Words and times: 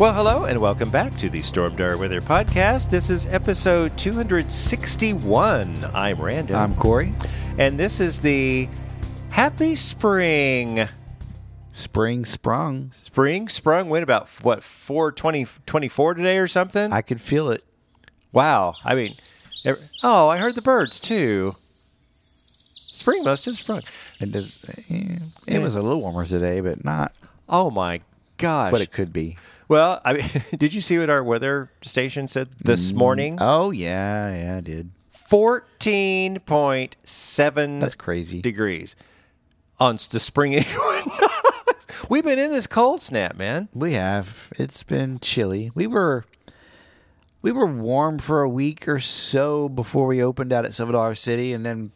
Well, 0.00 0.14
hello, 0.14 0.44
and 0.46 0.58
welcome 0.58 0.88
back 0.88 1.14
to 1.16 1.28
the 1.28 1.40
Stormdar 1.40 1.98
Weather 2.00 2.22
Podcast. 2.22 2.88
This 2.88 3.10
is 3.10 3.26
episode 3.26 3.98
261. 3.98 5.76
I'm 5.92 6.18
Random. 6.18 6.56
I'm 6.56 6.74
Corey. 6.74 7.12
and 7.58 7.78
this 7.78 8.00
is 8.00 8.22
the 8.22 8.66
Happy 9.28 9.76
Spring. 9.76 10.88
Spring 11.74 12.24
sprung. 12.24 12.90
Spring 12.92 13.46
sprung 13.50 13.90
went 13.90 14.02
about, 14.02 14.26
what, 14.40 14.64
420, 14.64 15.46
24 15.66 16.14
today 16.14 16.38
or 16.38 16.48
something? 16.48 16.90
I 16.94 17.02
could 17.02 17.20
feel 17.20 17.50
it. 17.50 17.62
wow. 18.32 18.76
I 18.82 18.94
mean, 18.94 19.16
ev- 19.66 19.76
oh, 20.02 20.30
I 20.30 20.38
heard 20.38 20.54
the 20.54 20.62
birds 20.62 20.98
too. 20.98 21.52
Spring 22.22 23.22
must 23.22 23.44
have 23.44 23.58
sprung. 23.58 23.82
It, 24.18 24.32
does, 24.32 24.64
eh, 24.88 25.18
it 25.46 25.58
was 25.58 25.74
a 25.74 25.82
little 25.82 26.00
warmer 26.00 26.24
today, 26.24 26.62
but 26.62 26.86
not 26.86 27.12
Oh, 27.50 27.70
my 27.70 28.00
gosh. 28.38 28.72
But 28.72 28.80
it 28.80 28.92
could 28.92 29.12
be. 29.12 29.36
Well, 29.70 30.02
I 30.04 30.12
mean, 30.14 30.24
did 30.58 30.74
you 30.74 30.80
see 30.80 30.98
what 30.98 31.08
our 31.08 31.22
weather 31.22 31.70
station 31.82 32.26
said 32.26 32.48
this 32.58 32.90
mm, 32.90 32.96
morning? 32.96 33.38
Oh 33.40 33.70
yeah, 33.70 34.34
yeah, 34.34 34.56
I 34.56 34.60
did. 34.60 34.90
14.7 35.14 37.80
That's 37.80 37.94
crazy. 37.94 38.42
degrees 38.42 38.96
on 39.78 39.94
the 40.10 40.18
spring 40.18 40.54
equinox. 40.54 41.86
We've 42.10 42.24
been 42.24 42.40
in 42.40 42.50
this 42.50 42.66
cold 42.66 43.00
snap, 43.00 43.36
man. 43.36 43.68
We 43.72 43.92
have. 43.92 44.52
It's 44.58 44.82
been 44.82 45.20
chilly. 45.20 45.70
We 45.76 45.86
were 45.86 46.24
we 47.40 47.52
were 47.52 47.66
warm 47.66 48.18
for 48.18 48.42
a 48.42 48.48
week 48.48 48.88
or 48.88 48.98
so 48.98 49.68
before 49.68 50.08
we 50.08 50.20
opened 50.20 50.52
out 50.52 50.64
at 50.64 50.74
Silver 50.74 50.90
Dollar 50.90 51.14
City, 51.14 51.52
and 51.52 51.64
then 51.64 51.92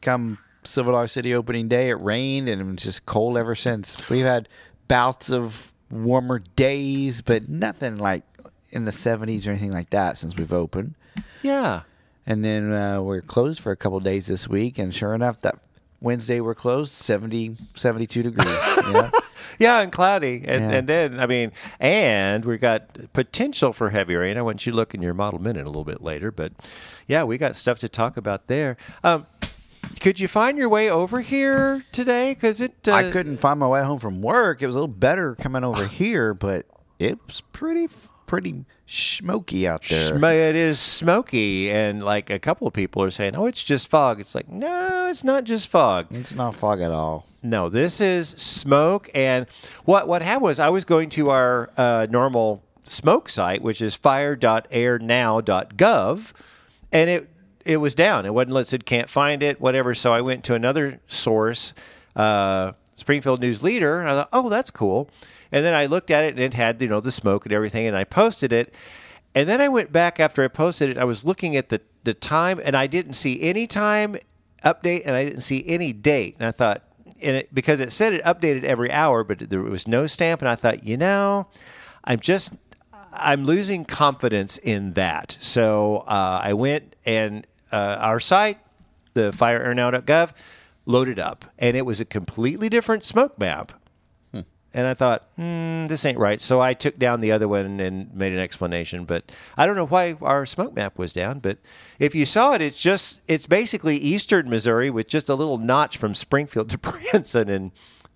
come 0.00 0.38
Silver 0.64 0.92
Dollar 0.92 1.08
City 1.08 1.34
opening 1.34 1.68
day, 1.68 1.90
it 1.90 2.00
rained 2.00 2.48
and 2.48 2.62
it 2.62 2.64
was 2.64 2.82
just 2.82 3.04
cold 3.04 3.36
ever 3.36 3.54
since. 3.54 4.08
We've 4.08 4.24
had 4.24 4.48
bouts 4.88 5.30
of 5.30 5.74
warmer 5.90 6.40
days, 6.56 7.22
but 7.22 7.48
nothing 7.48 7.98
like 7.98 8.24
in 8.70 8.84
the 8.84 8.90
70s 8.90 9.46
or 9.46 9.50
anything 9.50 9.72
like 9.72 9.90
that 9.90 10.18
since 10.18 10.36
we've 10.36 10.52
opened. 10.52 10.94
Yeah. 11.42 11.82
And 12.26 12.44
then 12.44 12.72
uh, 12.72 13.00
we're 13.00 13.22
closed 13.22 13.60
for 13.60 13.72
a 13.72 13.76
couple 13.76 13.98
days 14.00 14.26
this 14.26 14.46
week, 14.48 14.78
and 14.78 14.92
sure 14.94 15.14
enough, 15.14 15.40
that 15.40 15.58
Wednesday 16.00 16.40
we're 16.40 16.54
closed, 16.54 16.92
70, 16.92 17.56
72 17.74 18.22
degrees. 18.22 18.58
yeah. 18.92 19.10
Yeah, 19.60 19.80
and 19.80 19.90
cloudy. 19.90 20.44
And, 20.46 20.62
Yeah. 20.62 20.70
and 20.78 20.88
then, 20.88 21.18
I 21.18 21.26
mean, 21.26 21.50
and 21.80 22.44
we 22.44 22.58
got 22.58 23.12
potential 23.12 23.72
for 23.72 23.90
heavy 23.90 24.14
rain. 24.14 24.36
I 24.36 24.42
want 24.42 24.64
you 24.64 24.70
to 24.72 24.76
look 24.76 24.94
in 24.94 25.02
your 25.02 25.14
model 25.14 25.40
minute 25.40 25.64
a 25.64 25.68
little 25.68 25.84
bit 25.84 26.00
later. 26.00 26.30
But 26.30 26.52
yeah, 27.08 27.24
we 27.24 27.38
got 27.38 27.56
stuff 27.56 27.80
to 27.80 27.88
talk 27.88 28.16
about 28.16 28.46
there. 28.46 28.76
Um, 29.02 29.26
could 30.00 30.18
you 30.20 30.28
find 30.28 30.56
your 30.58 30.68
way 30.68 30.90
over 30.90 31.20
here 31.20 31.84
today? 31.92 32.34
Because 32.34 32.60
it. 32.60 32.86
Uh, 32.88 32.92
I 32.92 33.10
couldn't 33.10 33.38
find 33.38 33.58
my 33.60 33.66
way 33.66 33.82
home 33.82 33.98
from 33.98 34.20
work. 34.22 34.62
It 34.62 34.66
was 34.66 34.76
a 34.76 34.80
little 34.80 34.94
better 34.94 35.34
coming 35.34 35.64
over 35.64 35.86
here, 36.00 36.32
but 36.34 36.66
it 36.98 37.18
was 37.26 37.40
pretty, 37.52 37.88
pretty 38.26 38.64
smoky 38.86 39.66
out 39.68 39.82
there. 39.88 40.04
It 40.48 40.56
is 40.56 40.78
smoky, 40.80 41.70
and 41.70 42.02
like 42.04 42.28
a 42.30 42.38
couple 42.38 42.66
of 42.66 42.72
people 42.74 43.02
are 43.02 43.10
saying, 43.10 43.34
"Oh, 43.36 43.46
it's 43.46 43.64
just 43.64 43.88
fog." 43.88 44.20
It's 44.20 44.34
like, 44.34 44.48
no, 44.48 45.06
it's 45.08 45.24
not 45.24 45.44
just 45.44 45.68
fog. 45.68 46.06
it's 46.10 46.34
not 46.34 46.54
fog 46.54 46.80
at 46.80 46.90
all. 46.90 47.26
No, 47.42 47.68
this 47.68 48.00
is 48.00 48.28
smoke. 48.28 49.10
And 49.14 49.46
what 49.84 50.08
what 50.08 50.22
happened 50.22 50.44
was 50.44 50.58
I 50.60 50.68
was 50.70 50.84
going 50.84 51.08
to 51.10 51.30
our 51.30 51.70
uh, 51.76 52.06
normal 52.10 52.62
smoke 52.84 53.28
site, 53.28 53.62
which 53.62 53.82
is 53.82 53.94
fire.airnow.gov, 53.96 56.32
and 56.92 57.10
it 57.10 57.28
it 57.68 57.76
was 57.76 57.94
down. 57.94 58.24
It 58.24 58.32
wasn't 58.32 58.54
listed, 58.54 58.86
can't 58.86 59.10
find 59.10 59.42
it, 59.42 59.60
whatever. 59.60 59.94
So 59.94 60.12
I 60.14 60.22
went 60.22 60.42
to 60.44 60.54
another 60.54 61.00
source, 61.06 61.74
uh, 62.16 62.72
Springfield 62.94 63.40
News 63.40 63.62
Leader, 63.62 64.00
and 64.00 64.08
I 64.08 64.14
thought, 64.14 64.30
oh, 64.32 64.48
that's 64.48 64.70
cool. 64.70 65.10
And 65.52 65.64
then 65.64 65.74
I 65.74 65.84
looked 65.84 66.10
at 66.10 66.24
it, 66.24 66.28
and 66.34 66.42
it 66.42 66.54
had 66.54 66.80
you 66.80 66.88
know 66.88 67.00
the 67.00 67.12
smoke 67.12 67.44
and 67.44 67.52
everything, 67.52 67.86
and 67.86 67.96
I 67.96 68.04
posted 68.04 68.52
it. 68.52 68.74
And 69.34 69.48
then 69.48 69.60
I 69.60 69.68
went 69.68 69.92
back 69.92 70.18
after 70.18 70.42
I 70.42 70.48
posted 70.48 70.88
it. 70.88 70.98
I 70.98 71.04
was 71.04 71.26
looking 71.26 71.56
at 71.56 71.68
the 71.68 71.82
the 72.04 72.14
time, 72.14 72.58
and 72.64 72.74
I 72.74 72.86
didn't 72.86 73.12
see 73.12 73.40
any 73.42 73.66
time 73.66 74.16
update, 74.64 75.02
and 75.04 75.14
I 75.14 75.24
didn't 75.24 75.42
see 75.42 75.62
any 75.66 75.92
date. 75.92 76.36
And 76.38 76.48
I 76.48 76.50
thought, 76.50 76.82
and 77.20 77.36
it, 77.36 77.54
because 77.54 77.80
it 77.80 77.92
said 77.92 78.14
it 78.14 78.24
updated 78.24 78.64
every 78.64 78.90
hour, 78.90 79.24
but 79.24 79.50
there 79.50 79.62
was 79.62 79.86
no 79.86 80.06
stamp, 80.06 80.40
and 80.40 80.48
I 80.48 80.54
thought, 80.54 80.84
you 80.84 80.96
know, 80.96 81.48
I'm 82.04 82.20
just 82.20 82.54
I'm 83.12 83.44
losing 83.44 83.84
confidence 83.84 84.56
in 84.58 84.94
that. 84.94 85.36
So 85.40 86.04
uh, 86.06 86.40
I 86.42 86.54
went 86.54 86.96
and 87.04 87.46
uh, 87.72 87.96
our 87.98 88.20
site, 88.20 88.58
the 89.14 89.30
fireairnow.gov, 89.30 90.32
loaded 90.86 91.18
up, 91.18 91.44
and 91.58 91.76
it 91.76 91.84
was 91.84 92.00
a 92.00 92.04
completely 92.04 92.68
different 92.68 93.02
smoke 93.02 93.38
map. 93.38 93.72
And 94.74 94.86
I 94.86 94.94
thought, 94.94 95.26
hmm, 95.36 95.86
this 95.86 96.04
ain't 96.04 96.18
right. 96.18 96.40
So 96.40 96.60
I 96.60 96.74
took 96.74 96.98
down 96.98 97.20
the 97.20 97.32
other 97.32 97.48
one 97.48 97.80
and 97.80 98.14
made 98.14 98.32
an 98.32 98.38
explanation. 98.38 99.06
But 99.06 99.32
I 99.56 99.64
don't 99.64 99.76
know 99.76 99.86
why 99.86 100.16
our 100.20 100.44
smoke 100.44 100.74
map 100.74 100.98
was 100.98 101.12
down. 101.12 101.38
But 101.38 101.58
if 101.98 102.14
you 102.14 102.26
saw 102.26 102.54
it, 102.54 102.60
it's 102.60 102.80
just 102.80 103.22
it's 103.26 103.46
basically 103.46 103.96
eastern 103.96 104.50
Missouri 104.50 104.90
with 104.90 105.08
just 105.08 105.28
a 105.28 105.34
little 105.34 105.58
notch 105.58 105.96
from 105.96 106.14
Springfield 106.14 106.70
to 106.70 106.78
Branson 106.78 107.48
and 107.48 107.72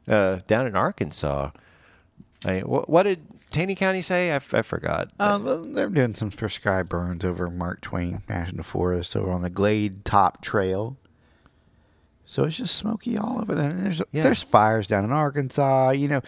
uh, 0.07 0.41
down 0.47 0.67
in 0.67 0.77
Arkansas. 0.77 1.51
I, 2.45 2.61
what, 2.61 2.89
what 2.89 3.05
did 3.05 3.27
Taney 3.53 3.75
County 3.75 4.03
say? 4.03 4.31
I, 4.33 4.37
f- 4.37 4.55
I 4.55 4.63
forgot. 4.63 5.11
Uh, 5.19 5.39
well, 5.43 5.63
they're 5.63 5.89
doing 5.89 6.15
some 6.15 6.31
prescribed 6.31 6.89
burns 6.89 7.25
over 7.25 7.49
Mark 7.51 7.81
Twain 7.81 8.23
National 8.29 8.65
Forest 8.65 9.15
over 9.17 9.31
on 9.31 9.43
the 9.43 9.51
Glade 9.51 10.05
Top 10.05 10.43
Trail. 10.43 10.97
So 12.27 12.45
it's 12.45 12.57
just 12.57 12.75
smoky 12.75 13.17
all 13.19 13.41
over 13.41 13.55
there. 13.55 13.71
And 13.71 13.81
There's 13.85 14.03
Yeah. 14.13 14.23
there's 14.23 14.43
fires 14.43 14.87
down 14.87 15.05
in 15.05 15.13
Arkansas. 15.13 15.91
You 15.91 16.09
know, 16.09 16.21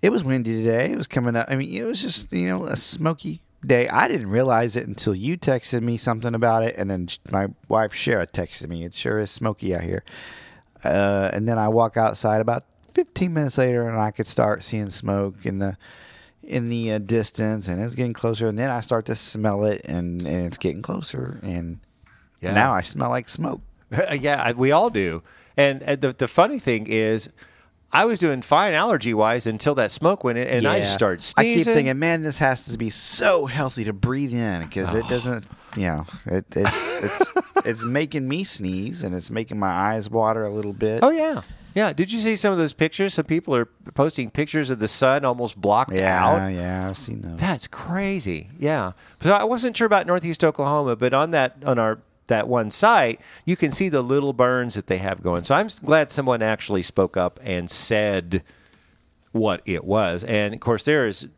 it 0.00 0.10
was 0.10 0.24
windy 0.24 0.62
today. 0.62 0.90
It 0.90 0.96
was 0.96 1.06
coming 1.06 1.36
up. 1.36 1.46
I 1.50 1.56
mean, 1.56 1.72
it 1.74 1.84
was 1.84 2.00
just 2.02 2.32
you 2.32 2.46
know 2.46 2.64
a 2.64 2.76
smoky 2.76 3.42
day. 3.64 3.88
I 3.88 4.08
didn't 4.08 4.30
realize 4.30 4.74
it 4.76 4.86
until 4.86 5.14
you 5.14 5.36
texted 5.36 5.82
me 5.82 5.96
something 5.96 6.34
about 6.34 6.62
it, 6.64 6.76
and 6.78 6.90
then 6.90 7.08
my 7.30 7.48
wife 7.68 7.92
Shara 7.92 8.26
texted 8.26 8.68
me. 8.68 8.84
It 8.84 8.94
sure 8.94 9.18
is 9.18 9.30
smoky 9.30 9.74
out 9.74 9.82
here. 9.82 10.02
Uh, 10.84 11.30
and 11.32 11.46
then 11.46 11.58
I 11.58 11.68
walk 11.68 11.96
outside 11.96 12.40
about 12.40 12.64
15 12.90 13.32
minutes 13.34 13.58
later, 13.58 13.86
and 13.88 14.00
I 14.00 14.10
could 14.10 14.26
start 14.26 14.64
seeing 14.64 14.90
smoke 14.90 15.44
in 15.46 15.58
the 15.58 15.76
in 16.42 16.68
the 16.68 16.92
uh, 16.92 16.98
distance, 16.98 17.68
and 17.68 17.80
it's 17.80 17.94
getting 17.94 18.12
closer. 18.12 18.46
And 18.48 18.58
then 18.58 18.70
I 18.70 18.80
start 18.80 19.06
to 19.06 19.14
smell 19.14 19.64
it, 19.64 19.80
and, 19.84 20.22
and 20.26 20.46
it's 20.46 20.58
getting 20.58 20.82
closer. 20.82 21.38
And 21.42 21.78
Yeah. 22.40 22.52
now 22.54 22.72
I 22.72 22.82
smell 22.82 23.10
like 23.10 23.28
smoke. 23.28 23.60
yeah, 24.20 24.42
I- 24.42 24.52
we 24.52 24.72
all 24.72 24.90
do. 24.90 25.22
And, 25.56 25.82
and 25.82 26.00
the 26.00 26.12
the 26.12 26.28
funny 26.28 26.58
thing 26.58 26.86
is, 26.86 27.28
I 27.94 28.06
was 28.06 28.18
doing 28.18 28.40
fine 28.40 28.72
allergy 28.72 29.12
wise 29.12 29.46
until 29.46 29.74
that 29.74 29.90
smoke 29.90 30.24
went 30.24 30.38
in, 30.38 30.48
and 30.48 30.66
I 30.66 30.78
just 30.80 30.92
Yeah. 30.92 30.96
started 30.96 31.34
I 31.36 31.44
keep 31.44 31.64
thinking, 31.64 31.98
man, 31.98 32.22
this 32.22 32.38
has 32.38 32.64
to 32.64 32.78
be 32.78 32.88
so 32.88 33.44
healthy 33.46 33.84
to 33.84 33.92
breathe 33.92 34.32
in 34.32 34.62
because 34.62 34.94
it 34.94 35.06
doesn't. 35.08 35.44
You 35.76 35.82
know, 35.88 36.06
it, 36.26 36.46
it's 36.56 37.02
it's 37.02 37.32
it's 37.66 37.84
making 37.84 38.26
me 38.28 38.44
sneeze 38.44 39.02
and 39.02 39.14
it's 39.14 39.30
making 39.30 39.58
my 39.58 39.68
eyes 39.70 40.08
water 40.10 40.42
a 40.42 40.50
little 40.50 40.72
bit. 40.72 41.00
oh 41.02 41.10
yeah, 41.10 41.42
yeah. 41.74 41.92
Did 41.92 42.12
you 42.12 42.18
see 42.18 42.36
some 42.36 42.52
of 42.52 42.58
those 42.58 42.72
pictures? 42.72 43.14
Some 43.14 43.24
people 43.24 43.54
are 43.54 43.66
posting 43.94 44.30
pictures 44.30 44.70
of 44.70 44.78
the 44.78 44.88
sun 44.88 45.24
almost 45.24 45.60
blocked 45.60 45.92
yeah, 45.92 46.24
out. 46.24 46.36
yeah, 46.36 46.48
yeah, 46.48 46.88
I've 46.88 46.98
seen 46.98 47.20
those. 47.20 47.38
That's 47.38 47.66
crazy. 47.66 48.48
Yeah. 48.58 48.92
So 49.20 49.32
I 49.32 49.44
wasn't 49.44 49.76
sure 49.76 49.86
about 49.86 50.06
Northeast 50.06 50.44
Oklahoma, 50.44 50.96
but 50.96 51.14
on 51.14 51.30
that 51.30 51.56
on 51.64 51.78
our 51.78 51.98
that 52.28 52.48
one 52.48 52.70
site, 52.70 53.20
you 53.44 53.56
can 53.56 53.70
see 53.70 53.88
the 53.88 54.02
little 54.02 54.32
burns 54.32 54.74
that 54.74 54.86
they 54.86 54.98
have 54.98 55.22
going. 55.22 55.42
So 55.42 55.54
I'm 55.54 55.68
glad 55.84 56.10
someone 56.10 56.40
actually 56.42 56.82
spoke 56.82 57.16
up 57.16 57.38
and 57.42 57.70
said 57.70 58.42
what 59.32 59.60
it 59.64 59.84
was. 59.84 60.24
And 60.24 60.54
of 60.54 60.60
course, 60.60 60.82
there 60.84 61.06
is 61.06 61.28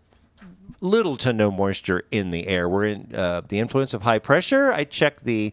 little 0.80 1.16
to 1.16 1.32
no 1.32 1.50
moisture 1.50 2.04
in 2.10 2.30
the 2.30 2.46
air. 2.46 2.68
We're 2.68 2.84
in 2.84 3.14
uh, 3.14 3.42
the 3.46 3.58
influence 3.58 3.94
of 3.94 4.02
high 4.02 4.18
pressure. 4.18 4.72
I 4.72 4.84
checked 4.84 5.24
the 5.24 5.52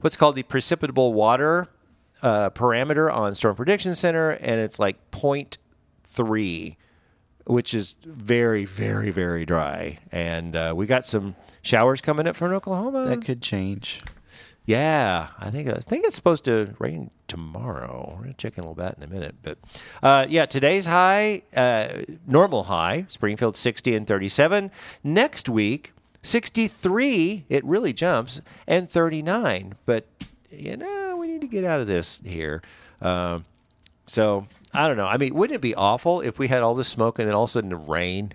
what's 0.00 0.16
called 0.16 0.36
the 0.36 0.42
precipitable 0.42 1.12
water 1.12 1.68
uh, 2.22 2.50
parameter 2.50 3.12
on 3.12 3.34
Storm 3.34 3.56
Prediction 3.56 3.94
Center, 3.94 4.30
and 4.30 4.60
it's 4.60 4.78
like 4.78 5.10
0.3 5.10 6.76
which 7.46 7.74
is 7.74 7.96
very, 8.04 8.64
very, 8.64 9.10
very 9.10 9.44
dry. 9.44 9.98
And 10.12 10.54
uh, 10.54 10.72
we 10.76 10.86
got 10.86 11.04
some 11.04 11.34
showers 11.62 12.00
coming 12.00 12.26
up 12.26 12.36
from 12.36 12.52
Oklahoma. 12.52 13.06
That 13.06 13.24
could 13.24 13.42
change. 13.42 14.02
Yeah, 14.66 15.28
I 15.38 15.50
think 15.50 15.68
I 15.68 15.78
think 15.78 16.04
it's 16.04 16.14
supposed 16.14 16.44
to 16.44 16.74
rain 16.78 17.10
tomorrow. 17.26 18.14
We're 18.14 18.22
gonna 18.22 18.34
check 18.34 18.56
in 18.56 18.62
a 18.62 18.70
little 18.70 18.84
bit 18.84 18.94
in 18.98 19.02
a 19.02 19.12
minute, 19.12 19.36
but 19.42 19.58
uh, 20.02 20.26
yeah, 20.28 20.46
today's 20.46 20.86
high, 20.86 21.42
uh, 21.56 22.02
normal 22.26 22.64
high, 22.64 23.06
Springfield 23.08 23.56
sixty 23.56 23.96
and 23.96 24.06
thirty-seven. 24.06 24.70
Next 25.02 25.48
week, 25.48 25.92
sixty-three. 26.22 27.46
It 27.48 27.64
really 27.64 27.92
jumps 27.92 28.42
and 28.68 28.88
thirty-nine. 28.88 29.74
But 29.86 30.06
you 30.50 30.76
know, 30.76 31.16
we 31.18 31.26
need 31.26 31.40
to 31.40 31.46
get 31.46 31.64
out 31.64 31.80
of 31.80 31.86
this 31.86 32.22
here. 32.24 32.62
Um, 33.00 33.44
so 34.06 34.46
I 34.74 34.88
don't 34.88 34.96
know. 34.96 35.06
I 35.06 35.16
mean, 35.16 35.34
wouldn't 35.34 35.54
it 35.54 35.60
be 35.60 35.74
awful 35.74 36.20
if 36.20 36.38
we 36.38 36.48
had 36.48 36.62
all 36.62 36.74
this 36.74 36.88
smoke 36.88 37.18
and 37.18 37.28
then 37.28 37.34
all 37.34 37.44
of 37.44 37.50
a 37.50 37.52
sudden 37.52 37.70
the 37.70 37.76
rain? 37.76 38.32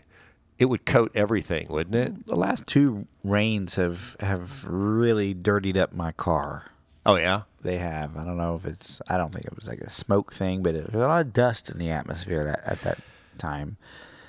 It 0.57 0.65
would 0.65 0.85
coat 0.85 1.11
everything, 1.13 1.67
wouldn't 1.67 1.95
it? 1.95 2.27
The 2.27 2.35
last 2.35 2.65
two 2.65 3.07
rains 3.25 3.75
have 3.75 4.15
have 4.21 4.63
really 4.65 5.33
dirtied 5.33 5.77
up 5.77 5.91
my 5.93 6.13
car. 6.13 6.71
Oh 7.05 7.15
yeah. 7.15 7.41
They 7.61 7.77
have. 7.77 8.15
I 8.15 8.23
don't 8.23 8.37
know 8.37 8.55
if 8.55 8.65
it's. 8.65 9.01
I 9.07 9.17
don't 9.17 9.33
think 9.33 9.45
it 9.45 9.55
was 9.55 9.67
like 9.67 9.79
a 9.79 9.89
smoke 9.89 10.31
thing, 10.31 10.63
but 10.63 10.75
it 10.75 10.85
was 10.85 11.01
a 11.01 11.07
lot 11.07 11.21
of 11.21 11.33
dust 11.33 11.69
in 11.69 11.77
the 11.77 11.89
atmosphere 11.89 12.43
that, 12.43 12.61
at 12.63 12.81
that 12.81 12.99
time. 13.37 13.77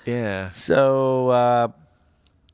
Yeah. 0.07 0.49
So, 0.49 1.29
uh, 1.29 1.69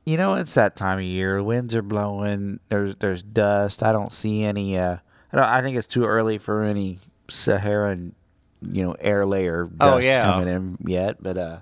you 0.05 0.17
know, 0.17 0.35
it's 0.35 0.55
that 0.55 0.75
time 0.75 0.99
of 0.99 1.05
year. 1.05 1.43
Winds 1.43 1.77
are 1.77 1.83
blowing. 1.83 2.59
There's 2.69 2.97
there's 2.97 3.23
dust. 3.23 3.83
I 3.83 3.93
don't 3.93 4.13
see 4.13 4.43
any. 4.43 4.77
Uh, 4.77 4.99
I, 5.33 5.37
don't, 5.37 5.47
I 5.47 5.63
think 5.63 5.77
it's 5.77 5.87
too 5.87 6.05
early 6.05 6.39
for 6.39 6.63
any 6.65 6.99
Saharan, 7.29 8.15
you 8.61 8.85
know, 8.85 8.93
air 9.01 9.25
layer 9.27 9.65
dust 9.65 9.77
Oh, 9.81 9.99
yeah. 9.99 10.23
coming 10.23 10.49
in 10.49 10.79
yet. 10.87 11.23
But 11.23 11.39
uh, 11.39 11.59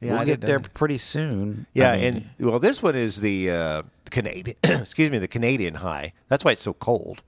Yeah, 0.00 0.16
we'll 0.16 0.24
get 0.24 0.40
there 0.40 0.58
know. 0.58 0.66
pretty 0.74 0.98
soon. 0.98 1.66
Yeah, 1.74 1.92
I 1.92 1.96
mean, 1.96 2.04
and 2.38 2.46
well, 2.48 2.58
this 2.58 2.82
one 2.82 2.96
is 2.96 3.20
the 3.20 3.50
uh, 3.50 3.82
Canadian. 4.10 4.56
excuse 4.64 5.10
me, 5.10 5.18
the 5.18 5.28
Canadian 5.28 5.74
high. 5.76 6.12
That's 6.28 6.44
why 6.44 6.52
it's 6.52 6.60
so 6.62 6.72
cold. 6.72 7.22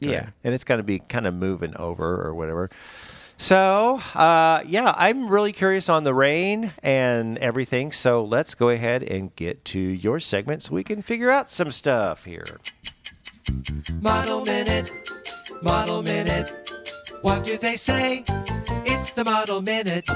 yeah. 0.00 0.30
and 0.42 0.54
it's 0.54 0.64
going 0.64 0.78
to 0.78 0.84
be 0.84 0.98
kind 0.98 1.26
of 1.26 1.34
moving 1.34 1.76
over 1.76 2.22
or 2.26 2.34
whatever. 2.34 2.70
So, 3.36 4.00
uh, 4.14 4.62
yeah, 4.66 4.92
I'm 4.98 5.26
really 5.26 5.52
curious 5.52 5.88
on 5.88 6.04
the 6.04 6.12
rain 6.12 6.72
and 6.82 7.38
everything. 7.38 7.90
So 7.90 8.22
let's 8.22 8.54
go 8.54 8.68
ahead 8.68 9.02
and 9.02 9.34
get 9.34 9.64
to 9.66 9.78
your 9.78 10.20
segment 10.20 10.62
so 10.62 10.74
we 10.74 10.84
can 10.84 11.00
figure 11.00 11.30
out 11.30 11.48
some 11.48 11.70
stuff 11.70 12.24
here. 12.26 12.44
Model 14.00 14.44
Minute, 14.44 14.92
Model 15.62 16.02
Minute. 16.02 16.52
What 17.22 17.44
do 17.44 17.56
they 17.56 17.76
say? 17.76 18.24
It's 18.86 19.12
the 19.12 19.24
Model 19.24 19.60
Minute. 19.62 20.06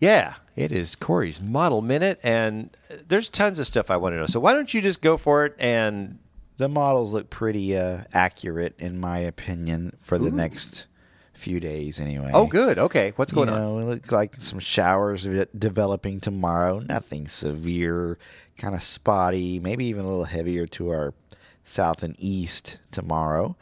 Yeah, 0.00 0.34
it 0.56 0.72
is 0.72 0.96
Corey's 0.96 1.40
model 1.40 1.80
minute, 1.80 2.18
and 2.24 2.76
there's 3.06 3.30
tons 3.30 3.60
of 3.60 3.66
stuff 3.68 3.88
I 3.90 3.96
want 3.96 4.14
to 4.14 4.18
know. 4.18 4.26
So 4.26 4.40
why 4.40 4.52
don't 4.52 4.74
you 4.74 4.80
just 4.82 5.00
go 5.00 5.16
for 5.16 5.46
it 5.46 5.54
and 5.60 6.18
The 6.56 6.68
models 6.68 7.12
look 7.12 7.30
pretty 7.30 7.76
uh, 7.76 8.02
accurate, 8.12 8.74
in 8.80 8.98
my 8.98 9.18
opinion, 9.18 9.96
for 10.00 10.18
the 10.18 10.32
next 10.32 10.88
few 11.34 11.60
days, 11.60 12.00
anyway. 12.00 12.30
oh, 12.34 12.46
good, 12.48 12.78
okay, 12.78 13.12
what's 13.16 13.30
going 13.32 13.48
you 13.48 13.54
on? 13.54 13.60
know, 13.60 13.78
It 13.78 13.84
look 13.84 14.12
like 14.12 14.40
some 14.40 14.58
showers 14.58 15.26
developing 15.56 16.18
tomorrow. 16.20 16.80
Nothing 16.80 17.28
severe, 17.28 18.18
kind 18.56 18.74
of 18.74 18.82
spotty, 18.82 19.60
maybe 19.60 19.84
even 19.86 20.04
a 20.04 20.08
little 20.08 20.24
heavier 20.24 20.66
to 20.66 20.90
our 20.90 21.14
south 21.64 22.02
and 22.02 22.14
east 22.18 22.78
tomorrow. 22.90 23.56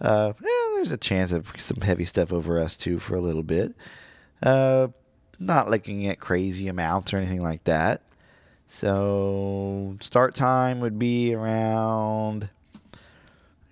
Uh, 0.00 0.32
yeah, 0.40 0.48
there's 0.74 0.90
a 0.92 0.96
chance 0.96 1.32
of 1.32 1.52
some 1.60 1.80
heavy 1.80 2.04
stuff 2.04 2.32
over 2.32 2.58
us 2.58 2.76
too 2.76 2.98
for 2.98 3.14
a 3.14 3.20
little 3.20 3.42
bit. 3.42 3.74
Uh, 4.42 4.88
not 5.38 5.70
looking 5.70 6.06
at 6.06 6.18
crazy 6.20 6.68
amounts 6.68 7.12
or 7.14 7.18
anything 7.18 7.42
like 7.42 7.64
that. 7.64 8.02
So 8.66 9.96
start 10.00 10.34
time 10.34 10.80
would 10.80 10.98
be 10.98 11.34
around 11.34 12.48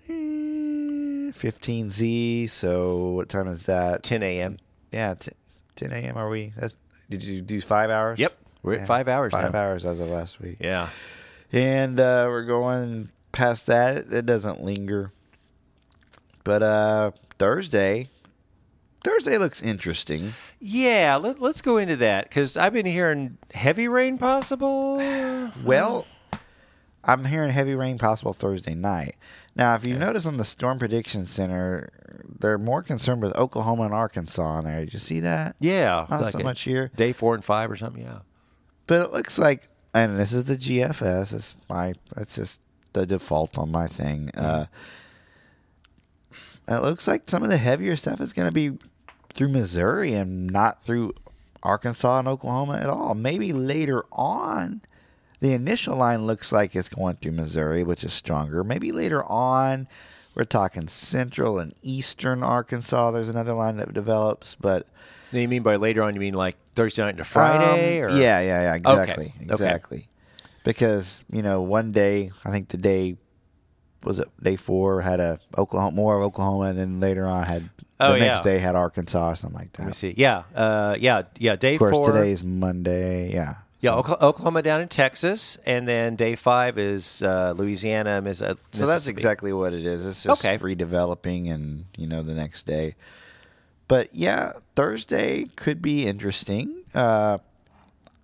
eh, 0.07 1.31
15Z. 1.31 2.49
So 2.49 3.09
what 3.11 3.29
time 3.29 3.47
is 3.47 3.65
that? 3.65 4.03
10 4.03 4.23
a.m. 4.23 4.57
Yeah, 4.91 5.15
t- 5.15 5.31
10 5.75 5.91
a.m. 5.91 6.17
Are 6.17 6.29
we? 6.29 6.53
That's, 6.57 6.75
did 7.09 7.23
you 7.23 7.41
do 7.41 7.59
five 7.61 7.89
hours? 7.89 8.19
Yep, 8.19 8.37
we're 8.63 8.75
Yeah, 8.75 8.81
at 8.81 8.87
five 8.87 9.07
hours 9.07 9.31
Five 9.31 9.53
now. 9.53 9.59
hours 9.59 9.85
as 9.85 9.99
of 9.99 10.09
last 10.09 10.39
week. 10.39 10.57
Yeah, 10.59 10.89
And 11.51 11.99
uh, 11.99 12.25
we're 12.29 12.45
going 12.45 13.09
past 13.31 13.67
that. 13.67 14.11
It, 14.11 14.25
doesn't 14.25 14.63
linger. 14.63 15.11
But 16.43 16.63
uh, 16.63 17.11
Thursday, 17.37 18.07
Thursday 19.03 19.37
looks 19.37 19.61
interesting. 19.61 20.33
yeah. 20.59 21.17
Let, 21.17 21.39
let's 21.39 21.61
go 21.61 21.77
into 21.77 21.95
that 21.97 22.29
because 22.29 22.57
I've 22.57 22.73
been 22.73 22.85
hearing 22.85 23.37
heavy 23.53 23.87
rain 23.87 24.17
possible. 24.17 25.01
Well, 25.63 26.05
I'm 27.03 27.25
hearing 27.25 27.51
heavy 27.51 27.75
rain 27.75 27.97
possible 27.97 28.33
Thursday 28.33 28.73
night. 28.75 29.15
Now, 29.55 29.75
if 29.75 29.85
you 29.85 29.97
notice 29.97 30.25
on 30.25 30.37
the 30.37 30.43
Storm 30.43 30.79
Prediction 30.79 31.25
Center, 31.25 31.89
they're 32.39 32.57
more 32.57 32.81
concerned 32.83 33.21
with 33.21 33.35
Oklahoma 33.35 33.83
and 33.83 33.93
Arkansas 33.93 34.59
in 34.59 34.65
there. 34.65 34.79
Did 34.81 34.93
you 34.93 34.99
see 34.99 35.19
that? 35.21 35.55
yeah, 35.59 36.05
Not 36.09 36.21
like 36.21 36.31
so 36.31 36.39
much 36.39 36.61
here. 36.61 36.91
Day 36.95 37.11
four 37.11 37.35
and 37.35 37.43
five 37.43 37.69
or 37.69 37.75
something. 37.75 38.03
Yeah. 38.03 38.19
But 38.87 39.01
it 39.01 39.11
looks 39.11 39.37
like, 39.37 39.67
and 39.93 40.17
this 40.19 40.31
is 40.31 40.45
the 40.45 40.55
GFS. 40.55 41.33
It's 41.33 41.55
my, 41.69 41.93
that's 42.15 42.35
just 42.35 42.61
the 42.93 43.05
default 43.05 43.57
on 43.57 43.71
my 43.71 43.87
thing. 43.87 44.29
Uh, 44.35 44.65
it 46.67 46.81
looks 46.81 47.07
like 47.07 47.23
some 47.29 47.43
of 47.43 47.49
the 47.49 47.57
heavier 47.57 47.95
stuff 47.95 48.21
is 48.21 48.33
going 48.33 48.47
to 48.47 48.53
be 48.53 48.77
through 49.33 49.49
Missouri 49.49 50.13
and 50.13 50.47
not 50.47 50.81
through 50.81 51.13
Arkansas 51.63 52.19
and 52.19 52.27
Oklahoma 52.27 52.77
at 52.77 52.87
all. 52.89 53.13
Maybe 53.15 53.51
later 53.53 54.03
on, 54.11 54.81
the 55.39 55.53
initial 55.53 55.95
line 55.97 56.25
looks 56.25 56.51
like 56.51 56.75
it's 56.75 56.89
going 56.89 57.15
through 57.17 57.33
Missouri, 57.33 57.83
which 57.83 58.03
is 58.03 58.13
stronger. 58.13 58.63
Maybe 58.63 58.91
later 58.91 59.23
on, 59.23 59.87
we're 60.35 60.43
talking 60.45 60.87
central 60.87 61.59
and 61.59 61.73
eastern 61.81 62.43
Arkansas. 62.43 63.11
There's 63.11 63.29
another 63.29 63.53
line 63.53 63.77
that 63.77 63.93
develops, 63.93 64.55
but 64.55 64.87
You 65.31 65.47
mean 65.47 65.63
by 65.63 65.75
later 65.77 66.03
on? 66.03 66.13
You 66.13 66.21
mean 66.21 66.35
like 66.35 66.57
Thursday 66.75 67.03
night 67.03 67.17
to 67.17 67.23
Friday? 67.23 67.99
um, 68.01 68.05
or? 68.05 68.17
Yeah, 68.17 68.39
yeah, 68.39 68.61
yeah. 68.61 68.75
Exactly, 68.75 69.33
Okay. 69.35 69.43
exactly. 69.43 70.07
Because 70.63 71.23
you 71.31 71.41
know, 71.41 71.61
one 71.61 71.91
day 71.91 72.31
I 72.45 72.51
think 72.51 72.69
the 72.69 72.77
day 72.77 73.17
was 74.03 74.19
it 74.19 74.27
day 74.41 74.55
four 74.55 75.01
had 75.01 75.19
a 75.19 75.39
Oklahoma 75.57 75.95
more 75.95 76.17
of 76.17 76.23
Oklahoma, 76.23 76.65
and 76.65 76.77
then 76.77 76.99
later 76.99 77.25
on 77.25 77.43
had 77.45 77.69
Oh, 77.99 78.13
the 78.13 78.19
next 78.19 78.37
yeah. 78.45 78.53
day 78.53 78.57
had 78.57 78.75
Arkansas 78.75 79.29
or 79.31 79.35
something 79.35 79.59
like 79.59 79.73
that. 79.73 79.83
Let 79.83 79.87
me 79.87 79.93
see. 79.93 80.15
Yeah, 80.17 80.41
uh, 80.55 80.95
yeah, 80.99 81.23
yeah. 81.37 81.55
Day 81.55 81.75
Of 81.75 81.79
course, 81.79 81.95
four. 81.95 82.11
today 82.11 82.31
is 82.31 82.43
Monday. 82.43 83.31
Yeah, 83.31 83.57
Yeah, 83.79 83.91
Okla- 83.91 84.19
Oklahoma 84.21 84.63
down 84.63 84.81
in 84.81 84.87
Texas, 84.87 85.57
and 85.67 85.87
then 85.87 86.15
day 86.15 86.35
five 86.35 86.79
is 86.79 87.21
uh, 87.21 87.53
Louisiana. 87.55 88.19
Miss- 88.19 88.41
uh, 88.41 88.55
So 88.71 88.87
that's 88.87 89.05
exactly 89.07 89.53
what 89.53 89.73
it 89.73 89.85
is. 89.85 90.03
It's 90.03 90.23
just 90.23 90.43
Okay. 90.43 90.57
redeveloping, 90.57 91.53
and 91.53 91.85
you 91.95 92.07
know 92.07 92.23
the 92.23 92.33
next 92.33 92.65
day. 92.65 92.95
But 93.87 94.15
yeah, 94.15 94.53
Thursday 94.75 95.45
could 95.55 95.79
be 95.83 96.07
interesting. 96.07 96.81
Uh, 96.95 97.37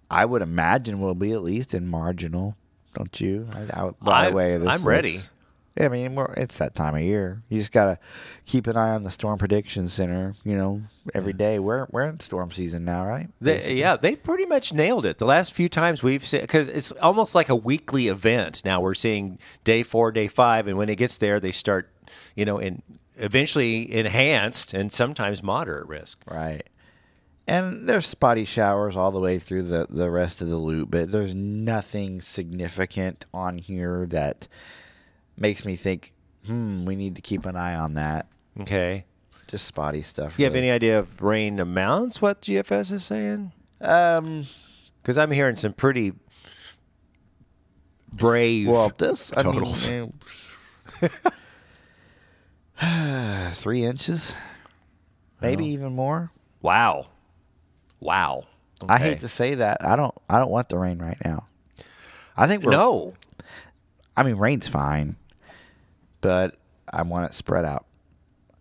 I 0.09 0.25
would 0.25 0.41
imagine 0.41 0.99
will 0.99 1.15
be 1.15 1.31
at 1.33 1.43
least 1.43 1.73
in 1.73 1.87
marginal, 1.87 2.55
don't 2.95 3.19
you? 3.19 3.47
I, 3.53 3.81
I, 3.87 3.89
by 4.01 4.21
I'm- 4.23 4.31
the 4.31 4.35
way, 4.37 4.57
this 4.57 4.67
I'm 4.69 4.83
ready. 4.87 5.13
looks- 5.13 5.31
Yeah, 5.77 5.85
I 5.85 5.89
mean, 5.89 6.15
we're, 6.15 6.33
it's 6.33 6.57
that 6.57 6.73
time 6.75 6.95
of 6.95 7.01
year. 7.01 7.43
You 7.49 7.59
just 7.59 7.71
gotta 7.71 7.99
keep 8.45 8.65
an 8.67 8.75
eye 8.77 8.95
on 8.95 9.03
the 9.03 9.11
Storm 9.11 9.37
Prediction 9.37 9.87
Center. 9.89 10.33
You 10.43 10.55
know, 10.57 10.81
every 11.13 11.33
day. 11.33 11.59
We're 11.59 11.85
we're 11.91 12.07
in 12.07 12.19
storm 12.19 12.49
season 12.51 12.83
now, 12.85 13.05
right? 13.05 13.27
They, 13.39 13.73
yeah, 13.75 13.95
they 13.95 14.15
pretty 14.15 14.45
much 14.47 14.73
nailed 14.73 15.05
it. 15.05 15.19
The 15.19 15.25
last 15.25 15.53
few 15.53 15.69
times 15.69 16.01
we've 16.01 16.25
seen, 16.25 16.41
because 16.41 16.67
it's 16.69 16.91
almost 16.93 17.35
like 17.35 17.49
a 17.49 17.55
weekly 17.55 18.07
event. 18.07 18.63
Now 18.65 18.81
we're 18.81 18.95
seeing 18.95 19.37
day 19.63 19.83
four, 19.83 20.11
day 20.11 20.27
five, 20.27 20.67
and 20.67 20.77
when 20.77 20.89
it 20.89 20.95
gets 20.95 21.17
there, 21.19 21.39
they 21.39 21.51
start, 21.51 21.91
you 22.35 22.43
know, 22.45 22.57
in 22.57 22.81
eventually 23.17 23.91
enhanced 23.93 24.73
and 24.73 24.91
sometimes 24.91 25.43
moderate 25.43 25.87
risk. 25.87 26.21
Right. 26.29 26.67
And 27.47 27.87
there's 27.87 28.05
spotty 28.05 28.43
showers 28.43 28.97
all 28.97 29.11
the 29.11 29.19
way 29.21 29.39
through 29.39 29.63
the, 29.63 29.87
the 29.89 30.11
rest 30.11 30.41
of 30.41 30.49
the 30.49 30.57
loop, 30.57 30.91
but 30.91 31.11
there's 31.11 31.33
nothing 31.33 32.19
significant 32.21 33.23
on 33.33 33.57
here 33.57 34.05
that 34.07 34.49
makes 35.37 35.63
me 35.63 35.77
think, 35.77 36.13
hmm, 36.45 36.83
we 36.85 36.95
need 36.97 37.15
to 37.15 37.21
keep 37.21 37.45
an 37.45 37.55
eye 37.55 37.75
on 37.75 37.93
that. 37.93 38.27
Okay. 38.59 39.05
Just 39.47 39.65
spotty 39.65 40.01
stuff. 40.01 40.37
You 40.37 40.43
have 40.43 40.55
any 40.55 40.69
idea 40.69 40.99
of 40.99 41.21
rain 41.21 41.59
amounts? 41.59 42.21
What 42.21 42.41
GFS 42.41 42.91
is 42.91 43.05
saying? 43.05 43.53
Um, 43.79 44.45
Because 45.01 45.17
I'm 45.17 45.31
hearing 45.31 45.55
some 45.55 45.71
pretty 45.71 46.11
brave. 48.11 48.67
well, 48.67 48.91
this 48.97 49.31
I 49.37 49.43
mean, 49.43 49.53
totals. 49.53 49.89
three 53.57 53.83
inches, 53.85 54.35
maybe 55.41 55.65
even 55.67 55.93
more. 55.93 56.31
wow, 56.61 57.07
wow. 57.99 58.43
I 58.87 58.99
hate 58.99 59.19
to 59.21 59.27
say 59.27 59.55
that. 59.55 59.77
I 59.83 59.95
don't. 59.95 60.13
I 60.29 60.37
don't 60.39 60.51
want 60.51 60.69
the 60.69 60.77
rain 60.77 60.99
right 60.99 61.17
now. 61.25 61.45
I 62.35 62.45
think 62.47 62.63
we're 62.63 62.71
no. 62.71 63.13
I 64.15 64.23
mean, 64.23 64.35
rain's 64.35 64.67
fine, 64.67 65.15
but 66.21 66.55
I 66.91 67.01
want 67.03 67.29
it 67.29 67.33
spread 67.33 67.65
out. 67.65 67.85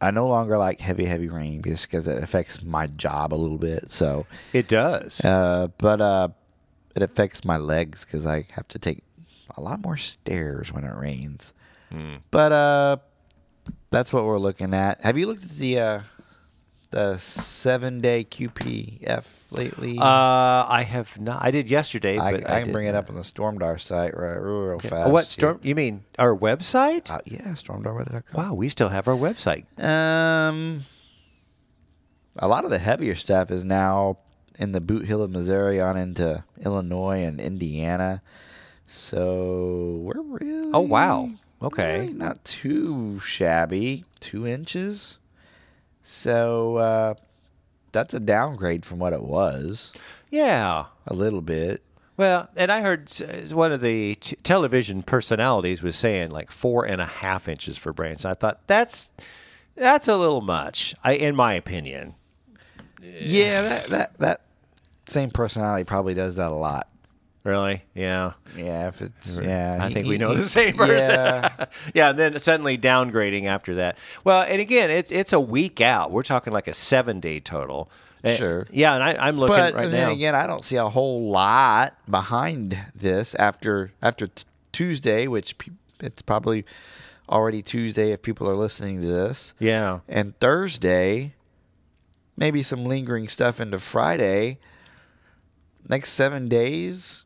I 0.01 0.11
no 0.11 0.27
longer 0.29 0.59
like 0.59 0.81
heavy, 0.81 1.05
heavy 1.07 1.29
rain 1.29 1.63
just 1.63 1.87
because 1.87 2.07
it 2.09 2.23
affects 2.23 2.63
my 2.63 2.87
job 2.87 3.33
a 3.33 3.37
little 3.37 3.57
bit. 3.59 3.91
So, 3.91 4.27
It 4.53 4.69
does. 4.69 5.25
uh, 5.25 5.69
but 5.79 6.01
uh, 6.03 6.29
it 6.95 7.03
affects 7.03 7.45
my 7.47 7.57
legs 7.57 8.05
because 8.05 8.27
I 8.27 8.47
have 8.53 8.69
to 8.69 8.79
take 8.79 9.03
a 9.57 9.61
lot 9.63 9.81
more 9.81 9.97
stairs 9.97 10.71
when 10.73 10.85
it 10.85 10.95
rains. 10.95 11.55
But 12.31 12.53
uh, 12.53 12.97
that's 13.91 14.13
what 14.13 14.25
we're 14.25 14.39
looking 14.39 14.75
at. 14.75 15.03
Have 15.03 15.17
you 15.17 15.27
looked 15.27 15.45
at 15.45 15.51
the 15.51 15.79
uh, 15.79 16.01
the 16.91 17.17
seven 17.19 18.01
day 18.01 18.25
QPF 18.25 19.25
lately? 19.51 19.99
uh, 19.99 20.03
I 20.03 20.85
have 20.89 21.21
not. 21.21 21.43
I 21.45 21.51
did 21.51 21.69
yesterday, 21.71 22.19
I, 22.19 22.33
but 22.33 22.51
I, 22.51 22.63
can 22.63 22.73
bring 22.73 22.87
it 22.87 22.95
up 22.95 23.09
on 23.11 23.17
the 23.17 23.23
Stormdar 23.23 23.81
site 23.81 24.17
right, 24.17 24.37
real, 24.37 24.61
real 24.61 24.79
fast. 24.81 25.11
What 25.11 25.27
storm? 25.27 25.61
You 25.63 25.75
mean 25.75 26.05
our 26.19 26.35
website? 26.37 27.11
Uh, 27.11 27.21
yeah, 27.25 27.49
stormdarweather.com. 27.49 28.23
wow, 28.35 28.55
we 28.55 28.69
still 28.69 28.89
have 28.91 29.09
our 29.09 29.17
website. 29.17 29.65
Um, 29.83 30.85
a 32.37 32.49
lot 32.49 32.65
of 32.65 32.71
the 32.71 32.79
heavier 32.79 33.15
stuff 33.15 33.51
is 33.51 33.65
now 33.65 34.19
in 34.59 34.73
the 34.73 34.81
Bootheel 34.81 35.23
of 35.23 35.31
Missouri 35.31 35.81
on 35.81 35.97
into 35.97 36.45
Illinois 36.65 37.23
and 37.23 37.41
Indiana. 37.41 38.23
So 38.87 40.01
we're 40.03 40.23
really 40.23 40.71
Oh, 40.73 40.81
wow. 40.81 41.31
Okay. 41.61 42.01
really 42.01 42.13
not 42.13 42.45
too 42.45 43.19
shabby. 43.21 44.05
Two 44.21 44.47
inches. 44.47 45.19
So 46.09 46.77
uh, 46.77 47.15
that's 47.91 48.15
a 48.15 48.21
downgrade 48.21 48.87
from 48.87 49.01
what 49.01 49.13
it 49.13 49.25
was. 49.25 49.93
Yeah. 50.31 50.85
A 51.05 51.13
little 51.13 51.41
bit. 51.41 51.83
Well, 52.17 52.49
and 52.57 52.71
I 52.71 52.81
heard 52.81 53.11
one 53.53 53.73
of 53.73 53.81
the 53.81 54.15
t- 54.15 54.37
television 54.45 55.03
personalities 55.03 55.83
was 55.83 55.97
saying 55.97 56.31
like 56.31 56.53
four 56.53 56.87
and 56.87 57.01
a 57.01 57.07
half 57.07 57.49
inches 57.49 57.77
for 57.77 57.93
Branson. 57.93 58.31
I 58.31 58.35
thought 58.35 58.61
that's 58.69 59.11
that's 59.75 60.07
a 60.07 60.17
little 60.17 60.41
much, 60.41 60.95
I 61.03 61.15
in 61.15 61.35
my 61.35 61.55
opinion. 61.55 62.15
Yeah, 63.03 63.63
that 63.63 63.87
that 63.89 64.19
that 64.19 64.41
same 65.09 65.31
personality 65.31 65.83
probably 65.83 66.15
does 66.15 66.37
that 66.37 66.53
a 66.53 66.55
lot. 66.55 66.89
Really? 67.47 67.85
Yeah. 67.95 68.33
Yeah, 68.57 68.89
if 68.89 69.01
it's 69.03 69.39
yeah, 69.39 69.79
I 69.81 69.89
think 69.89 70.09
we 70.09 70.19
know 70.19 70.31
he- 70.31 70.39
the 70.39 70.43
same 70.43 70.75
person. 70.77 71.15
Yeah, 71.15 71.67
yeah, 71.95 72.11
and 72.11 72.19
then 72.19 72.39
suddenly 72.41 72.77
downgrading 72.77 73.45
after 73.45 73.77
that. 73.77 73.97
Well, 74.25 74.43
and 74.49 74.61
again, 74.61 74.91
it's 74.91 75.13
it's 75.13 75.33
a 75.33 75.39
week 75.41 75.81
out. 75.81 76.11
We're 76.11 76.25
talking 76.25 76.53
like 76.53 76.67
a 76.67 76.75
seven 76.75 77.21
day 77.21 77.39
total. 77.39 77.89
Uh, 78.25 78.35
Sure. 78.35 78.67
Yeah, 78.73 78.95
and 78.95 79.05
I, 79.05 79.15
I'm 79.29 79.37
looking 79.39 79.55
but 79.57 79.75
right 79.75 79.89
then 79.91 80.09
now. 80.09 80.13
again, 80.13 80.35
I 80.35 80.49
don't 80.49 80.65
see 80.65 80.75
a 80.77 80.89
whole 80.89 81.31
lot 81.31 81.97
behind 82.11 82.77
this 82.97 83.37
after 83.37 83.93
after 84.03 84.27
t- 84.27 84.43
Tuesday, 84.73 85.29
which 85.29 85.57
pe- 85.59 85.71
it's 86.01 86.23
probably 86.23 86.65
already 87.29 87.63
Tuesday 87.63 88.11
if 88.11 88.23
people 88.23 88.49
are 88.51 88.57
listening 88.57 89.03
to 89.03 89.07
this, 89.07 89.55
yeah. 89.61 90.01
and 90.09 90.37
Thursday, 90.41 91.35
maybe 92.37 92.61
some 92.63 92.85
lingering 92.85 93.29
stuff 93.29 93.61
into 93.61 93.79
Friday. 93.79 94.59
Next 95.89 96.11
seven 96.11 96.49
days, 96.49 97.25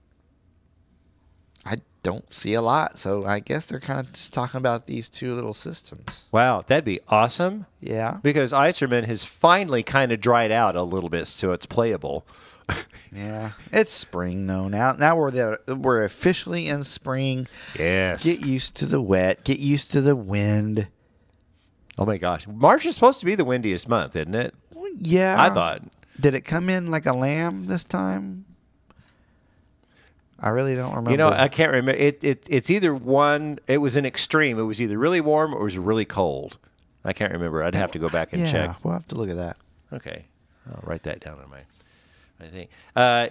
don't 2.02 2.32
see 2.32 2.54
a 2.54 2.62
lot. 2.62 2.98
So 2.98 3.24
I 3.26 3.40
guess 3.40 3.66
they're 3.66 3.80
kind 3.80 4.00
of 4.00 4.12
just 4.12 4.32
talking 4.32 4.58
about 4.58 4.86
these 4.86 5.08
two 5.08 5.34
little 5.34 5.52
systems. 5.54 6.26
Wow, 6.32 6.62
that'd 6.66 6.84
be 6.84 7.00
awesome. 7.08 7.66
Yeah. 7.80 8.18
Because 8.22 8.52
Iserman 8.52 9.04
has 9.04 9.24
finally 9.24 9.82
kind 9.82 10.12
of 10.12 10.20
dried 10.20 10.50
out 10.50 10.76
a 10.76 10.82
little 10.82 11.08
bit, 11.10 11.26
so 11.26 11.52
it's 11.52 11.66
playable. 11.66 12.26
Yeah, 13.12 13.50
it's 13.72 13.92
spring 13.92 14.46
though. 14.46 14.68
Now, 14.68 14.92
now 14.92 15.16
we're 15.16 15.32
there. 15.32 15.58
We're 15.66 16.04
officially 16.04 16.68
in 16.68 16.84
spring. 16.84 17.48
Yes. 17.76 18.22
Get 18.22 18.46
used 18.46 18.76
to 18.76 18.86
the 18.86 19.00
wet. 19.00 19.42
Get 19.42 19.58
used 19.58 19.90
to 19.90 20.00
the 20.00 20.14
wind. 20.14 20.86
oh 21.98 22.06
my 22.06 22.16
gosh, 22.18 22.46
March 22.46 22.86
is 22.86 22.94
supposed 22.94 23.18
to 23.18 23.26
be 23.26 23.34
the 23.34 23.44
windiest 23.44 23.88
month, 23.88 24.14
isn't 24.14 24.36
it? 24.36 24.54
Yeah, 25.00 25.34
I 25.42 25.50
thought. 25.50 25.82
Did 26.20 26.34
it 26.36 26.42
come 26.42 26.70
in 26.70 26.92
like 26.92 27.06
a 27.06 27.12
lamb 27.12 27.66
this 27.66 27.82
time? 27.82 28.44
I 30.42 30.48
really 30.50 30.74
don't 30.74 30.90
remember. 30.90 31.10
You 31.10 31.16
know, 31.18 31.28
I 31.28 31.48
can't 31.48 31.70
remember. 31.70 32.00
It, 32.00 32.24
it 32.24 32.46
it's 32.48 32.70
either 32.70 32.94
one. 32.94 33.58
It 33.66 33.78
was 33.78 33.96
an 33.96 34.06
extreme. 34.06 34.58
It 34.58 34.62
was 34.62 34.80
either 34.80 34.98
really 34.98 35.20
warm 35.20 35.54
or 35.54 35.60
it 35.60 35.64
was 35.64 35.78
really 35.78 36.04
cold. 36.04 36.58
I 37.04 37.12
can't 37.12 37.32
remember. 37.32 37.62
I'd 37.62 37.74
have 37.74 37.92
to 37.92 37.98
go 37.98 38.08
back 38.08 38.32
and 38.32 38.42
yeah, 38.42 38.52
check. 38.52 38.84
we'll 38.84 38.94
have 38.94 39.08
to 39.08 39.14
look 39.14 39.30
at 39.30 39.36
that. 39.36 39.56
Okay, 39.92 40.26
I'll 40.66 40.82
write 40.82 41.02
that 41.04 41.20
down 41.20 41.38
on 41.40 41.50
my 41.50 41.60
my 42.38 42.46
thing. 42.46 42.68
Uh, 42.96 43.28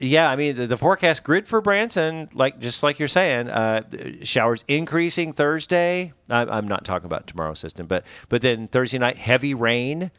yeah, 0.00 0.30
I 0.30 0.36
mean 0.36 0.56
the, 0.56 0.66
the 0.66 0.76
forecast 0.76 1.24
grid 1.24 1.48
for 1.48 1.60
Branson, 1.60 2.28
like 2.32 2.60
just 2.60 2.82
like 2.82 2.98
you're 2.98 3.08
saying, 3.08 3.48
uh, 3.48 3.82
showers 4.22 4.64
increasing 4.68 5.32
Thursday. 5.32 6.12
I, 6.28 6.42
I'm 6.42 6.68
not 6.68 6.84
talking 6.84 7.06
about 7.06 7.26
tomorrow's 7.26 7.58
system, 7.58 7.86
but 7.86 8.04
but 8.28 8.42
then 8.42 8.68
Thursday 8.68 8.98
night 8.98 9.16
heavy 9.16 9.54
rain, 9.54 10.02
and 10.02 10.10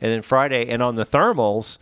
then 0.00 0.22
Friday 0.22 0.68
and 0.68 0.82
on 0.82 0.96
the 0.96 1.04
thermals. 1.04 1.78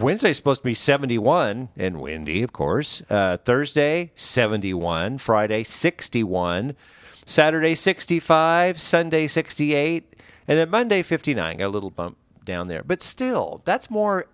Wednesday's 0.00 0.36
supposed 0.36 0.60
to 0.60 0.64
be 0.64 0.74
71 0.74 1.70
and 1.76 2.00
windy, 2.00 2.42
of 2.42 2.52
course. 2.52 3.02
Uh, 3.08 3.36
Thursday, 3.38 4.10
71. 4.14 5.18
Friday, 5.18 5.62
61. 5.62 6.76
Saturday, 7.24 7.74
65. 7.74 8.80
Sunday, 8.80 9.26
68. 9.26 10.16
And 10.46 10.58
then 10.58 10.70
Monday, 10.70 11.02
59. 11.02 11.58
Got 11.58 11.66
a 11.66 11.68
little 11.68 11.90
bump 11.90 12.18
down 12.44 12.68
there. 12.68 12.82
But 12.82 13.02
still, 13.02 13.62
that's 13.64 13.90
more 13.90 14.26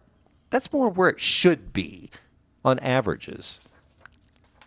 that's 0.51 0.73
more 0.73 0.89
where 0.89 1.11
it 1.11 1.21
should 1.21 1.73
be 1.73 2.11
on 2.65 2.79
averages, 2.79 3.61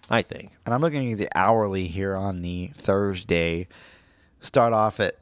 I 0.10 0.22
think. 0.22 0.52
And 0.66 0.74
I'm 0.74 0.82
looking 0.82 1.12
at 1.12 1.18
the 1.18 1.30
hourly 1.36 1.88
here 1.88 2.16
on 2.16 2.42
the 2.42 2.68
Thursday. 2.68 3.68
Start 4.42 4.74
off 4.74 5.00
at 5.00 5.16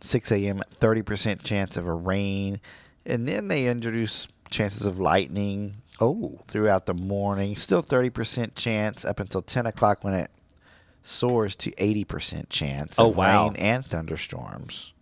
6 0.00 0.32
a.m. 0.32 0.60
30% 0.74 1.42
chance 1.42 1.76
of 1.76 1.86
a 1.86 1.92
rain, 1.92 2.60
and 3.04 3.28
then 3.28 3.48
they 3.48 3.66
introduce 3.66 4.28
chances 4.54 4.86
of 4.86 4.98
lightning 5.00 5.76
Oh. 6.00 6.40
throughout 6.48 6.86
the 6.86 6.94
morning. 6.94 7.54
Still 7.56 7.82
30% 7.82 8.54
chance 8.56 9.04
up 9.04 9.20
until 9.20 9.42
10 9.42 9.66
o'clock 9.66 10.02
when 10.02 10.14
it 10.14 10.30
soars 11.02 11.54
to 11.56 11.70
80% 11.72 12.48
chance 12.48 12.94
Oh, 12.98 13.10
of 13.10 13.16
wow. 13.16 13.44
rain 13.44 13.56
and 13.56 13.84
thunderstorms. 13.86 14.92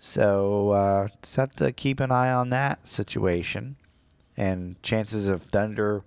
So 0.00 0.70
uh, 0.70 1.08
just 1.22 1.36
have 1.36 1.52
to 1.56 1.72
keep 1.72 2.00
an 2.00 2.10
eye 2.10 2.32
on 2.32 2.50
that 2.50 2.86
situation 2.88 3.76
and 4.36 4.80
chances 4.82 5.28
of 5.28 5.42
thunder 5.42 6.02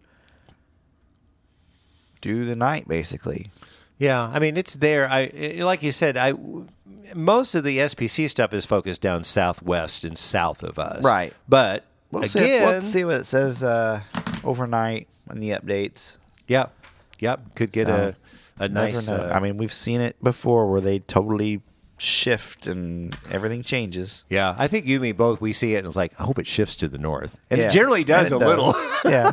through 2.21 2.45
the 2.45 2.55
night, 2.55 2.87
basically. 2.87 3.49
Yeah, 3.97 4.23
I 4.33 4.39
mean 4.39 4.57
it's 4.57 4.75
there. 4.75 5.07
I 5.09 5.57
like 5.59 5.83
you 5.83 5.91
said. 5.91 6.17
I 6.17 6.33
most 7.13 7.53
of 7.53 7.63
the 7.63 7.77
SPC 7.79 8.29
stuff 8.29 8.53
is 8.53 8.65
focused 8.65 9.01
down 9.01 9.23
southwest 9.23 10.03
and 10.03 10.17
south 10.17 10.63
of 10.63 10.79
us. 10.79 11.03
Right. 11.03 11.33
But 11.47 11.85
We'll 12.11 12.27
see, 12.27 12.39
again, 12.39 12.67
we'll 12.67 12.81
see 12.81 13.05
what 13.05 13.15
it 13.15 13.25
says 13.25 13.63
uh, 13.63 14.01
overnight 14.43 15.07
in 15.29 15.39
the 15.39 15.51
updates. 15.51 16.17
Yep. 16.47 16.73
Yep. 17.19 17.55
Could 17.55 17.71
get 17.71 17.87
So, 17.87 18.13
a 18.59 18.63
a 18.65 18.67
nice. 18.69 19.09
Uh, 19.09 19.31
I 19.33 19.39
mean, 19.39 19.57
we've 19.57 19.71
seen 19.73 20.01
it 20.01 20.21
before 20.23 20.69
where 20.69 20.81
they 20.81 20.99
totally 20.99 21.61
shift 21.97 22.67
and 22.67 23.15
everything 23.31 23.61
changes. 23.63 24.25
yeah, 24.29 24.55
I 24.57 24.67
think 24.67 24.85
you 24.87 24.95
and 24.95 25.03
me 25.03 25.11
both. 25.13 25.39
We 25.39 25.53
see 25.53 25.75
it 25.75 25.79
and 25.79 25.87
it's 25.87 25.95
like, 25.95 26.13
I 26.19 26.23
hope 26.23 26.37
it 26.39 26.47
shifts 26.47 26.75
to 26.77 26.87
the 26.87 26.97
north, 26.97 27.37
and 27.49 27.59
Yeah. 27.59 27.67
it 27.67 27.71
generally 27.71 28.03
does 28.03 28.31
And 28.31 28.41
a 28.41 28.45
it 28.45 28.47
little. 28.49 28.73
yeah, 29.05 29.31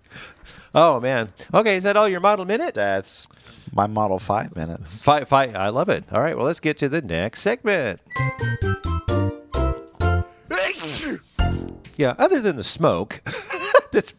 oh 0.74 1.00
man. 1.00 1.30
Okay, 1.54 1.76
is 1.76 1.82
that 1.84 1.96
all 1.96 2.08
your 2.08 2.20
model 2.20 2.44
minute? 2.44 2.74
that's 2.74 3.26
my 3.72 3.86
Model 3.86 4.18
Five 4.18 4.54
minutes. 4.56 5.02
Five, 5.02 5.28
five. 5.28 5.54
I 5.56 5.70
love 5.70 5.88
it. 5.88 6.04
All 6.12 6.20
right. 6.20 6.36
Well, 6.36 6.46
let's 6.46 6.60
get 6.60 6.76
to 6.78 6.88
the 6.88 7.02
next 7.02 7.40
segment. 7.40 8.00
Yeah. 11.96 12.14
Other 12.18 12.40
than 12.40 12.56
the 12.56 12.62
smoke, 12.64 13.20
that's 13.92 14.12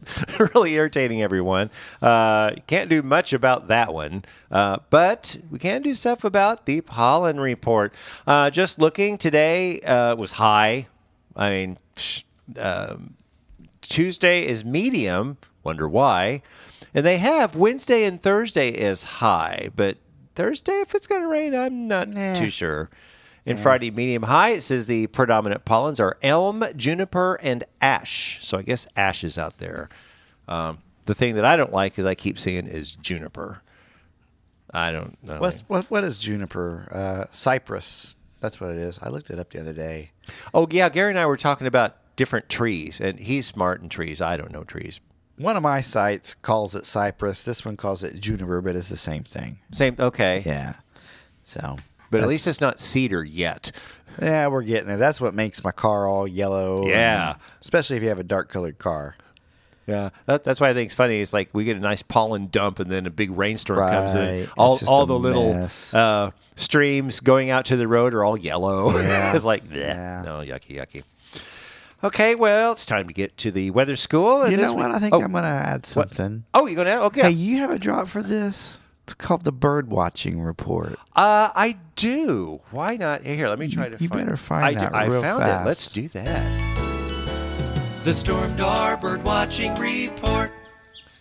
really 0.55 0.73
irritating 0.73 1.21
everyone. 1.21 1.69
Uh, 2.01 2.51
can't 2.65 2.89
do 2.89 3.01
much 3.01 3.33
about 3.33 3.67
that 3.67 3.93
one, 3.93 4.25
uh, 4.51 4.77
but 4.89 5.37
we 5.51 5.59
can 5.59 5.81
do 5.83 5.93
stuff 5.93 6.23
about 6.23 6.65
the 6.65 6.81
pollen 6.81 7.39
report. 7.39 7.93
Uh, 8.25 8.49
just 8.49 8.79
looking 8.79 9.17
today 9.17 9.79
uh, 9.81 10.15
was 10.15 10.33
high. 10.33 10.87
I 11.35 11.49
mean, 11.51 11.77
um, 12.57 13.13
Tuesday 13.81 14.45
is 14.45 14.65
medium. 14.65 15.37
Wonder 15.63 15.87
why? 15.87 16.41
And 16.93 17.05
they 17.05 17.17
have 17.17 17.55
Wednesday 17.55 18.05
and 18.05 18.19
Thursday 18.19 18.69
is 18.69 19.03
high, 19.03 19.69
but 19.75 19.97
Thursday, 20.33 20.79
if 20.81 20.95
it's 20.95 21.07
going 21.07 21.21
to 21.21 21.27
rain, 21.27 21.53
I'm 21.55 21.87
not 21.87 22.07
Nah. 22.09 22.33
too 22.33 22.49
sure. 22.49 22.89
And 23.47 23.59
Friday, 23.59 23.91
medium 23.91 24.23
high, 24.23 24.49
it 24.49 24.61
says 24.61 24.87
the 24.87 25.07
predominant 25.07 25.65
pollens 25.65 25.99
are 25.99 26.17
elm, 26.21 26.63
juniper, 26.75 27.39
and 27.41 27.63
ash. 27.81 28.39
So 28.41 28.57
I 28.57 28.61
guess 28.61 28.87
ash 28.95 29.23
is 29.23 29.37
out 29.37 29.57
there. 29.57 29.89
Um, 30.47 30.79
the 31.05 31.15
thing 31.15 31.35
that 31.35 31.45
I 31.45 31.55
don't 31.55 31.71
like 31.71 31.97
is 31.97 32.05
I 32.05 32.13
keep 32.13 32.37
seeing 32.37 32.67
is 32.67 32.95
juniper. 32.95 33.61
I 34.73 34.91
don't 34.91 35.21
know. 35.23 35.39
What 35.39 35.63
what 35.67 35.89
what 35.89 36.03
is 36.03 36.17
juniper? 36.17 36.87
Uh, 36.91 37.25
cypress. 37.31 38.15
That's 38.39 38.59
what 38.59 38.71
it 38.71 38.77
is. 38.77 38.99
I 39.01 39.09
looked 39.09 39.29
it 39.29 39.39
up 39.39 39.49
the 39.49 39.59
other 39.59 39.73
day. 39.73 40.11
Oh, 40.53 40.67
yeah. 40.69 40.89
Gary 40.89 41.09
and 41.09 41.19
I 41.19 41.25
were 41.25 41.37
talking 41.37 41.65
about 41.65 41.95
different 42.15 42.49
trees, 42.49 42.99
and 43.01 43.19
he's 43.19 43.47
smart 43.47 43.81
in 43.81 43.89
trees. 43.89 44.21
I 44.21 44.37
don't 44.37 44.51
know 44.51 44.63
trees. 44.63 44.99
One 45.37 45.55
of 45.55 45.63
my 45.63 45.81
sites 45.81 46.35
calls 46.35 46.75
it 46.75 46.85
cypress. 46.85 47.43
This 47.43 47.63
one 47.63 47.77
calls 47.77 48.03
it 48.03 48.19
juniper, 48.19 48.61
but 48.61 48.75
it's 48.75 48.89
the 48.89 48.97
same 48.97 49.23
thing. 49.23 49.59
Same. 49.71 49.95
Okay. 49.97 50.43
Yeah. 50.45 50.73
So 51.43 51.77
But 52.11 52.21
at 52.21 52.27
least 52.27 52.47
it's 52.47 52.61
not 52.61 52.79
cedar 52.79 53.23
yet. 53.23 53.71
Yeah, 54.21 54.47
we're 54.47 54.63
getting 54.63 54.87
there. 54.87 54.97
That's 54.97 55.21
what 55.21 55.33
makes 55.35 55.63
my 55.63 55.71
car 55.71 56.07
all 56.07 56.27
yellow. 56.27 56.79
and- 56.81 56.89
Yeah. 56.89 57.35
especially 57.61 57.97
if 57.97 58.03
you 58.03 58.09
have 58.09 58.19
a 58.19 58.23
dark 58.23 58.49
colored 58.49 58.77
car. 58.79 59.15
Yeah, 59.85 60.09
that, 60.25 60.43
that's 60.43 60.59
why 60.59 60.69
I 60.69 60.73
think 60.73 60.87
it's 60.87 60.95
funny. 60.95 61.19
It's 61.21 61.31
like 61.31 61.49
we 61.53 61.63
get 61.63 61.77
a 61.77 61.79
nice 61.79 62.01
pollen 62.01 62.47
dump, 62.47 62.79
and 62.79 62.91
then 62.91 63.05
a 63.05 63.09
big 63.09 63.31
rainstorm 63.31 63.79
comes 63.79 64.15
Right. 64.15 64.23
in. 64.23 64.35
It's 64.43 64.51
All 64.57 64.77
just 64.77 64.89
all 64.91 65.03
a 65.03 65.05
the 65.07 65.17
little 65.17 65.67
uh, 65.93 66.31
streams 66.57 67.21
going 67.21 67.49
out 67.51 67.63
to 67.65 67.77
the 67.77 67.87
road 67.87 68.13
are 68.13 68.23
all 68.25 68.35
yellow. 68.37 68.89
Yeah. 68.99 69.33
it's 69.33 69.45
like, 69.45 69.63
bleh. 69.63 69.75
Yeah. 69.77 70.23
no, 70.25 70.39
yucky, 70.39 70.75
yucky. 70.77 71.03
Okay, 72.03 72.35
well, 72.35 72.73
it's 72.73 72.85
time 72.85 73.07
to 73.07 73.13
get 73.13 73.37
to 73.37 73.51
the 73.51 73.71
weather 73.71 73.95
school. 73.95 74.41
and 74.43 74.51
You 74.51 74.57
this 74.57 74.71
know 74.71 74.77
what? 74.77 74.87
week- 74.87 74.95
I 74.95 74.99
think 74.99 75.13
oh, 75.15 75.21
I'm 75.21 75.31
going 75.31 75.43
to 75.43 75.49
add 75.49 75.85
something. 75.85 76.43
Oh, 76.53 76.67
you're 76.67 76.83
gonna? 76.83 77.05
Okay. 77.05 77.21
Hey, 77.21 77.29
you 77.31 77.57
have 77.57 77.71
a 77.71 77.79
drop 77.79 78.07
for 78.07 78.21
this? 78.21 78.79
It's 79.07 79.13
called 79.13 79.45
the 79.45 79.53
bird 79.53 79.89
watching 79.89 80.41
report. 80.41 80.99
Uh, 81.15 81.49
I 81.55 81.77
do. 81.95 82.59
Why 82.71 82.97
not? 82.97 83.25
Here, 83.25 83.47
let 83.47 83.57
me 83.57 83.69
try 83.69 83.87
to. 83.87 83.95
you 84.03 84.09
find 84.09 84.25
better 84.25 84.35
find 84.35 84.65
I 84.65 84.73
that 84.73 84.91
do, 84.91 84.97
I 84.97 85.05
real 85.05 85.21
found 85.21 85.43
fast. 85.43 85.61
it. 85.61 85.65
Let's 85.65 85.89
do 85.93 86.07
that. 86.09 88.03
The 88.03 88.11
Stormdar 88.11 88.99
Bird 88.99 89.23
Watching 89.23 89.73
Report. 89.75 90.51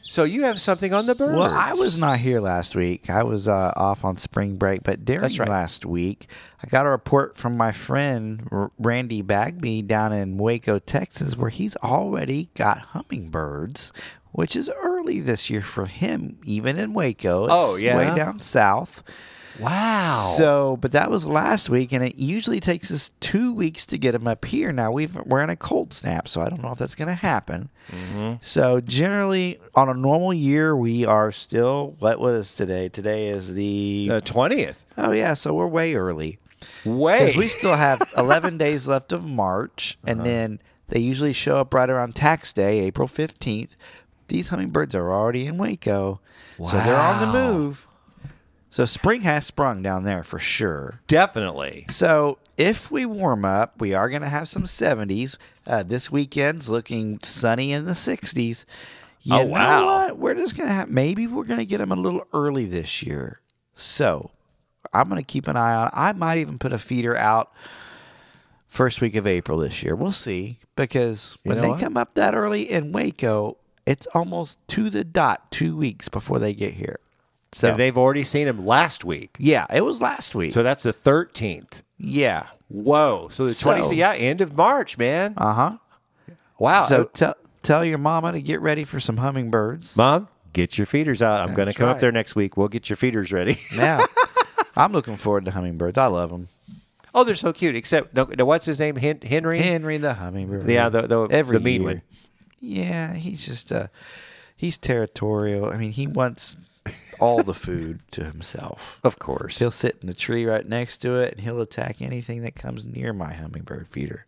So 0.09 0.25
you 0.25 0.43
have 0.45 0.61
something 0.61 0.95
on 0.95 1.07
the 1.07 1.15
birds? 1.15 1.37
Well, 1.37 1.53
I 1.53 1.71
was 1.71 1.99
not 1.99 2.19
here 2.19 2.41
last 2.41 2.75
week. 2.75 3.11
I 3.11 3.23
was 3.23 3.47
uh, 3.47 3.73
off 3.77 4.05
on 4.05 4.17
spring 4.17 4.57
break, 4.57 4.83
but 4.83 5.05
during 5.05 5.23
right. 5.23 5.49
last 5.49 5.85
week, 5.85 6.29
I 6.63 6.69
got 6.69 6.87
a 6.87 6.91
report 6.91 7.37
from 7.37 7.57
my 7.57 7.73
friend 7.73 8.49
R- 8.51 8.71
Randy 8.79 9.23
Bagby 9.23 9.83
down 9.83 10.13
in 10.13 10.39
Waco, 10.39 10.79
Texas, 10.79 11.37
where 11.37 11.51
he's 11.51 11.77
already 11.77 12.51
got 12.55 12.79
hummingbirds, 12.79 13.93
which 14.33 14.55
is 14.57 14.71
early 14.83 15.21
this 15.21 15.49
year 15.51 15.63
for 15.63 15.87
him, 15.87 16.39
even 16.45 16.79
in 16.79 16.93
Waco. 16.95 17.45
It's 17.45 17.53
Oh, 17.55 17.77
yeah? 17.77 17.97
way 17.97 18.15
down 18.17 18.41
south. 18.41 19.03
Wow. 19.59 20.35
So, 20.37 20.77
but 20.83 20.93
that 20.93 21.11
was 21.11 21.25
last 21.25 21.71
week, 21.71 21.91
and 21.93 22.05
it 22.05 22.17
usually 22.17 22.61
takes 22.61 22.91
us 22.91 23.13
two 23.21 23.55
weeks 23.55 23.87
to 23.87 23.97
get 23.97 24.13
them 24.13 24.29
up 24.29 24.45
here. 24.45 24.71
Now 24.71 24.93
we've 24.93 25.15
we're 25.25 25.41
in 25.43 25.49
a 25.49 25.57
cold 25.57 25.95
snap, 25.95 26.29
so 26.29 26.43
I 26.43 26.51
don't 26.51 26.63
know 26.63 26.73
if 26.73 26.79
that's 26.79 26.95
going 26.95 27.09
to 27.09 27.15
happen. 27.15 27.71
Mm-hmm. 27.91 28.35
So, 28.43 28.83
generally, 28.83 29.59
on 29.75 29.89
a 29.89 29.95
normal 29.95 30.35
year, 30.35 30.77
we 30.77 31.07
are 31.07 31.33
still. 31.33 31.97
What 32.01 32.21
was 32.21 32.53
today? 32.53 32.91
Today 32.91 33.29
is 33.29 33.55
the. 33.55 34.21
twentieth. 34.27 34.85
oh 34.99 35.13
yeah, 35.13 35.33
so 35.33 35.55
we're 35.55 35.67
way 35.67 35.95
early 35.95 36.39
Way. 36.85 37.21
because 37.21 37.37
we 37.37 37.49
still 37.49 37.77
have 37.77 38.03
11 38.17 38.59
days 38.59 38.87
left 38.87 39.11
of 39.13 39.25
March, 39.25 39.97
and 40.07 40.21
Uh-huh. 40.21 40.29
then 40.29 40.61
they 40.89 41.01
usually 41.01 41.33
show 41.33 41.57
up 41.57 41.73
right 41.73 41.89
around 41.89 42.15
Tax 42.15 42.53
Day, 42.53 42.81
April 42.81 43.09
15th. 43.09 43.77
These 44.29 44.49
hummingbirds 44.49 44.95
are 44.95 45.11
already 45.13 45.47
in 45.47 45.57
Waco, 45.59 46.21
so 46.59 46.79
they're 46.79 46.97
on 46.97 47.21
the 47.21 47.33
move. 47.33 47.87
So 48.71 48.85
spring 48.85 49.23
has 49.23 49.47
sprung 49.47 49.83
down 49.83 50.05
there 50.05 50.23
for 50.25 50.39
sure. 50.39 51.01
Definitely. 51.07 51.87
So 51.89 52.39
if 52.59 52.91
we 52.91 53.07
warm 53.07 53.45
up, 53.45 53.81
we 53.81 53.95
are 53.95 54.11
going 54.11 54.21
to 54.23 54.29
have 54.29 54.49
some 54.49 54.65
70s. 54.65 55.39
Uh, 55.67 55.83
this 55.83 56.11
weekend's 56.11 56.69
looking 56.69 57.19
sunny 57.23 57.73
in 57.73 57.87
the 57.87 57.93
60s. 57.93 58.65
You 59.23 59.35
Oh, 59.35 59.39
know 59.39 59.45
wow. 59.47 59.87
what? 59.87 60.19
We're 60.19 60.35
just 60.35 60.57
going 60.57 60.69
to 60.69 60.75
have, 60.75 60.91
maybe 60.91 61.27
we're 61.27 61.45
going 61.45 61.61
to 61.61 61.65
get 61.67 61.79
them 61.79 61.91
a 61.91 61.97
little 61.97 62.27
early 62.35 62.67
this 62.67 63.03
year. 63.03 63.41
So 63.75 64.31
I'm 64.93 65.09
going 65.09 65.23
to 65.23 65.27
keep 65.27 65.49
an 65.49 65.57
eye 65.57 65.75
on. 65.75 65.91
I 65.95 66.13
might 66.13 66.37
even 66.39 66.59
put 66.59 66.73
a 66.75 66.79
feeder 66.79 67.17
out 67.17 67.53
first 68.67 69.01
week 69.01 69.15
of 69.15 69.27
April 69.27 69.59
this 69.59 69.83
year. 69.83 69.97
We'll 69.97 70.13
see 70.13 70.59
because 70.75 71.39
You 71.45 71.51
when 71.51 71.57
know 71.59 71.63
they 71.63 71.69
what? 71.71 71.81
come 71.81 71.97
up 71.97 72.15
that 72.15 72.35
early 72.35 72.71
in 72.71 72.93
Waco, 72.93 73.57
it's 73.87 74.07
almost 74.09 74.59
to 74.69 74.91
the 74.91 75.05
dot 75.05 75.51
two 75.51 75.77
weeks 75.77 76.09
before 76.09 76.39
they 76.39 76.53
get 76.55 76.75
here. 76.75 76.99
So 77.53 77.71
And 77.71 77.81
they've 77.81 77.97
already 77.97 78.25
seen 78.25 78.47
him 78.49 78.67
last 78.67 79.05
week. 79.05 79.37
yeah, 79.39 79.67
it 79.73 79.83
was 79.83 80.01
last 80.01 80.35
week. 80.35 80.53
So 80.53 80.63
that's 80.63 80.83
the 80.83 80.93
thirteenth. 80.93 81.83
yeah. 81.99 82.47
Whoa. 82.69 83.29
So 83.31 83.47
the 83.47 83.55
So- 83.55 83.71
twentieth. 83.71 83.93
yeah, 83.95 84.13
end 84.13 84.41
of 84.41 84.57
March, 84.57 84.99
man. 84.99 85.35
Uh 85.37 85.55
huh. 85.55 85.79
wow. 86.59 86.85
So 86.87 87.05
tell 87.05 87.35
tell 87.63 87.85
your 87.85 87.99
mama 87.99 88.33
to 88.33 88.43
get 88.43 88.61
ready 88.61 88.85
for 88.85 88.99
some 89.01 89.19
hummingbirds. 89.19 89.97
Mom, 89.97 90.29
get 90.53 90.77
your 90.77 90.87
feeders 90.87 91.23
out. 91.23 91.41
I'm 91.49 91.55
going 91.55 91.69
to 91.69 91.75
come 91.75 91.89
up 91.89 92.01
there 92.01 92.13
next 92.13 92.35
week. 92.37 92.57
We'll 92.57 92.69
get 92.69 92.91
your 92.91 92.97
feeders 92.97 93.33
ready. 93.33 93.57
Yeah, 93.75 94.05
I'm 94.77 94.93
looking 94.93 95.17
forward 95.17 95.45
to 95.47 95.53
hummingbirds. 95.53 95.97
I 95.97 96.07
love 96.07 96.31
them. 96.31 96.49
oh, 97.15 97.23
they're 97.25 97.35
so 97.37 97.53
cute. 97.53 97.77
Except, 97.77 98.13
no, 98.15 98.25
no, 98.37 98.45
what's 98.45 98.67
his 98.67 98.79
name? 98.81 98.97
Hen- 98.97 99.21
Henry. 99.23 99.59
Henry 99.61 99.97
the 99.99 100.15
hummingbird. 100.15 100.69
Yeah, 100.69 100.89
the- 100.89 101.07
the- 101.07 101.29
Every 101.31 101.57
the 101.59 101.65
mean 101.65 101.83
year. 101.83 101.91
one. 101.93 102.03
Yeah, 102.61 103.15
he's 103.15 103.45
just 103.47 103.71
uh 103.73 103.89
he's 104.57 104.79
territorial. 104.79 105.73
I 105.73 105.77
mean, 105.77 105.93
he 105.93 106.07
wants 106.07 106.57
all 107.21 107.43
the 107.43 107.55
food 107.55 108.01
to 108.13 108.25
himself. 108.25 108.99
Of 109.03 109.19
course. 109.19 109.59
He'll 109.59 109.71
sit 109.71 109.99
in 110.01 110.07
the 110.07 110.15
tree 110.15 110.45
right 110.47 110.67
next 110.67 110.99
to 110.99 111.17
it, 111.17 111.33
and 111.33 111.41
he'll 111.41 111.61
attack 111.61 112.01
anything 112.01 112.43
that 112.43 112.55
comes 112.55 112.85
near 112.85 113.13
my 113.13 113.33
hummingbird 113.35 113.89
feeder. 113.89 114.25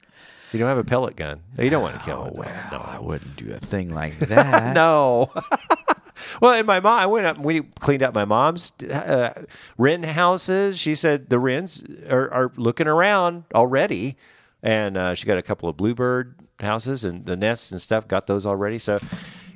You 0.52 0.58
don't 0.58 0.68
have 0.68 0.78
a 0.78 0.84
pellet 0.84 1.14
gun. 1.14 1.40
You 1.58 1.68
don't 1.70 1.82
want 1.82 1.98
to 1.98 2.04
kill 2.04 2.22
Oh 2.34 2.42
it. 2.42 2.46
though. 2.70 2.78
well, 2.78 2.84
I 2.86 2.98
wouldn't 3.00 3.36
do 3.36 3.52
a 3.52 3.58
thing 3.58 3.94
like 3.94 4.14
that. 4.18 4.74
No. 4.74 5.30
well, 6.40 6.52
and 6.54 6.66
my 6.66 6.80
mom, 6.80 6.98
I 6.98 7.06
went 7.06 7.26
up 7.26 7.36
and 7.36 7.44
we 7.44 7.60
cleaned 7.60 8.02
up 8.02 8.14
my 8.14 8.24
mom's 8.24 8.72
uh, 8.82 9.44
wren 9.76 10.02
houses. 10.02 10.78
She 10.78 10.94
said 10.94 11.28
the 11.28 11.38
wrens 11.38 11.84
are, 12.08 12.30
are 12.32 12.52
looking 12.56 12.88
around 12.88 13.44
already. 13.54 14.16
And 14.62 14.96
uh, 14.96 15.14
she 15.14 15.26
got 15.26 15.38
a 15.38 15.42
couple 15.42 15.68
of 15.68 15.76
bluebird 15.76 16.34
houses 16.60 17.04
and 17.04 17.24
the 17.26 17.36
nests 17.36 17.70
and 17.72 17.80
stuff, 17.80 18.08
got 18.08 18.26
those 18.26 18.46
already. 18.46 18.78
So 18.78 18.98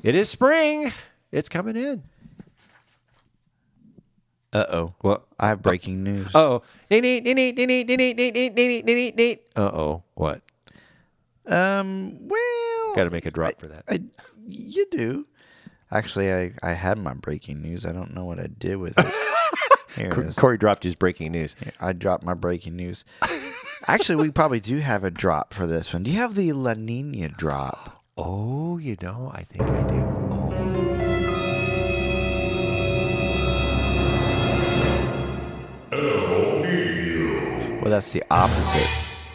it 0.02 0.14
is 0.14 0.28
spring. 0.28 0.92
It's 1.30 1.48
coming 1.48 1.76
in. 1.76 2.02
Uh 4.52 4.66
oh. 4.70 4.94
What? 5.00 5.24
I 5.40 5.48
have 5.48 5.62
breaking 5.62 6.02
news. 6.04 6.28
Oh. 6.34 6.62
Uh 9.56 9.70
oh. 9.72 10.02
What? 10.14 10.42
Um. 11.46 12.18
Well, 12.28 12.94
Got 12.94 13.04
to 13.04 13.10
make 13.10 13.24
a 13.26 13.30
drop 13.30 13.58
for 13.58 13.68
that. 13.68 13.84
I, 13.88 14.02
you 14.46 14.86
do. 14.90 15.26
Actually, 15.90 16.32
I, 16.32 16.52
I 16.62 16.72
had 16.72 16.98
my 16.98 17.14
breaking 17.14 17.62
news. 17.62 17.84
I 17.86 17.92
don't 17.92 18.14
know 18.14 18.24
what 18.24 18.38
I 18.38 18.46
did 18.46 18.76
with 18.76 18.94
it. 18.98 19.06
Here 19.96 20.08
it 20.08 20.28
is. 20.28 20.36
Corey 20.36 20.56
dropped 20.56 20.84
his 20.84 20.94
breaking 20.94 21.32
news. 21.32 21.56
I 21.80 21.92
dropped 21.92 22.22
my 22.24 22.34
breaking 22.34 22.76
news. 22.76 23.04
Actually, 23.88 24.16
we 24.22 24.30
probably 24.30 24.60
do 24.60 24.78
have 24.78 25.04
a 25.04 25.10
drop 25.10 25.52
for 25.54 25.66
this 25.66 25.92
one. 25.92 26.02
Do 26.02 26.10
you 26.10 26.18
have 26.18 26.34
the 26.34 26.52
La 26.52 26.74
Nina 26.74 27.28
drop? 27.28 28.02
Oh, 28.16 28.78
you 28.78 28.96
know, 29.02 29.30
I 29.34 29.42
think 29.42 29.68
I 29.68 29.82
do. 29.88 30.08
Oh. 30.30 30.52
Well, 37.82 37.90
that's 37.90 38.12
the 38.12 38.22
opposite 38.30 38.88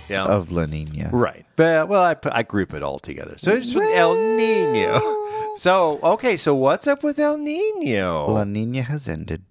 Yeah. 0.07 0.23
of 0.25 0.51
La 0.51 0.65
Nina. 0.65 1.09
Right. 1.11 1.45
But, 1.57 1.89
well, 1.89 2.01
I, 2.03 2.15
I 2.31 2.43
group 2.43 2.73
it 2.73 2.81
all 2.81 2.97
together. 2.99 3.33
So 3.37 3.51
it's 3.51 3.75
with 3.75 3.89
El 3.93 4.15
Nino. 4.15 5.01
So, 5.57 5.99
okay, 6.03 6.37
so 6.37 6.53
what's 6.53 6.85
up 6.85 7.03
with 7.03 7.17
El 7.17 7.39
Nino? 7.39 8.27
La 8.31 8.43
Nina 8.43 8.83
has 8.83 9.09
ended. 9.09 9.41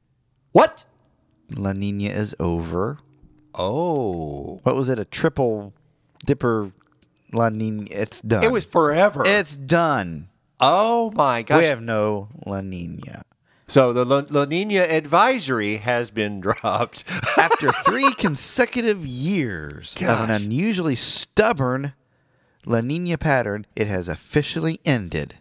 what? 0.53 0.85
La 1.57 1.73
Nina 1.73 2.11
is 2.11 2.33
over. 2.39 2.99
Oh. 3.57 4.61
What 4.63 4.77
was 4.77 4.89
it? 4.89 4.99
A 4.99 5.05
triple 5.05 5.73
dipper 6.25 6.73
La 7.33 7.49
Nina. 7.49 7.87
It's 7.91 8.21
done. 8.21 8.45
It 8.45 8.53
was 8.53 8.65
forever. 8.65 9.23
It's 9.27 9.57
done. 9.57 10.29
oh, 10.61 11.11
my 11.15 11.43
gosh. 11.43 11.63
We 11.63 11.67
have 11.67 11.83
no 11.83 12.29
La 12.45 12.61
Nina. 12.61 13.25
so 13.67 13.93
the 13.93 14.05
La, 14.05 14.23
La 14.31 14.45
Nina 14.45 14.81
advisory 14.83 15.77
has 15.79 16.11
been 16.11 16.41
dropped. 16.47 17.05
After 17.37 17.73
three 17.85 18.13
consecutive 18.15 19.05
years 19.07 19.95
of 19.97 20.21
an 20.21 20.31
unusually 20.31 20.95
stubborn 20.95 21.95
La 22.65 22.81
Nina 22.81 23.19
pattern, 23.19 23.67
it 23.75 23.87
has 23.87 24.09
officially 24.09 24.81
ended. 24.85 25.37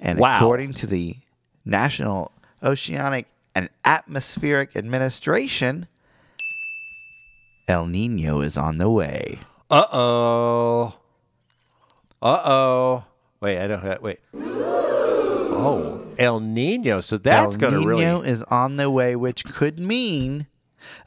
And 0.00 0.18
Wow. 0.18 0.36
according 0.38 0.74
to 0.74 0.86
the 0.86 1.16
National 1.64 2.32
Oceanic 2.62 3.26
and 3.54 3.68
Atmospheric 3.84 4.76
Administration, 4.76 5.86
El 7.68 7.86
Nino 7.86 8.40
is 8.40 8.56
on 8.56 8.78
the 8.78 8.90
way. 8.90 9.40
Uh 9.70 9.84
oh. 9.92 10.98
Uh 12.22 12.42
oh. 12.44 13.04
Wait, 13.40 13.58
I 13.58 13.66
don't 13.66 13.82
have. 13.82 14.00
Wait. 14.02 14.20
Oh, 14.36 16.04
El 16.18 16.40
Nino. 16.40 17.00
So 17.00 17.16
that's 17.18 17.56
going 17.56 17.72
to 17.74 17.86
really. 17.86 18.04
El 18.04 18.20
Nino 18.22 18.30
is 18.32 18.42
on 18.44 18.76
the 18.76 18.90
way, 18.90 19.16
which 19.16 19.44
could 19.44 19.78
mean 19.78 20.46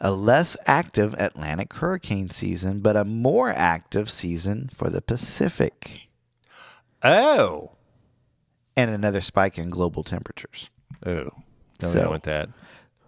a 0.02 0.12
less 0.12 0.58
active 0.66 1.14
Atlantic 1.20 1.74
hurricane 1.76 2.30
season, 2.30 2.80
but 2.80 2.96
a 2.98 3.06
more 3.06 3.50
active 3.50 4.10
season 4.10 4.70
for 4.74 4.90
the 4.90 5.02
Pacific, 5.02 6.08
Oh. 7.04 7.72
and 8.76 8.90
another 8.90 9.22
spike 9.22 9.60
in 9.60 9.70
global 9.70 10.04
temperatures. 10.04 10.72
Oh. 11.06 11.12
No, 11.12 11.32
we 11.82 11.88
So- 11.90 12.00
don't 12.02 12.10
want 12.10 12.24
that. 12.24 12.50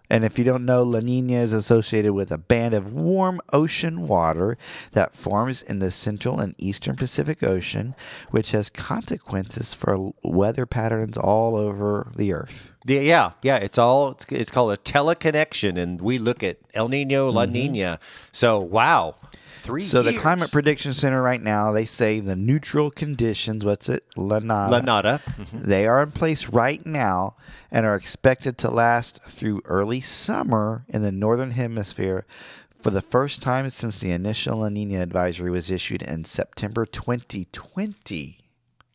And 0.10 0.26
if 0.26 0.40
you 0.40 0.44
don't 0.44 0.66
know, 0.66 0.84
La 0.84 1.00
Nina 1.00 1.34
is 1.34 1.54
associated 1.54 2.14
with 2.14 2.32
a 2.32 2.38
band 2.38 2.74
of 2.74 2.92
warm 2.92 3.40
ocean 3.54 4.08
water 4.08 4.58
that 4.94 5.16
forms 5.16 5.62
in 5.62 5.80
the 5.80 5.92
central 5.92 6.40
and 6.40 6.56
eastern 6.58 6.96
Pacific 6.96 7.44
Ocean, 7.44 7.96
which 8.32 8.52
has 8.52 8.70
consequences 8.70 9.74
for 9.74 10.14
weather 10.24 10.66
patterns 10.66 11.18
all 11.18 11.56
over 11.56 12.12
the 12.16 12.34
earth. 12.34 12.76
Yeah, 12.86 13.02
yeah, 13.02 13.32
yeah. 13.44 13.58
It's 13.58 13.78
all 13.78 14.12
it's, 14.12 14.26
it's 14.30 14.52
called 14.52 14.72
a 14.72 14.78
teleconnection, 14.78 15.78
and 15.78 16.02
we 16.02 16.18
look 16.18 16.44
at 16.44 16.58
El 16.74 16.88
Nino, 16.88 17.30
La 17.30 17.44
mm-hmm. 17.44 17.54
Nina. 17.54 18.00
So 18.32 18.60
wow, 18.60 19.16
three. 19.62 19.84
So 19.84 20.02
the. 20.02 20.14
Climate 20.14 20.52
Prediction 20.52 20.94
Center 20.94 21.22
right 21.22 21.42
now, 21.42 21.72
they 21.72 21.86
say 21.86 22.20
the 22.20 22.36
neutral 22.36 22.92
conditions, 22.92 23.64
what's 23.64 23.90
it? 23.90 24.04
La 24.16 24.40
Nada. 24.40 24.72
La 24.72 24.82
Nada. 24.82 25.22
They 25.54 25.88
are 25.88 26.04
in 26.04 26.12
place 26.12 26.48
right 26.50 26.86
now 26.86 27.36
and 27.72 27.86
are 27.86 27.96
expected 27.96 28.58
to 28.60 28.70
last 28.70 29.22
through 29.24 29.62
early 29.66 30.02
summer 30.02 30.86
in 30.88 31.02
the 31.02 31.12
northern 31.12 31.52
hemisphere 31.52 32.26
for 32.80 32.90
the 32.92 33.02
first 33.02 33.42
time 33.42 33.70
since 33.70 33.98
the 33.98 34.12
initial 34.12 34.58
La 34.58 34.70
Nina 34.70 35.02
advisory 35.02 35.50
was 35.50 35.70
issued 35.70 36.02
in 36.02 36.26
September 36.26 36.86
2020. 36.86 38.40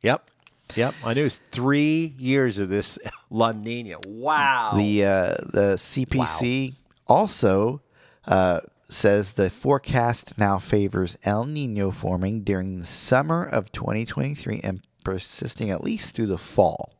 Yep, 0.03 0.31
yep. 0.75 0.95
I 1.05 1.15
knew 1.15 1.21
it 1.21 1.25
was 1.25 1.41
three 1.51 2.15
years 2.19 2.59
of 2.59 2.69
this 2.69 2.99
La 3.31 3.53
Nina. 3.53 3.97
Wow. 4.07 4.73
The 4.77 5.05
uh, 5.05 5.35
the 5.53 5.75
CPC 5.77 6.75
also 7.07 7.83
uh, 8.27 8.61
says 8.89 9.33
the 9.33 9.51
forecast 9.51 10.37
now 10.39 10.59
favors 10.59 11.17
El 11.25 11.45
Nino 11.45 11.91
forming 11.91 12.43
during 12.43 12.79
the 12.79 12.85
summer 12.85 13.43
of 13.45 13.73
2023 13.73 14.61
and 14.63 14.81
persisting 15.05 15.71
at 15.71 15.83
least 15.85 16.15
through 16.15 16.27
the 16.27 16.39
fall. 16.39 16.93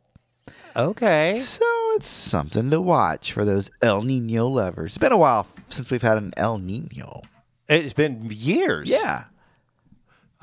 okay. 0.77 1.33
So 1.33 1.65
it's 1.97 2.09
something 2.09 2.71
to 2.71 2.81
watch 2.81 3.33
for 3.33 3.45
those 3.45 3.71
El 3.81 4.03
Nino 4.03 4.49
lovers. 4.49 4.93
It's 4.93 4.99
been 4.99 5.13
a 5.13 5.17
while 5.17 5.47
since 5.69 5.91
we've 5.91 6.03
had 6.03 6.19
an 6.19 6.33
El 6.37 6.59
Nino. 6.59 7.23
It's 7.69 7.93
been 7.93 8.27
years. 8.31 8.91
Yeah. 8.91 9.25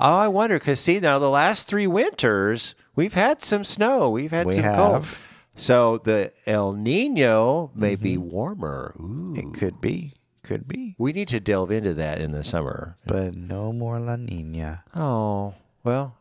Oh, 0.00 0.18
I 0.18 0.28
wonder 0.28 0.58
because 0.58 0.80
see 0.80 0.98
now 0.98 1.18
the 1.18 1.28
last 1.30 1.68
three 1.68 1.86
winters 1.86 2.74
we've 2.96 3.14
had 3.14 3.40
some 3.42 3.62
snow, 3.62 4.10
we've 4.10 4.30
had 4.32 4.46
We 4.46 4.54
some 4.54 4.74
cold. 4.74 5.06
So 5.54 5.98
the 5.98 6.32
El 6.46 6.72
Nino 6.72 7.70
may 7.74 7.94
be 7.94 8.16
Mm-hmm. 8.16 8.30
warmer. 8.30 8.94
Ooh. 8.98 9.34
It 9.36 9.54
could 9.58 9.80
be. 9.80 10.14
Could 10.44 10.66
be. 10.66 10.96
We 10.98 11.12
need 11.12 11.28
to 11.28 11.40
delve 11.40 11.70
into 11.70 11.94
that 11.94 12.20
in 12.20 12.32
the 12.32 12.42
summer. 12.42 12.96
But 13.06 13.34
no 13.36 13.72
more 13.72 14.00
La 14.00 14.16
Nina. 14.16 14.84
Oh 14.94 15.54
well, 15.84 16.16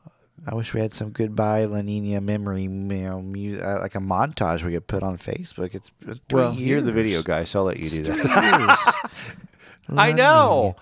I 0.46 0.56
wish 0.56 0.74
we 0.74 0.80
had 0.80 0.94
some 0.94 1.10
goodbye 1.12 1.66
La 1.66 1.82
Nina 1.82 2.22
memory, 2.22 2.64
you 2.64 2.70
know, 2.70 3.22
music, 3.22 3.64
uh, 3.64 3.80
like 3.80 3.96
a 3.96 4.00
montage 4.00 4.64
we 4.64 4.74
could 4.74 4.88
put 4.88 5.04
on 5.04 5.18
Facebook. 5.18 5.76
It's 5.76 5.92
uh, 6.08 6.16
three 6.30 6.42
well, 6.42 6.54
years. 6.54 6.70
you're 6.70 6.82
the 6.82 6.92
video 6.92 7.22
guy, 7.22 7.44
so 7.44 7.60
I'll 7.60 7.66
let 7.66 7.80
you 7.80 7.90
do 7.90 8.04
that. 8.04 9.04
I 9.90 10.12
know. 10.12 10.76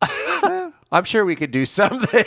I'm 0.92 1.04
sure 1.04 1.24
we 1.24 1.36
could 1.36 1.50
do 1.50 1.66
something. 1.66 2.24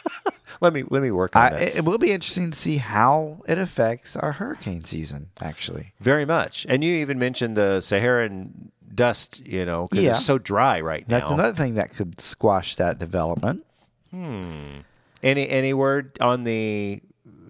let 0.60 0.72
me 0.72 0.84
let 0.88 1.02
me 1.02 1.10
work 1.10 1.34
on 1.34 1.42
I, 1.42 1.50
that. 1.50 1.62
it, 1.62 1.76
it 1.76 1.84
will 1.84 1.98
be 1.98 2.12
interesting 2.12 2.50
to 2.50 2.58
see 2.58 2.76
how 2.76 3.42
it 3.48 3.58
affects 3.58 4.16
our 4.16 4.32
hurricane 4.32 4.84
season. 4.84 5.30
Actually, 5.40 5.92
Very 6.00 6.24
much. 6.24 6.66
And 6.68 6.84
you 6.84 6.94
even 6.96 7.18
mentioned 7.18 7.56
the 7.56 7.80
Saharan 7.80 8.70
dust, 9.00 9.44
you 9.46 9.64
know, 9.64 9.88
because 9.88 10.04
Yeah. 10.04 10.10
it's 10.10 10.24
so 10.24 10.38
dry 10.38 10.80
right 10.80 11.08
now. 11.08 11.18
that's 11.20 11.32
another 11.32 11.54
thing 11.54 11.74
that 11.74 11.94
could 11.94 12.20
squash 12.20 12.76
that 12.76 12.98
development. 12.98 13.64
Hmm. 14.10 14.80
Any 15.22 15.48
any 15.48 15.72
word 15.74 16.16
on 16.20 16.44
the? 16.44 17.00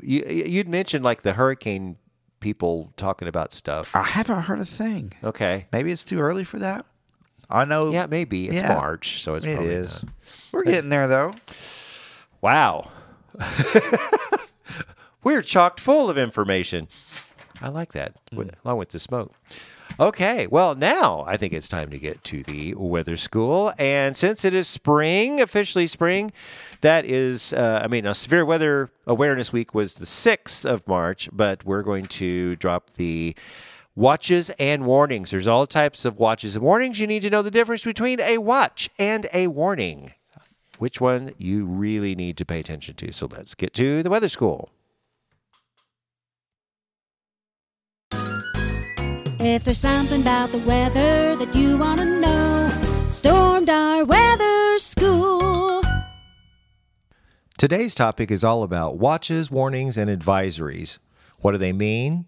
You 0.03 0.25
you'd 0.27 0.69
mentioned 0.69 1.05
like 1.05 1.23
the 1.23 1.33
hurricane 1.35 1.97
people 2.41 2.93
talking 2.97 3.29
about 3.29 3.53
stuff. 3.53 3.95
I 3.95 4.03
haven't 4.03 4.43
heard 4.43 4.61
a 4.61 4.65
thing. 4.65 5.13
Okay. 5.23 5.67
Maybe 5.73 5.91
it's 5.93 6.05
too 6.05 6.21
early 6.21 6.45
for 6.45 6.59
that. 6.59 6.87
I 7.51 7.65
know. 7.65 7.91
Yeah, 7.91 8.07
maybe 8.07 8.49
it's 8.49 8.63
Yeah. 8.63 8.75
March, 8.75 9.21
so 9.23 9.35
it's 9.35 9.45
it 9.45 9.55
probably 9.57 9.75
is. 9.75 10.03
not. 10.03 10.13
We're 10.53 10.65
getting 10.65 10.89
there 10.91 11.07
though. 11.09 11.35
Wow. 12.41 12.91
We're 15.23 15.43
chocked 15.43 15.81
full 15.81 16.09
of 16.09 16.17
information. 16.17 16.89
I 17.61 17.69
like 17.69 17.93
that, 17.93 18.15
along 18.65 18.79
with 18.79 18.89
the 18.89 18.99
smoke. 18.99 19.35
Okay, 20.01 20.47
well, 20.47 20.75
now 20.75 21.25
I 21.27 21.37
think 21.37 21.53
it's 21.53 21.69
time 21.69 21.91
to 21.91 21.99
get 21.99 22.25
to 22.25 22.43
the 22.43 22.73
weather 22.75 23.19
school. 23.19 23.75
And 23.79 24.17
since 24.17 24.47
it 24.47 24.55
is 24.55 24.67
spring, 24.67 25.43
officially 25.43 25.87
spring, 25.87 26.33
that 26.81 27.05
is, 27.05 27.53
uh, 27.53 27.83
I 27.85 27.87
mean, 27.87 28.07
a 28.07 28.15
severe 28.15 28.47
weather 28.47 28.91
awareness 29.07 29.53
week 29.53 29.75
was 29.75 29.97
the 29.97 30.07
6th 30.07 30.65
of 30.65 30.89
March, 30.89 31.29
but 31.31 31.67
we're 31.67 31.83
going 31.83 32.07
to 32.07 32.57
drop 32.57 32.89
the 32.95 33.37
watches 33.95 34.49
and 34.59 34.87
warnings. 34.87 35.33
There's 35.33 35.47
all 35.47 35.67
types 35.67 36.07
of 36.07 36.19
watches 36.19 36.57
and 36.57 36.65
warnings. 36.65 36.99
You 36.99 37.07
need 37.07 37.21
to 37.21 37.31
know 37.31 37.43
the 37.43 37.51
difference 37.51 37.85
between 37.85 38.21
a 38.21 38.39
watch 38.39 38.89
and 38.99 39.27
a 39.35 39.49
warning 39.49 40.15
which 40.79 40.99
one 40.99 41.35
you 41.37 41.67
really 41.67 42.15
need 42.15 42.39
to 42.39 42.47
pay 42.47 42.59
attention 42.59 42.95
to. 42.95 43.13
So 43.13 43.29
let's 43.31 43.55
get 43.55 43.75
to 43.75 44.03
the 44.03 44.09
weather 44.09 44.31
school. 44.31 44.71
If 49.43 49.65
there's 49.65 49.79
something 49.79 50.21
about 50.21 50.53
the 50.53 50.59
weather 50.59 51.35
that 51.35 51.55
you 51.55 51.79
want 51.79 51.99
to 52.01 52.05
know, 52.05 52.71
Stormdar 53.07 54.07
weather 54.07 54.79
school. 54.79 55.83
Today's 57.57 57.95
topic 57.95 58.31
is 58.31 58.45
all 58.45 58.63
about 58.63 58.99
watches, 58.99 59.51
warnings, 59.51 59.97
and 59.97 60.11
advisories. 60.11 60.99
What 61.39 61.53
do 61.53 61.59
they 61.59 61.73
mean? 61.73 62.27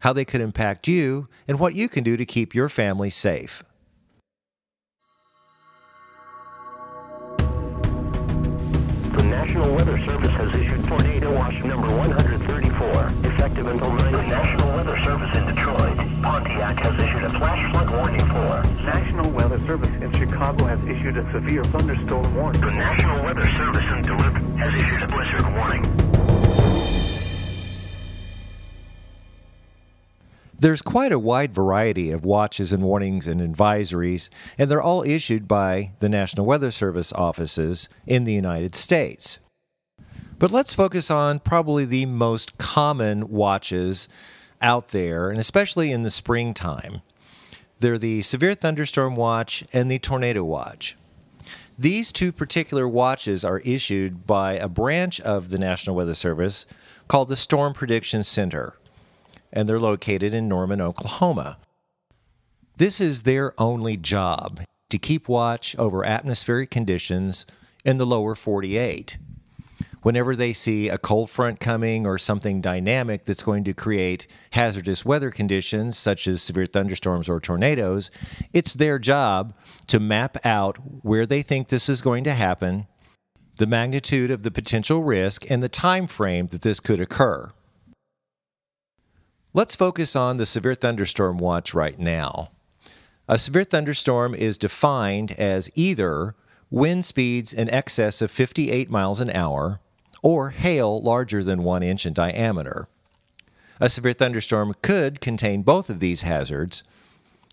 How 0.00 0.12
they 0.12 0.26
could 0.26 0.42
impact 0.42 0.86
you, 0.86 1.26
and 1.48 1.58
what 1.58 1.74
you 1.74 1.88
can 1.88 2.04
do 2.04 2.18
to 2.18 2.26
keep 2.26 2.54
your 2.54 2.68
family 2.68 3.08
safe. 3.08 3.64
The 9.16 9.22
National 9.24 9.74
Weather 9.74 9.98
Service 10.06 10.32
has 10.32 10.54
issued 10.54 10.84
tornado 10.84 11.34
watch 11.34 11.54
number 11.64 11.88
134, 11.96 12.51
effective 13.42 13.66
until 13.66 13.90
9. 13.90 14.12
The 14.12 14.22
National 14.22 14.68
Weather 14.76 15.02
Service 15.02 15.36
in 15.36 15.46
Detroit, 15.46 15.96
Pontiac 16.22 16.78
has 16.84 17.02
issued 17.02 17.24
a 17.24 17.30
flash 17.30 17.72
flood 17.72 17.90
warning 17.90 18.20
for. 18.20 18.62
National 18.84 19.30
Weather 19.32 19.58
Service 19.66 19.88
in 20.00 20.12
Chicago 20.12 20.64
has 20.66 20.78
issued 20.88 21.16
a 21.16 21.32
severe 21.32 21.64
thunderstorm 21.64 22.36
warning. 22.36 22.60
The 22.60 22.70
National 22.70 23.24
Weather 23.24 23.44
Service 23.44 23.92
in 23.92 24.02
Duluth 24.02 24.58
has 24.58 24.80
issued 24.80 25.02
a 25.02 25.06
blizzard 25.08 25.54
warning. 25.54 25.82
There's 30.56 30.82
quite 30.82 31.10
a 31.10 31.18
wide 31.18 31.52
variety 31.52 32.12
of 32.12 32.24
watches 32.24 32.72
and 32.72 32.84
warnings 32.84 33.26
and 33.26 33.40
advisories, 33.40 34.28
and 34.56 34.70
they're 34.70 34.80
all 34.80 35.02
issued 35.02 35.48
by 35.48 35.94
the 35.98 36.08
National 36.08 36.46
Weather 36.46 36.70
Service 36.70 37.12
offices 37.12 37.88
in 38.06 38.22
the 38.22 38.32
United 38.32 38.76
States. 38.76 39.40
But 40.42 40.50
let's 40.50 40.74
focus 40.74 41.08
on 41.08 41.38
probably 41.38 41.84
the 41.84 42.04
most 42.04 42.58
common 42.58 43.28
watches 43.28 44.08
out 44.60 44.88
there, 44.88 45.30
and 45.30 45.38
especially 45.38 45.92
in 45.92 46.02
the 46.02 46.10
springtime. 46.10 47.02
They're 47.78 47.96
the 47.96 48.22
Severe 48.22 48.56
Thunderstorm 48.56 49.14
Watch 49.14 49.62
and 49.72 49.88
the 49.88 50.00
Tornado 50.00 50.42
Watch. 50.42 50.96
These 51.78 52.10
two 52.10 52.32
particular 52.32 52.88
watches 52.88 53.44
are 53.44 53.60
issued 53.60 54.26
by 54.26 54.54
a 54.54 54.68
branch 54.68 55.20
of 55.20 55.50
the 55.50 55.58
National 55.58 55.94
Weather 55.94 56.12
Service 56.12 56.66
called 57.06 57.28
the 57.28 57.36
Storm 57.36 57.72
Prediction 57.72 58.24
Center 58.24 58.76
and 59.52 59.68
they're 59.68 59.78
located 59.78 60.34
in 60.34 60.48
Norman, 60.48 60.80
Oklahoma. 60.80 61.56
This 62.78 63.00
is 63.00 63.22
their 63.22 63.54
only 63.60 63.96
job 63.96 64.62
to 64.90 64.98
keep 64.98 65.28
watch 65.28 65.78
over 65.78 66.04
atmospheric 66.04 66.68
conditions 66.68 67.46
in 67.84 67.98
the 67.98 68.06
lower 68.06 68.34
48. 68.34 69.18
Whenever 70.02 70.34
they 70.34 70.52
see 70.52 70.88
a 70.88 70.98
cold 70.98 71.30
front 71.30 71.60
coming 71.60 72.06
or 72.06 72.18
something 72.18 72.60
dynamic 72.60 73.24
that's 73.24 73.44
going 73.44 73.62
to 73.62 73.72
create 73.72 74.26
hazardous 74.50 75.04
weather 75.04 75.30
conditions, 75.30 75.96
such 75.96 76.26
as 76.26 76.42
severe 76.42 76.66
thunderstorms 76.66 77.28
or 77.28 77.38
tornadoes, 77.38 78.10
it's 78.52 78.74
their 78.74 78.98
job 78.98 79.54
to 79.86 80.00
map 80.00 80.36
out 80.44 80.76
where 81.02 81.24
they 81.24 81.40
think 81.40 81.68
this 81.68 81.88
is 81.88 82.02
going 82.02 82.24
to 82.24 82.34
happen, 82.34 82.88
the 83.58 83.66
magnitude 83.66 84.32
of 84.32 84.42
the 84.42 84.50
potential 84.50 85.04
risk, 85.04 85.48
and 85.48 85.62
the 85.62 85.68
time 85.68 86.08
frame 86.08 86.48
that 86.48 86.62
this 86.62 86.80
could 86.80 87.00
occur. 87.00 87.52
Let's 89.54 89.76
focus 89.76 90.16
on 90.16 90.36
the 90.36 90.46
severe 90.46 90.74
thunderstorm 90.74 91.38
watch 91.38 91.74
right 91.74 91.98
now. 91.98 92.50
A 93.28 93.38
severe 93.38 93.64
thunderstorm 93.64 94.34
is 94.34 94.58
defined 94.58 95.30
as 95.32 95.70
either 95.76 96.34
wind 96.70 97.04
speeds 97.04 97.52
in 97.52 97.70
excess 97.70 98.20
of 98.20 98.30
58 98.30 98.90
miles 98.90 99.20
an 99.20 99.30
hour 99.30 99.78
or 100.22 100.50
hail 100.50 101.02
larger 101.02 101.44
than 101.44 101.64
one 101.64 101.82
inch 101.82 102.06
in 102.06 102.12
diameter. 102.12 102.88
A 103.80 103.88
severe 103.88 104.12
thunderstorm 104.12 104.74
could 104.80 105.20
contain 105.20 105.62
both 105.62 105.90
of 105.90 106.00
these 106.00 106.22
hazards, 106.22 106.84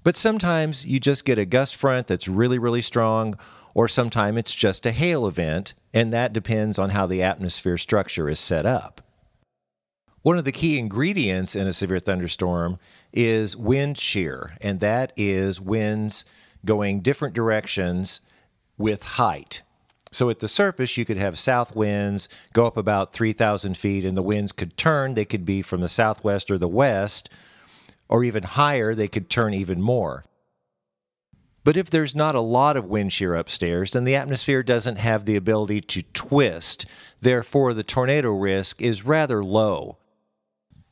but 0.03 0.15
sometimes 0.15 0.85
you 0.85 0.99
just 0.99 1.25
get 1.25 1.39
a 1.39 1.45
gust 1.45 1.75
front 1.75 2.07
that's 2.07 2.27
really, 2.27 2.59
really 2.59 2.81
strong, 2.81 3.37
or 3.73 3.87
sometimes 3.87 4.37
it's 4.37 4.55
just 4.55 4.85
a 4.85 4.91
hail 4.91 5.27
event, 5.27 5.73
and 5.93 6.13
that 6.13 6.31
depends 6.33 6.77
on 6.77 6.91
how 6.91 7.05
the 7.05 7.23
atmosphere 7.23 7.77
structure 7.77 8.29
is 8.29 8.39
set 8.39 8.65
up. 8.65 9.01
One 10.21 10.37
of 10.37 10.45
the 10.45 10.51
key 10.51 10.77
ingredients 10.77 11.55
in 11.55 11.65
a 11.65 11.73
severe 11.73 11.99
thunderstorm 11.99 12.77
is 13.13 13.57
wind 13.57 13.97
shear, 13.97 14.57
and 14.61 14.79
that 14.81 15.13
is 15.15 15.59
winds 15.61 16.25
going 16.65 16.99
different 16.99 17.33
directions 17.33 18.21
with 18.77 19.03
height. 19.03 19.61
So 20.11 20.29
at 20.29 20.39
the 20.39 20.47
surface, 20.47 20.97
you 20.97 21.05
could 21.05 21.17
have 21.17 21.37
south 21.37 21.75
winds 21.75 22.29
go 22.53 22.65
up 22.65 22.77
about 22.77 23.13
3,000 23.13 23.77
feet, 23.77 24.05
and 24.05 24.17
the 24.17 24.23
winds 24.23 24.51
could 24.51 24.75
turn. 24.75 25.13
They 25.13 25.25
could 25.25 25.45
be 25.45 25.61
from 25.61 25.81
the 25.81 25.89
southwest 25.89 26.49
or 26.49 26.57
the 26.57 26.67
west, 26.67 27.29
or 28.07 28.23
even 28.23 28.43
higher, 28.43 28.95
they 28.95 29.07
could 29.07 29.29
turn 29.29 29.53
even 29.53 29.81
more. 29.81 30.25
But 31.63 31.77
if 31.77 31.91
there's 31.91 32.15
not 32.15 32.33
a 32.33 32.41
lot 32.41 32.77
of 32.77 32.85
wind 32.85 33.13
shear 33.13 33.35
upstairs, 33.35 33.91
then 33.91 34.03
the 34.03 34.15
atmosphere 34.15 34.63
doesn't 34.63 34.97
have 34.97 35.25
the 35.25 35.35
ability 35.35 35.81
to 35.81 36.01
twist. 36.13 36.85
Therefore, 37.19 37.73
the 37.73 37.83
tornado 37.83 38.31
risk 38.31 38.81
is 38.81 39.05
rather 39.05 39.43
low. 39.43 39.97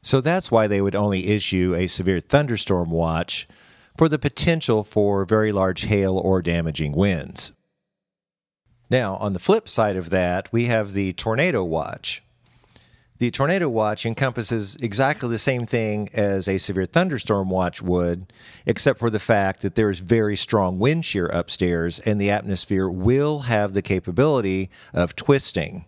So 0.04 0.22
that's 0.22 0.52
why 0.52 0.68
they 0.68 0.82
would 0.82 0.96
only 0.96 1.30
issue 1.30 1.74
a 1.76 1.88
severe 1.88 2.20
thunderstorm 2.20 2.92
watch 2.92 3.48
for 3.98 4.08
the 4.08 4.20
potential 4.20 4.84
for 4.84 5.26
very 5.26 5.52
large 5.52 5.86
hail 5.86 6.18
or 6.18 6.44
damaging 6.44 6.92
winds. 6.92 7.54
Now, 8.90 9.16
on 9.18 9.34
the 9.34 9.40
flip 9.40 9.68
side 9.68 9.98
of 9.98 10.10
that, 10.12 10.52
we 10.52 10.66
have 10.66 10.94
the 10.94 11.14
tornado 11.14 11.64
watch. 11.64 12.24
The 13.20 13.32
tornado 13.32 13.68
watch 13.68 14.06
encompasses 14.06 14.76
exactly 14.76 15.28
the 15.30 15.40
same 15.40 15.66
thing 15.66 16.10
as 16.14 16.48
a 16.48 16.60
severe 16.60 16.86
thunderstorm 16.86 17.50
watch 17.50 17.82
would, 17.82 18.32
except 18.66 19.00
for 19.00 19.10
the 19.10 19.20
fact 19.20 19.62
that 19.62 19.74
there 19.74 19.90
is 19.90 20.00
very 20.00 20.36
strong 20.36 20.78
wind 20.78 21.04
shear 21.04 21.26
upstairs 21.26 22.00
and 22.00 22.22
the 22.22 22.30
atmosphere 22.30 22.88
will 22.88 23.40
have 23.40 23.74
the 23.74 23.82
capability 23.82 24.70
of 24.94 25.16
twisting. 25.16 25.86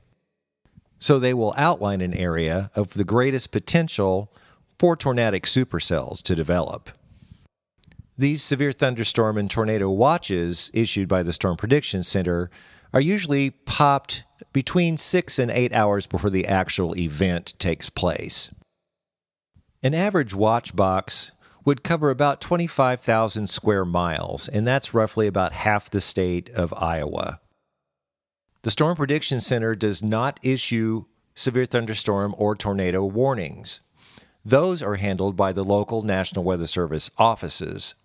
So 0.98 1.20
they 1.20 1.36
will 1.36 1.54
outline 1.56 2.02
an 2.02 2.16
area 2.16 2.72
of 2.74 2.96
the 2.96 3.04
greatest 3.04 3.52
potential 3.52 4.34
for 4.80 4.96
tornadic 4.96 5.44
supercells 5.44 6.24
to 6.24 6.36
develop. 6.36 6.90
These 8.18 8.42
severe 8.42 8.72
thunderstorm 8.72 9.38
and 9.38 9.50
tornado 9.50 9.90
watches 9.92 10.72
issued 10.74 11.08
by 11.08 11.22
the 11.22 11.32
Storm 11.32 11.58
Prediction 11.58 12.02
Center 12.02 12.50
are 12.94 13.02
usually 13.02 13.52
popped 13.52 14.24
between 14.54 14.98
six 14.98 15.38
and 15.38 15.52
eight 15.52 15.74
hours 15.74 16.08
before 16.08 16.30
the 16.30 16.48
actual 16.48 16.98
event 16.98 17.54
takes 17.60 17.90
place. 17.90 18.52
An 19.84 19.94
average 19.94 20.34
watch 20.34 20.76
box 20.76 21.32
would 21.66 21.84
cover 21.84 22.10
about 22.10 22.42
25,000 22.42 23.48
square 23.48 23.86
miles, 23.86 24.48
and 24.48 24.68
that's 24.68 24.94
roughly 24.94 25.28
about 25.28 25.54
half 25.54 25.90
the 25.90 26.02
state 26.02 26.50
of 26.50 26.74
Iowa. 26.74 27.40
The 28.64 28.72
Storm 28.72 28.96
Prediction 28.98 29.40
Center 29.40 29.76
does 29.76 30.04
not 30.04 30.40
issue 30.44 31.06
severe 31.36 31.66
thunderstorm 31.66 32.36
or 32.38 32.56
tornado 32.56 33.06
warnings. 33.06 33.82
Those 34.44 34.82
are 34.82 34.96
handled 34.96 35.36
by 35.36 35.54
the 35.54 35.64
local 35.64 36.02
National 36.02 36.44
Weather 36.44 36.68
Service 36.68 37.10
offices. 37.18 37.96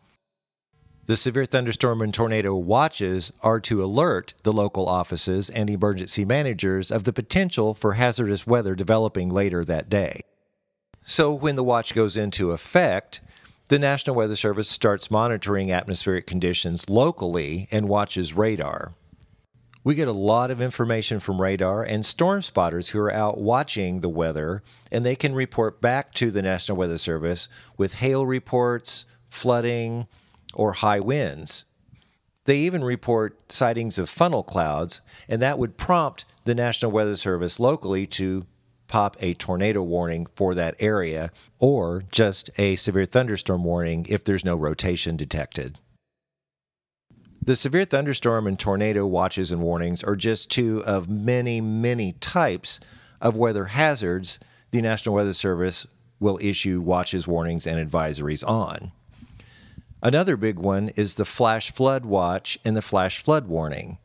The 1.06 1.16
severe 1.16 1.44
thunderstorm 1.44 2.00
and 2.00 2.14
tornado 2.14 2.54
watches 2.54 3.30
are 3.42 3.60
to 3.60 3.84
alert 3.84 4.32
the 4.42 4.54
local 4.54 4.88
offices 4.88 5.50
and 5.50 5.68
emergency 5.68 6.24
managers 6.24 6.90
of 6.90 7.04
the 7.04 7.12
potential 7.12 7.74
for 7.74 7.92
hazardous 7.92 8.46
weather 8.46 8.74
developing 8.74 9.28
later 9.28 9.66
that 9.66 9.90
day. 9.90 10.22
So, 11.04 11.34
when 11.34 11.56
the 11.56 11.64
watch 11.64 11.94
goes 11.94 12.16
into 12.16 12.52
effect, 12.52 13.20
the 13.68 13.78
National 13.78 14.16
Weather 14.16 14.34
Service 14.34 14.70
starts 14.70 15.10
monitoring 15.10 15.70
atmospheric 15.70 16.26
conditions 16.26 16.88
locally 16.88 17.68
and 17.70 17.86
watches 17.86 18.32
radar. 18.32 18.94
We 19.82 19.94
get 19.94 20.08
a 20.08 20.12
lot 20.12 20.50
of 20.50 20.62
information 20.62 21.20
from 21.20 21.42
radar 21.42 21.84
and 21.84 22.06
storm 22.06 22.40
spotters 22.40 22.88
who 22.88 23.00
are 23.00 23.12
out 23.12 23.36
watching 23.36 24.00
the 24.00 24.08
weather, 24.08 24.62
and 24.90 25.04
they 25.04 25.16
can 25.16 25.34
report 25.34 25.82
back 25.82 26.14
to 26.14 26.30
the 26.30 26.40
National 26.40 26.78
Weather 26.78 26.96
Service 26.96 27.50
with 27.76 27.96
hail 27.96 28.24
reports, 28.24 29.04
flooding, 29.28 30.06
or 30.56 30.72
high 30.72 31.00
winds. 31.00 31.66
They 32.44 32.58
even 32.58 32.84
report 32.84 33.50
sightings 33.50 33.98
of 33.98 34.10
funnel 34.10 34.42
clouds, 34.42 35.00
and 35.28 35.40
that 35.40 35.58
would 35.58 35.76
prompt 35.76 36.24
the 36.44 36.54
National 36.54 36.92
Weather 36.92 37.16
Service 37.16 37.58
locally 37.58 38.06
to 38.08 38.46
pop 38.86 39.16
a 39.20 39.34
tornado 39.34 39.82
warning 39.82 40.26
for 40.34 40.54
that 40.54 40.76
area 40.78 41.30
or 41.58 42.04
just 42.10 42.50
a 42.58 42.76
severe 42.76 43.06
thunderstorm 43.06 43.64
warning 43.64 44.04
if 44.08 44.24
there's 44.24 44.44
no 44.44 44.54
rotation 44.54 45.16
detected. 45.16 45.78
The 47.40 47.56
severe 47.56 47.84
thunderstorm 47.84 48.46
and 48.46 48.58
tornado 48.58 49.06
watches 49.06 49.52
and 49.52 49.62
warnings 49.62 50.02
are 50.02 50.16
just 50.16 50.50
two 50.50 50.82
of 50.84 51.08
many, 51.08 51.60
many 51.60 52.12
types 52.12 52.80
of 53.20 53.36
weather 53.36 53.66
hazards 53.66 54.38
the 54.70 54.82
National 54.82 55.14
Weather 55.14 55.32
Service 55.32 55.86
will 56.20 56.38
issue 56.40 56.80
watches, 56.80 57.28
warnings, 57.28 57.66
and 57.66 57.78
advisories 57.78 58.46
on. 58.46 58.92
Another 60.04 60.36
big 60.36 60.58
one 60.58 60.90
is 60.96 61.14
the 61.14 61.24
flash 61.24 61.70
flood 61.70 62.04
watch 62.04 62.58
and 62.62 62.76
the 62.76 62.82
flash 62.82 63.22
flood 63.22 63.46
warning. 63.46 63.96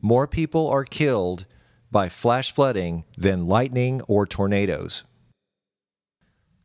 More 0.00 0.26
people 0.26 0.68
are 0.68 0.84
killed 0.84 1.44
by 1.92 2.08
flash 2.08 2.50
flooding 2.50 3.04
than 3.14 3.46
lightning 3.46 4.00
or 4.08 4.26
tornadoes. 4.26 5.04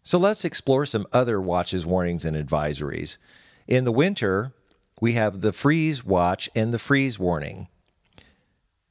So 0.04 0.18
let's 0.18 0.46
explore 0.46 0.86
some 0.86 1.08
other 1.12 1.42
watches, 1.42 1.86
warnings, 1.86 2.24
and 2.24 2.38
advisories. 2.38 3.18
In 3.68 3.84
the 3.84 3.92
winter, 3.92 4.54
we 5.02 5.12
have 5.14 5.42
the 5.42 5.52
freeze 5.52 6.06
watch 6.06 6.50
and 6.56 6.74
the 6.74 6.80
freeze 6.80 7.20
warning. 7.20 7.68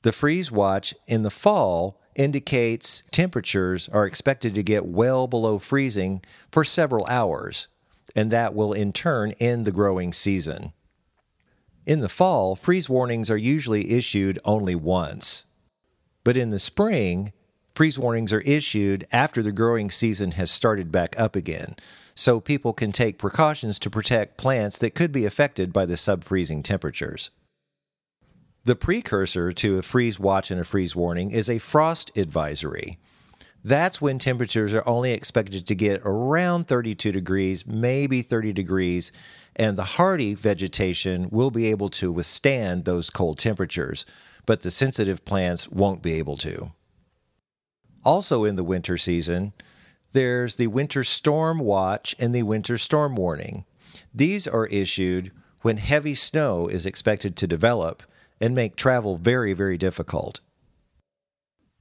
The 0.03 0.13
freeze 0.13 0.53
watch 0.53 0.95
in 1.07 1.23
the 1.23 1.31
fall 1.31 1.99
indicates 2.15 3.05
temperatures 3.11 3.89
are 3.89 4.05
expected 4.05 4.55
to 4.55 4.63
get 4.63 4.85
well 4.85 5.27
below 5.27 5.59
freezing 5.59 6.21
for 6.53 6.63
several 6.63 7.07
hours 7.07 7.69
and 8.15 8.31
that 8.31 8.55
will 8.55 8.73
in 8.73 8.93
turn 8.93 9.33
end 9.41 9.65
the 9.65 9.73
growing 9.73 10.13
season. 10.13 10.73
In 11.87 12.01
the 12.01 12.09
fall, 12.09 12.57
freeze 12.57 12.89
warnings 12.89 13.31
are 13.31 13.37
usually 13.37 13.93
issued 13.93 14.39
only 14.45 14.75
once. 14.75 15.47
But 16.23 16.37
in 16.37 16.51
the 16.51 16.59
spring, 16.59 17.33
freeze 17.75 17.99
warnings 17.99 18.33
are 18.33 18.43
issued 18.43 19.07
after 19.11 19.43
the 19.43 19.53
growing 19.53 19.91
season 19.91 20.33
has 20.33 20.51
started 20.51 20.93
back 20.93 21.19
up 21.19 21.35
again, 21.35 21.77
so 22.15 22.39
people 22.39 22.73
can 22.73 22.93
take 22.93 23.19
precautions 23.19 23.79
to 23.79 23.91
protect 23.91 24.37
plants 24.37 24.79
that 24.79 24.95
could 24.95 25.13
be 25.13 25.25
affected 25.25 25.73
by 25.73 25.87
the 25.87 25.97
sub-freezing 25.97 26.63
temperatures. 26.63 27.31
The 28.65 28.77
precursor 28.77 29.53
to 29.53 29.79
a 29.79 29.83
freeze 29.83 30.21
watch 30.21 30.51
and 30.51 30.61
a 30.61 30.65
freeze 30.65 30.95
warning 30.95 31.31
is 31.31 31.49
a 31.49 31.59
frost 31.59 32.11
advisory. 32.15 32.99
That's 33.63 34.01
when 34.01 34.19
temperatures 34.19 34.75
are 34.75 34.87
only 34.89 35.13
expected 35.13 35.67
to 35.67 35.75
get 35.75 36.01
around 36.05 36.67
32 36.67 37.13
degrees, 37.13 37.67
maybe 37.67 38.23
30 38.23 38.53
degrees, 38.53 39.13
and 39.55 39.77
the 39.77 39.85
hardy 39.85 40.35
vegetation 40.35 41.29
will 41.31 41.51
be 41.51 41.67
able 41.67 41.91
to 41.91 42.11
withstand 42.11 42.85
those 42.85 43.11
cold 43.11 43.39
temperatures, 43.39 44.07
but 44.47 44.63
the 44.63 44.71
sensitive 44.71 45.25
plants 45.25 45.69
won't 45.69 46.03
be 46.03 46.15
able 46.15 46.39
to. 46.39 46.73
Also, 48.03 48.45
in 48.45 48.55
the 48.55 48.65
winter 48.65 48.97
season, 48.97 49.53
there's 50.13 50.57
the 50.57 50.69
winter 50.69 51.05
storm 51.05 51.59
watch 51.59 52.17
and 52.19 52.35
the 52.35 52.43
winter 52.45 52.79
storm 52.79 53.15
warning. 53.15 53.67
These 54.15 54.49
are 54.49 54.67
issued 54.69 55.33
when 55.61 55.77
heavy 55.77 56.15
snow 56.15 56.67
is 56.67 56.87
expected 56.87 57.37
to 57.37 57.47
develop 57.47 58.03
and 58.41 58.55
make 58.55 58.75
travel 58.75 59.19
very, 59.19 59.53
very 59.53 59.77
difficult. 59.77 60.41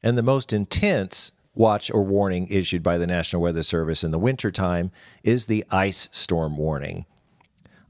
And 0.03 0.17
the 0.17 0.23
most 0.23 0.51
intense 0.51 1.31
watch 1.59 1.91
or 1.91 2.01
warning 2.01 2.47
issued 2.49 2.81
by 2.81 2.97
the 2.97 3.05
National 3.05 3.41
Weather 3.41 3.63
Service 3.63 4.03
in 4.03 4.11
the 4.11 4.17
wintertime 4.17 4.91
is 5.23 5.45
the 5.45 5.65
ice 5.69 6.07
storm 6.13 6.55
warning. 6.55 7.05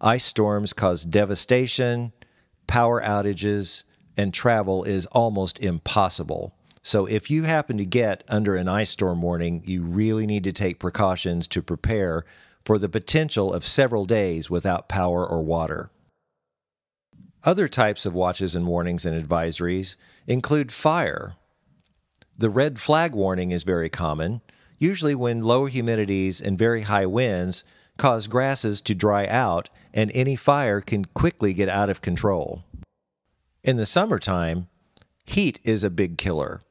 Ice 0.02 0.26
storms 0.26 0.74
cause 0.74 1.06
devastation, 1.06 2.12
power 2.66 3.00
outages, 3.02 3.84
and 4.18 4.34
travel 4.34 4.84
is 4.84 5.06
almost 5.08 5.60
impossible. 5.60 6.56
So, 6.82 7.06
if 7.06 7.30
you 7.30 7.44
happen 7.44 7.78
to 7.78 7.86
get 7.86 8.24
under 8.28 8.56
an 8.56 8.68
ice 8.68 8.90
storm 8.90 9.22
warning, 9.22 9.62
you 9.66 9.84
really 9.84 10.26
need 10.26 10.46
to 10.46 10.52
take 10.52 10.80
precautions 10.80 11.48
to 11.50 11.62
prepare 11.62 12.26
for 12.66 12.80
the 12.80 12.90
potential 12.90 13.54
of 13.54 13.64
several 13.64 14.06
days 14.06 14.50
without 14.50 14.90
power 14.90 15.28
or 15.28 15.44
water. 15.44 15.92
Other 17.44 17.68
types 17.68 18.06
of 18.06 18.16
watches 18.16 18.56
and 18.56 18.66
warnings 18.66 19.06
and 19.06 19.22
advisories 19.22 19.96
include 20.26 20.72
fire, 20.72 21.36
the 22.40 22.50
red 22.50 22.80
flag 22.80 23.14
warning 23.14 23.52
is 23.52 23.64
very 23.64 23.90
common, 23.90 24.40
usually 24.78 25.14
when 25.14 25.44
low 25.44 25.68
humidities 25.68 26.42
and 26.42 26.58
very 26.58 26.84
high 26.84 27.06
winds 27.06 27.66
cause 27.98 28.28
grasses 28.28 28.82
to 28.82 28.96
dry 28.96 29.28
out 29.28 29.70
and 29.94 30.10
any 30.14 30.38
fire 30.38 30.80
can 30.80 31.04
quickly 31.04 31.54
get 31.54 31.68
out 31.68 31.90
of 31.90 32.02
control. 32.02 32.64
In 33.62 33.76
the 33.76 33.86
summertime, 33.86 34.70
heat 35.26 35.60
is 35.66 35.84
a 35.84 35.90
big 35.90 36.18
killer. 36.18 36.62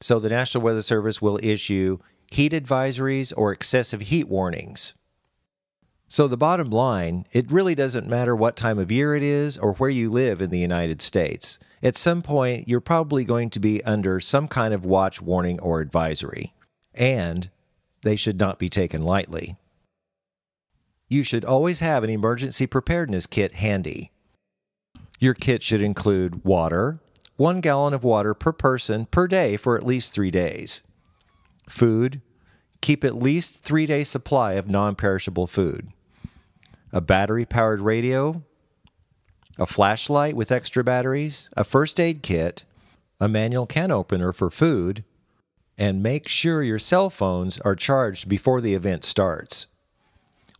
So 0.00 0.18
the 0.18 0.30
National 0.30 0.64
Weather 0.64 0.80
Service 0.80 1.20
will 1.20 1.38
issue 1.42 1.98
heat 2.30 2.52
advisories 2.52 3.34
or 3.36 3.52
excessive 3.52 4.00
heat 4.00 4.28
warnings. 4.28 4.94
So, 6.08 6.28
the 6.28 6.36
bottom 6.36 6.70
line, 6.70 7.26
it 7.32 7.50
really 7.50 7.74
doesn't 7.74 8.06
matter 8.06 8.36
what 8.36 8.54
time 8.54 8.78
of 8.78 8.92
year 8.92 9.16
it 9.16 9.24
is 9.24 9.58
or 9.58 9.72
where 9.74 9.90
you 9.90 10.08
live 10.08 10.40
in 10.40 10.50
the 10.50 10.58
United 10.58 11.02
States. 11.02 11.58
At 11.82 11.96
some 11.96 12.22
point, 12.22 12.68
you're 12.68 12.80
probably 12.80 13.24
going 13.24 13.50
to 13.50 13.60
be 13.60 13.84
under 13.84 14.18
some 14.20 14.48
kind 14.48 14.72
of 14.72 14.84
watch, 14.84 15.20
warning, 15.20 15.60
or 15.60 15.80
advisory. 15.80 16.52
and 16.94 17.50
they 18.02 18.16
should 18.16 18.38
not 18.38 18.58
be 18.58 18.68
taken 18.68 19.02
lightly. 19.02 19.56
You 21.08 21.22
should 21.24 21.44
always 21.44 21.80
have 21.80 22.04
an 22.04 22.10
emergency 22.10 22.66
preparedness 22.66 23.26
kit 23.26 23.54
handy. 23.54 24.12
Your 25.18 25.34
kit 25.34 25.62
should 25.62 25.80
include 25.82 26.44
water, 26.44 27.00
one 27.36 27.60
gallon 27.60 27.94
of 27.94 28.04
water 28.04 28.32
per 28.32 28.52
person 28.52 29.06
per 29.06 29.26
day 29.26 29.56
for 29.56 29.76
at 29.76 29.84
least 29.86 30.12
three 30.12 30.30
days. 30.30 30.82
Food, 31.68 32.22
keep 32.80 33.02
at 33.04 33.16
least 33.16 33.62
three 33.62 33.86
day 33.86 34.04
supply 34.04 34.52
of 34.52 34.68
non 34.68 34.94
perishable 34.94 35.46
food. 35.46 35.88
A 36.92 37.00
battery 37.00 37.44
powered 37.44 37.80
radio, 37.80 38.42
a 39.58 39.66
flashlight 39.66 40.36
with 40.36 40.52
extra 40.52 40.84
batteries, 40.84 41.48
a 41.56 41.64
first 41.64 41.98
aid 41.98 42.22
kit, 42.22 42.64
a 43.20 43.28
manual 43.28 43.66
can 43.66 43.90
opener 43.90 44.32
for 44.32 44.50
food, 44.50 45.04
and 45.78 46.02
make 46.02 46.28
sure 46.28 46.62
your 46.62 46.78
cell 46.78 47.10
phones 47.10 47.60
are 47.60 47.74
charged 47.74 48.28
before 48.28 48.60
the 48.60 48.74
event 48.74 49.04
starts. 49.04 49.66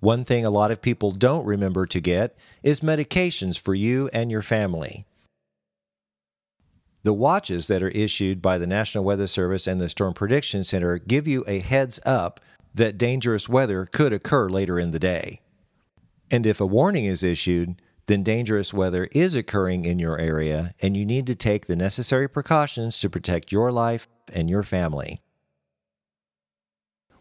One 0.00 0.24
thing 0.24 0.44
a 0.44 0.50
lot 0.50 0.70
of 0.70 0.82
people 0.82 1.10
don't 1.10 1.46
remember 1.46 1.86
to 1.86 2.00
get 2.00 2.36
is 2.62 2.80
medications 2.80 3.58
for 3.58 3.74
you 3.74 4.10
and 4.12 4.30
your 4.30 4.42
family. 4.42 5.06
The 7.02 7.14
watches 7.14 7.68
that 7.68 7.82
are 7.82 7.88
issued 7.88 8.42
by 8.42 8.58
the 8.58 8.66
National 8.66 9.04
Weather 9.04 9.26
Service 9.26 9.66
and 9.66 9.80
the 9.80 9.88
Storm 9.88 10.12
Prediction 10.12 10.64
Center 10.64 10.98
give 10.98 11.26
you 11.26 11.44
a 11.46 11.60
heads 11.60 12.00
up 12.04 12.40
that 12.74 12.98
dangerous 12.98 13.48
weather 13.48 13.86
could 13.86 14.12
occur 14.12 14.48
later 14.48 14.78
in 14.78 14.90
the 14.90 14.98
day. 14.98 15.40
And 16.30 16.44
if 16.44 16.60
a 16.60 16.66
warning 16.66 17.04
is 17.04 17.22
issued, 17.22 17.80
then 18.06 18.22
dangerous 18.22 18.72
weather 18.72 19.08
is 19.12 19.34
occurring 19.34 19.84
in 19.84 19.98
your 19.98 20.18
area 20.18 20.74
and 20.80 20.96
you 20.96 21.04
need 21.04 21.26
to 21.26 21.34
take 21.34 21.66
the 21.66 21.76
necessary 21.76 22.28
precautions 22.28 22.98
to 23.00 23.10
protect 23.10 23.52
your 23.52 23.72
life 23.72 24.08
and 24.32 24.48
your 24.48 24.62
family. 24.62 25.20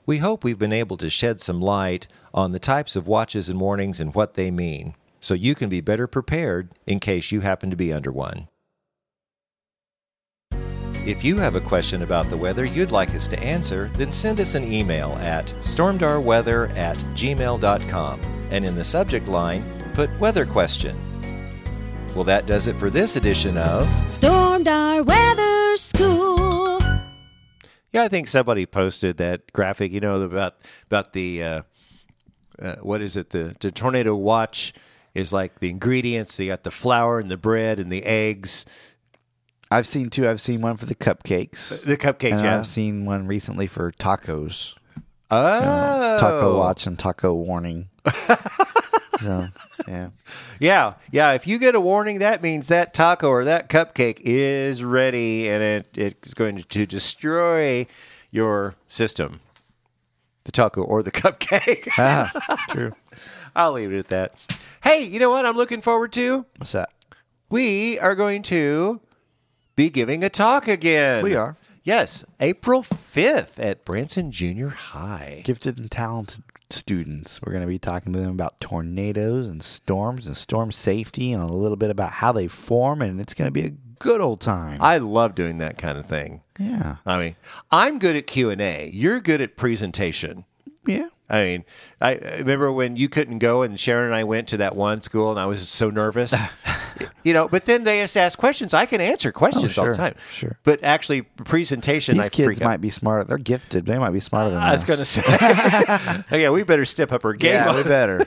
We 0.05 0.19
hope 0.19 0.43
we've 0.43 0.59
been 0.59 0.73
able 0.73 0.97
to 0.97 1.09
shed 1.09 1.41
some 1.41 1.59
light 1.59 2.07
on 2.33 2.51
the 2.51 2.59
types 2.59 2.95
of 2.95 3.07
watches 3.07 3.49
and 3.49 3.59
warnings 3.59 3.99
and 3.99 4.13
what 4.13 4.35
they 4.35 4.51
mean, 4.51 4.93
so 5.19 5.33
you 5.33 5.55
can 5.55 5.67
be 5.67 5.81
better 5.81 6.05
prepared 6.05 6.69
in 6.85 6.99
case 6.99 7.31
you 7.31 7.41
happen 7.41 7.71
to 7.71 7.75
be 7.75 7.91
under 7.91 8.11
one. 8.11 8.47
If 11.07 11.23
you 11.23 11.37
have 11.37 11.55
a 11.55 11.61
question 11.61 12.01
about 12.01 12.29
the 12.29 12.37
weather 12.37 12.65
you'd 12.65 12.91
like 12.91 13.13
us 13.15 13.27
to 13.29 13.39
answer, 13.39 13.89
then 13.93 14.11
send 14.11 14.39
us 14.39 14.55
an 14.55 14.63
email 14.63 15.17
at 15.21 15.47
stormdarweather 15.59 16.75
at 16.75 16.97
gmail.com 16.97 18.21
and 18.51 18.65
in 18.65 18.75
the 18.75 18.83
subject 18.83 19.27
line, 19.27 19.63
put 19.95 20.09
weather 20.19 20.45
question. 20.45 20.97
Well, 22.13 22.25
that 22.25 22.45
does 22.45 22.67
it 22.67 22.75
for 22.75 22.89
this 22.89 23.15
edition 23.15 23.57
of. 23.57 23.87
Stormdar 24.03 25.05
weather 25.05 25.77
school. 25.77 26.81
Yeah, 27.93 28.03
I 28.03 28.09
think 28.09 28.27
somebody 28.27 28.65
posted 28.65 29.17
that 29.17 29.53
graphic. 29.53 29.93
You 29.93 30.01
know 30.01 30.21
about 30.21 30.57
about 30.87 31.13
the 31.13 31.41
uh, 31.41 31.61
uh, 32.59 32.75
what 32.81 33.01
is 33.01 33.15
it? 33.15 33.29
The 33.29 33.55
the 33.59 33.71
tornado 33.71 34.15
watch 34.15 34.73
is 35.13 35.31
like 35.31 35.59
the 35.59 35.69
ingredients. 35.69 36.35
They 36.35 36.47
got 36.47 36.63
the 36.63 36.71
flour 36.71 37.19
and 37.19 37.31
the 37.31 37.37
bread 37.37 37.79
and 37.79 37.89
the 37.89 38.03
eggs. 38.03 38.65
I've 39.71 39.87
seen 39.87 40.09
two. 40.09 40.27
I've 40.27 40.41
seen 40.41 40.59
one 40.59 40.75
for 40.75 40.85
the 40.85 40.95
cupcakes. 40.95 41.85
The 41.85 41.95
cupcakes, 41.95 42.33
and 42.33 42.43
yeah. 42.43 42.57
I've 42.57 42.67
seen 42.67 43.05
one 43.05 43.27
recently 43.27 43.67
for 43.67 43.93
tacos. 43.93 44.75
Oh, 45.31 46.17
Taco 46.19 46.57
watch 46.57 46.85
and 46.85 46.99
taco 46.99 47.33
warning. 47.33 47.87
so, 49.19 49.47
yeah. 49.87 50.09
Yeah, 50.59 50.93
yeah. 51.11 51.33
If 51.33 51.47
you 51.47 51.59
get 51.59 51.75
a 51.75 51.79
warning, 51.79 52.19
that 52.19 52.41
means 52.41 52.67
that 52.67 52.93
taco 52.93 53.29
or 53.29 53.43
that 53.43 53.69
cupcake 53.69 54.21
is 54.21 54.83
ready, 54.83 55.49
and 55.49 55.63
it 55.63 55.97
it's 55.97 56.33
going 56.33 56.57
to 56.57 56.85
destroy 56.85 57.87
your 58.31 58.75
system. 58.87 59.41
The 60.45 60.51
taco 60.51 60.83
or 60.83 61.03
the 61.03 61.11
cupcake. 61.23 61.89
Ah, 61.97 62.31
true. 62.69 62.91
I'll 63.55 63.71
leave 63.73 63.91
it 63.93 63.99
at 63.99 64.07
that. 64.09 64.57
Hey, 64.83 65.01
you 65.03 65.19
know 65.19 65.29
what 65.29 65.45
I'm 65.45 65.55
looking 65.55 65.81
forward 65.81 66.13
to? 66.13 66.45
What's 66.57 66.73
that? 66.73 66.89
We 67.49 67.97
are 67.99 68.15
going 68.15 68.41
to 68.43 69.01
be 69.75 69.89
giving 69.89 70.23
a 70.23 70.29
talk 70.29 70.67
again. 70.67 71.23
We 71.23 71.35
are. 71.35 71.55
Yes, 71.83 72.25
April 72.39 72.81
5th 72.81 73.63
at 73.63 73.85
Branson 73.85 74.31
Junior 74.31 74.69
High. 74.69 75.41
Gifted 75.43 75.77
and 75.77 75.89
talented 75.89 76.43
students. 76.69 77.41
We're 77.41 77.51
going 77.51 77.63
to 77.63 77.67
be 77.67 77.79
talking 77.79 78.13
to 78.13 78.19
them 78.19 78.31
about 78.31 78.59
tornadoes 78.59 79.49
and 79.49 79.63
storms 79.63 80.27
and 80.27 80.35
storm 80.35 80.71
safety 80.71 81.31
and 81.31 81.41
a 81.43 81.47
little 81.47 81.77
bit 81.77 81.89
about 81.89 82.13
how 82.13 82.31
they 82.31 82.47
form, 82.47 83.01
and 83.01 83.19
it's 83.21 83.33
going 83.33 83.47
to 83.47 83.51
be 83.51 83.65
a 83.65 83.73
good 83.99 84.21
old 84.21 84.41
time. 84.41 84.77
I 84.81 84.97
love 84.97 85.35
doing 85.35 85.57
that 85.59 85.77
kind 85.77 85.97
of 85.97 86.05
thing. 86.05 86.41
yeah. 86.59 86.97
I 87.05 87.17
mean, 87.17 87.35
I'm 87.71 87.99
good 87.99 88.15
at 88.15 88.27
Q&A. 88.27 88.89
You're 88.93 89.19
good 89.19 89.41
at 89.41 89.55
presentation. 89.55 90.45
Yeah. 90.85 91.07
I 91.29 91.43
mean, 91.43 91.65
I 91.99 92.11
I 92.15 92.37
remember 92.37 92.71
when 92.71 92.95
you 92.97 93.09
couldn't 93.09 93.39
go, 93.39 93.63
and 93.63 93.79
Sharon 93.79 94.05
and 94.07 94.15
I 94.15 94.23
went 94.23 94.47
to 94.49 94.57
that 94.57 94.75
one 94.75 95.01
school, 95.01 95.31
and 95.31 95.39
I 95.39 95.45
was 95.47 95.67
so 95.67 95.89
nervous. 95.89 96.35
you 97.23 97.33
know, 97.33 97.47
but 97.47 97.65
then 97.65 97.83
they 97.83 97.99
just 98.01 98.15
ask 98.15 98.37
questions. 98.37 98.73
I 98.75 98.85
can 98.85 99.01
answer 99.01 99.31
questions 99.31 99.75
all 99.77 99.85
the 99.85 99.91
Oh, 99.91 99.93
sure, 99.95 99.97
time. 99.97 100.15
sure. 100.29 100.59
But 100.63 100.83
actually, 100.83 101.23
presentation, 101.23 102.17
These 102.17 102.25
I 102.27 102.29
kids 102.29 102.45
freak 102.45 102.61
out. 102.61 102.65
might 102.65 102.81
be 102.81 102.91
smarter. 102.91 103.23
They're 103.23 103.37
gifted. 103.39 103.85
They 103.87 103.97
might 103.97 104.11
be 104.11 104.19
smarter 104.19 104.51
than 104.51 104.59
us. 104.61 104.69
I 104.69 104.71
was 104.73 104.83
going 104.83 104.99
to 104.99 105.05
say, 105.05 105.21
yeah, 106.41 106.51
we 106.51 106.61
better 106.63 106.85
step 106.85 107.11
up 107.11 107.25
our 107.25 107.33
game. 107.33 107.53
Yeah, 107.53 107.75
we 107.75 107.81
better. 107.83 108.23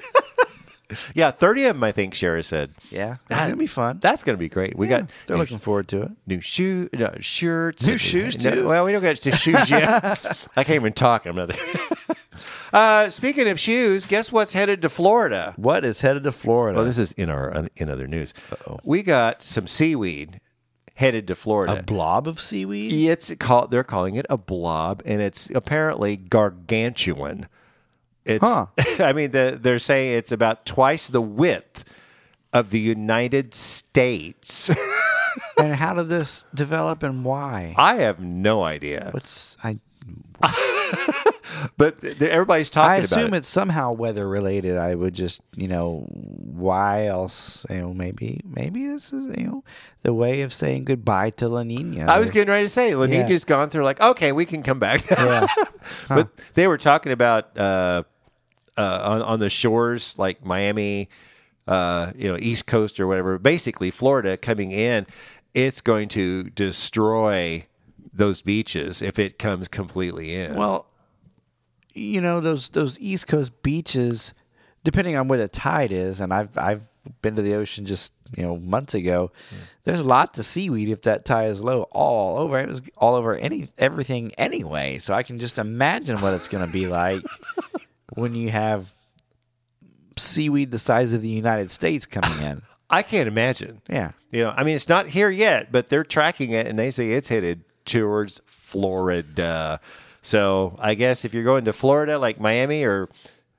yeah, 1.15 1.31
thirty 1.31 1.67
of 1.67 1.77
them, 1.77 1.85
I 1.85 1.93
think. 1.93 2.15
Shara 2.15 2.45
said. 2.45 2.73
yeah. 2.91 3.17
It's 3.31 3.39
going 3.39 3.51
to 3.51 3.57
be 3.57 3.67
fun. 3.69 3.99
That's 4.01 4.25
going 4.25 4.37
to 4.37 4.41
be 4.41 4.49
great. 4.49 4.77
We 4.77 4.89
Yeah, 4.89 5.03
got 5.03 5.11
they're 5.27 5.37
looking 5.39 5.59
forward 5.59 5.87
to 5.89 6.03
it. 6.03 6.11
new 6.27 6.41
shoe, 6.41 6.89
no, 6.93 7.15
shirts, 7.21 7.87
New 7.87 7.97
shoes, 7.99 8.43
no, 8.43 8.51
too? 8.51 8.67
well, 8.67 8.85
we 8.85 8.91
don't 8.91 9.03
get 9.03 9.19
to 9.23 9.31
shoes 9.37 9.71
yet. 9.71 10.03
I 10.57 10.65
can't 10.65 10.77
even 10.77 10.95
talk. 10.95 11.27
I'm 11.27 11.37
not 11.37 11.49
there. 11.51 12.17
Uh, 12.73 13.11
speaking 13.11 13.49
of 13.49 13.59
shoes, 13.59 14.07
guess 14.07 14.33
what's 14.33 14.53
headed 14.53 14.83
to 14.83 14.89
Florida? 14.89 15.55
What 15.57 15.85
is 15.85 16.01
headed 16.01 16.25
to 16.25 16.33
Florida? 16.33 16.77
Well, 16.79 16.87
this 16.87 16.99
is 16.99 17.13
in 17.13 17.31
our 17.31 17.67
in 17.77 17.89
other 17.91 18.07
news. 18.07 18.35
We 18.85 19.03
got 19.03 19.43
some 19.43 19.67
seaweed 19.67 20.41
headed 20.95 21.29
to 21.29 21.35
Florida. 21.35 21.79
a 21.79 21.83
blob 21.83 22.27
of 22.27 22.41
seaweed? 22.41 22.93
it's 22.93 23.35
called. 23.37 23.71
They're 23.71 23.85
calling 23.85 24.17
it 24.17 24.27
a 24.29 24.37
blob, 24.37 25.03
and 25.05 25.23
it's 25.23 25.49
apparently 25.51 26.17
gargantuan. 26.17 27.49
It's. 28.25 28.45
Huh. 28.47 28.67
I 28.99 29.13
mean, 29.13 29.31
the, 29.31 29.59
they're 29.61 29.79
saying 29.79 30.19
it's 30.19 30.33
about 30.33 30.67
twice 30.67 31.09
the 31.09 31.23
width 31.23 31.85
of 32.53 32.71
the 32.71 32.81
United 32.81 33.55
States. 33.55 34.71
and 35.59 35.75
how 35.75 35.95
did 35.95 36.09
this 36.09 36.47
develop 36.55 37.03
and 37.03 37.25
why? 37.25 37.75
I 37.77 37.97
have 37.97 38.21
no 38.21 38.63
idea, 38.63 39.11
What's 39.13 39.57
I 39.63 39.79
but 41.77 42.03
everybody's 42.23 42.71
talking 42.71 42.91
I 42.91 42.97
assume 42.97 43.35
it. 43.35 43.39
it's 43.39 43.49
somehow 43.49 43.93
weather 43.93 44.29
related. 44.29 44.77
I 44.77 44.95
would 44.95 45.15
just, 45.15 45.41
you 45.57 45.69
know, 45.69 46.07
why 46.11 47.07
else? 47.07 47.67
You 47.71 47.79
know, 47.79 47.95
maybe 47.95 48.41
maybe 48.45 48.87
this 48.87 49.13
is 49.13 49.37
you 49.37 49.47
know 49.47 49.65
the 50.03 50.15
way 50.15 50.43
of 50.43 50.53
saying 50.53 50.85
goodbye 50.85 51.31
to 51.31 51.49
La 51.49 51.63
Nina. 51.63 52.07
I 52.07 52.19
was 52.19 52.31
getting 52.31 52.51
ready 52.51 52.65
to 52.65 52.69
say, 52.69 52.95
La 52.95 53.05
Yeah. 53.05 53.23
Nina's 53.23 53.45
gone 53.45 53.71
through. 53.71 53.85
Like, 53.85 54.01
okay, 54.01 54.33
we 54.33 54.45
can 54.45 54.63
come 54.63 54.79
back. 54.79 55.09
Yeah. 55.11 55.47
but 56.09 56.31
they 56.55 56.67
were 56.67 56.79
talking 56.79 57.13
about 57.13 57.57
uh, 57.59 58.05
uh, 58.77 59.01
on, 59.05 59.23
on 59.23 59.39
the 59.39 59.51
shores 59.51 60.19
like 60.19 60.45
Miami, 60.45 61.09
uh, 61.67 62.13
you 62.17 62.29
know, 62.29 62.39
East 62.41 62.67
Coast 62.67 63.01
or 63.01 63.07
whatever. 63.07 63.39
Basically, 63.39 63.91
Florida 63.91 64.37
coming 64.37 64.73
in, 64.73 65.07
it's 65.55 65.81
going 65.81 66.09
to 66.11 66.45
destroy 66.51 67.67
those 68.13 68.41
beaches 68.41 69.03
if 69.03 69.19
it 69.19 69.39
comes 69.39 69.69
completely 69.69 70.35
in. 70.35 70.55
Well, 70.55 70.87
you 71.99 72.21
know 72.21 72.41
those 72.41 72.69
those 72.71 72.99
East 73.01 73.27
Coast 73.27 73.63
beaches, 73.63 74.35
depending 74.85 75.17
on 75.17 75.29
where 75.29 75.39
the 75.39 75.49
tide 75.49 75.93
is, 75.93 76.21
and 76.21 76.33
I've 76.33 76.57
I've 76.57 76.83
been 77.23 77.37
to 77.37 77.43
the 77.43 77.55
ocean 77.55 77.87
just 77.87 78.13
you 78.37 78.43
know 78.43 78.57
months 78.57 78.95
ago. 78.95 79.31
Hmm. 79.51 79.57
There's 79.85 80.01
a 80.01 80.05
lot 80.05 80.39
of 80.39 80.47
seaweed 80.47 80.89
if 80.89 81.03
that 81.03 81.25
tide 81.25 81.51
is 81.51 81.61
low 81.61 81.83
all 81.91 82.39
over. 82.39 82.59
It 82.59 82.69
was 82.69 82.83
all 82.97 83.15
over 83.15 83.35
any 83.35 83.69
everything 83.79 84.33
anyway. 84.39 84.99
So 84.99 85.15
I 85.15 85.23
can 85.23 85.39
just 85.39 85.59
imagine 85.59 86.21
what 86.21 86.35
it's 86.35 86.49
going 86.49 86.67
to 86.67 86.73
be 86.73 86.87
like 86.87 87.23
when 88.15 88.35
you 88.35 88.51
have 88.51 88.95
seaweed 90.17 90.71
the 90.71 90.79
size 90.79 91.13
of 91.13 91.23
the 91.23 91.29
United 91.29 91.71
States 91.71 92.07
coming 92.07 92.41
in. 92.43 92.63
I 92.91 93.03
can't 93.03 93.29
imagine. 93.29 93.83
Yeah. 93.89 94.13
You 94.31 94.45
know, 94.45 94.55
I 94.57 94.65
mean, 94.65 94.75
it's 94.75 94.89
not 94.89 95.09
here 95.09 95.31
yet, 95.31 95.71
but 95.71 95.89
they're 95.89 96.05
tracking 96.05 96.53
it, 96.53 96.67
and 96.67 96.79
they 96.79 96.91
say 96.91 97.11
it's 97.11 97.29
headed 97.29 97.65
towards 97.85 98.41
Florida. 98.47 99.81
So 100.23 100.77
I 100.79 100.95
guess 100.95 101.25
if 101.25 101.33
you're 101.35 101.45
going 101.45 101.65
to 101.67 101.73
Florida, 101.73 102.19
like 102.19 102.41
Miami, 102.41 102.85
or 102.85 103.09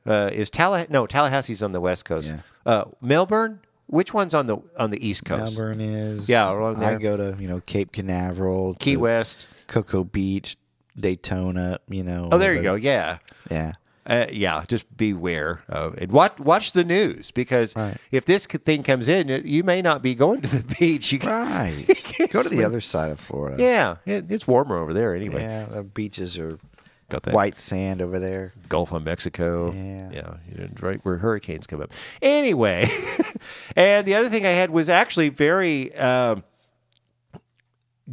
uh, 0.05 0.29
is 0.31 0.49
Tallahassee? 0.49 0.91
No, 0.91 1.07
Tallahassee's 1.07 1.63
on 1.63 1.71
the 1.71 1.81
west 1.81 2.05
coast. 2.05 2.33
Yeah. 2.33 2.41
Uh, 2.65 2.85
Melbourne. 3.01 3.61
Which 3.87 4.13
one's 4.13 4.35
on 4.35 4.45
the 4.45 4.57
on 4.77 4.91
the 4.91 5.07
east 5.07 5.25
coast? 5.25 5.57
Melbourne 5.57 5.81
is 5.81 6.29
Yeah, 6.29 6.51
around 6.53 6.83
I 6.83 6.95
go 6.97 7.17
to 7.17 7.35
you 7.41 7.47
know 7.47 7.59
Cape 7.61 7.91
Canaveral, 7.91 8.75
Key 8.75 8.97
West. 8.97 9.47
Cocoa 9.65 10.03
Beach, 10.03 10.57
Daytona. 10.95 11.79
You 11.89 12.03
know. 12.03 12.29
Oh, 12.31 12.37
there 12.37 12.53
you 12.53 12.61
go. 12.61 12.75
Yeah. 12.75 13.17
Yeah. 13.49 13.73
Uh, 14.09 14.25
yeah, 14.31 14.63
just 14.67 14.97
beware 14.97 15.61
of 15.69 15.95
it. 16.01 16.11
Watch, 16.11 16.39
watch 16.39 16.71
the 16.71 16.83
news 16.83 17.29
because 17.29 17.75
Right. 17.75 17.95
if 18.11 18.25
this 18.25 18.47
thing 18.47 18.81
comes 18.81 19.07
in, 19.07 19.27
you 19.45 19.63
may 19.63 19.83
not 19.83 20.01
be 20.01 20.15
going 20.15 20.41
to 20.41 20.57
the 20.57 20.75
beach. 20.79 21.11
You 21.13 21.19
Right. 21.19 21.85
can't 21.87 22.31
Go 22.31 22.41
to 22.41 22.49
the 22.49 22.63
other 22.63 22.81
side 22.81 23.11
of 23.11 23.19
Florida. 23.19 23.61
Yeah, 23.61 23.97
it, 24.05 24.31
it's 24.31 24.47
warmer 24.47 24.77
over 24.79 24.93
there 24.93 25.13
anyway. 25.15 25.43
Yeah, 25.43 25.65
the 25.65 25.83
beaches 25.83 26.39
are 26.39 26.57
got 27.09 27.21
that 27.23 27.33
white 27.35 27.59
sand 27.59 28.01
over 28.01 28.17
there. 28.19 28.53
Gulf 28.67 28.91
of 28.93 29.03
Mexico. 29.03 29.71
Yeah. 29.73 30.09
Yeah, 30.11 30.33
you 30.51 30.57
know, 30.61 30.67
right 30.81 30.99
where 31.03 31.17
hurricanes 31.17 31.67
come 31.67 31.79
up. 31.81 31.91
Anyway, 32.21 32.87
and 33.75 34.07
the 34.07 34.15
other 34.15 34.29
thing 34.29 34.43
I 34.45 34.49
had 34.51 34.71
was 34.71 34.89
actually 34.89 35.29
very 35.29 35.93
um, 35.95 36.43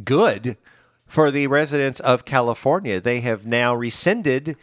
good 0.03 0.57
for 1.05 1.31
the 1.31 1.47
residents 1.47 1.99
of 2.01 2.25
California. 2.25 2.99
They 2.99 3.21
have 3.21 3.45
now 3.45 3.73
rescinded 3.75 4.55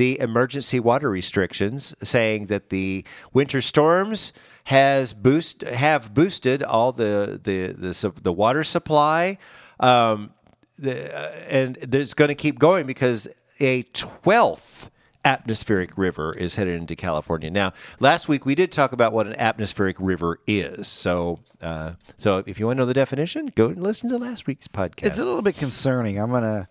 the 0.00 0.18
emergency 0.18 0.80
water 0.80 1.10
restrictions, 1.10 1.94
saying 2.02 2.46
that 2.46 2.70
the 2.70 3.04
winter 3.34 3.60
storms 3.60 4.32
has 4.64 5.12
boost 5.12 5.60
have 5.60 6.14
boosted 6.14 6.62
all 6.62 6.90
the 6.90 7.38
the 7.42 7.74
the, 7.74 8.12
the 8.22 8.32
water 8.32 8.64
supply. 8.64 9.36
Um, 9.78 10.30
the, 10.78 11.14
uh, 11.14 11.32
and 11.50 11.76
it's 11.94 12.14
going 12.14 12.30
to 12.30 12.34
keep 12.34 12.58
going 12.58 12.86
because 12.86 13.28
a 13.60 13.82
12th 13.82 14.88
atmospheric 15.22 15.98
river 15.98 16.32
is 16.32 16.56
headed 16.56 16.80
into 16.80 16.96
California. 16.96 17.50
Now, 17.50 17.74
last 17.98 18.26
week 18.26 18.46
we 18.46 18.54
did 18.54 18.72
talk 18.72 18.92
about 18.92 19.12
what 19.12 19.26
an 19.26 19.34
atmospheric 19.38 19.96
river 20.00 20.38
is. 20.46 20.88
So, 20.88 21.40
uh, 21.60 21.92
so 22.16 22.42
if 22.46 22.58
you 22.58 22.66
want 22.66 22.78
to 22.78 22.82
know 22.84 22.86
the 22.86 22.94
definition, 22.94 23.52
go 23.54 23.66
and 23.66 23.82
listen 23.82 24.08
to 24.08 24.16
last 24.16 24.46
week's 24.46 24.66
podcast. 24.66 25.04
It's 25.04 25.18
a 25.18 25.26
little 25.26 25.42
bit 25.42 25.58
concerning. 25.58 26.18
I'm 26.18 26.30
gonna, 26.30 26.70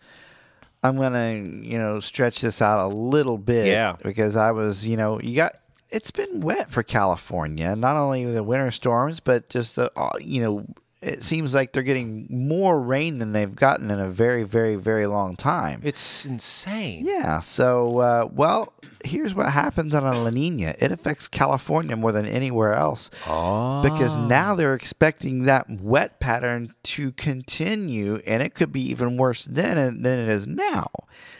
I'm 0.84 0.98
gonna, 0.98 1.34
you 1.34 1.78
know, 1.78 2.00
stretch 2.00 2.42
this 2.42 2.62
out 2.62 2.86
a 2.86 2.94
little 2.94 3.38
bit. 3.38 3.68
Yeah. 3.68 3.96
Because 4.02 4.36
I 4.36 4.52
was, 4.52 4.88
you 4.88 4.98
know, 4.98 5.20
you 5.20 5.36
got. 5.36 5.54
It's 5.92 6.12
been 6.12 6.42
wet 6.42 6.70
for 6.70 6.84
California. 6.84 7.76
Not 7.76 7.96
only 7.96 8.24
the 8.24 8.44
winter 8.44 8.70
storms, 8.70 9.20
but 9.20 9.50
just 9.50 9.76
the, 9.76 9.92
uh, 9.96 10.12
you 10.22 10.40
know, 10.40 10.68
it 11.02 11.24
seems 11.24 11.54
like 11.56 11.72
they're 11.72 11.82
getting 11.84 12.28
more 12.30 12.80
rain 12.80 13.20
than 13.20 13.32
they've 13.32 13.56
gotten 13.56 13.90
in 13.90 14.00
a 14.02 14.10
very, 14.10 14.44
very, 14.44 14.76
very 14.76 15.06
long 15.08 15.36
time. 15.38 15.80
it's 15.84 16.26
insane. 16.26 17.06
Yeah. 17.06 17.40
So, 17.40 18.00
uh, 18.00 18.30
well, 18.32 18.74
here's 19.06 19.34
what 19.34 19.50
happens 19.52 19.96
on 19.96 20.04
a 20.04 20.12
La 20.20 20.30
Nina. 20.30 20.76
It 20.78 20.92
affects 20.92 21.30
California 21.30 21.96
more 21.96 22.12
than 22.12 22.26
anywhere 22.26 22.74
else. 22.74 23.10
Oh. 23.28 23.82
Because 23.82 24.18
now 24.18 24.56
they're 24.56 24.74
expecting 24.76 25.44
that 25.44 25.70
wet 25.70 26.20
pattern 26.20 26.74
to 26.84 27.14
continue, 27.14 28.18
and 28.28 28.44
it 28.44 28.54
could 28.54 28.74
be 28.74 28.82
even 28.90 29.16
worse 29.16 29.46
then 29.46 30.02
than 30.02 30.20
it 30.20 30.28
is 30.28 30.48
now. 30.48 30.88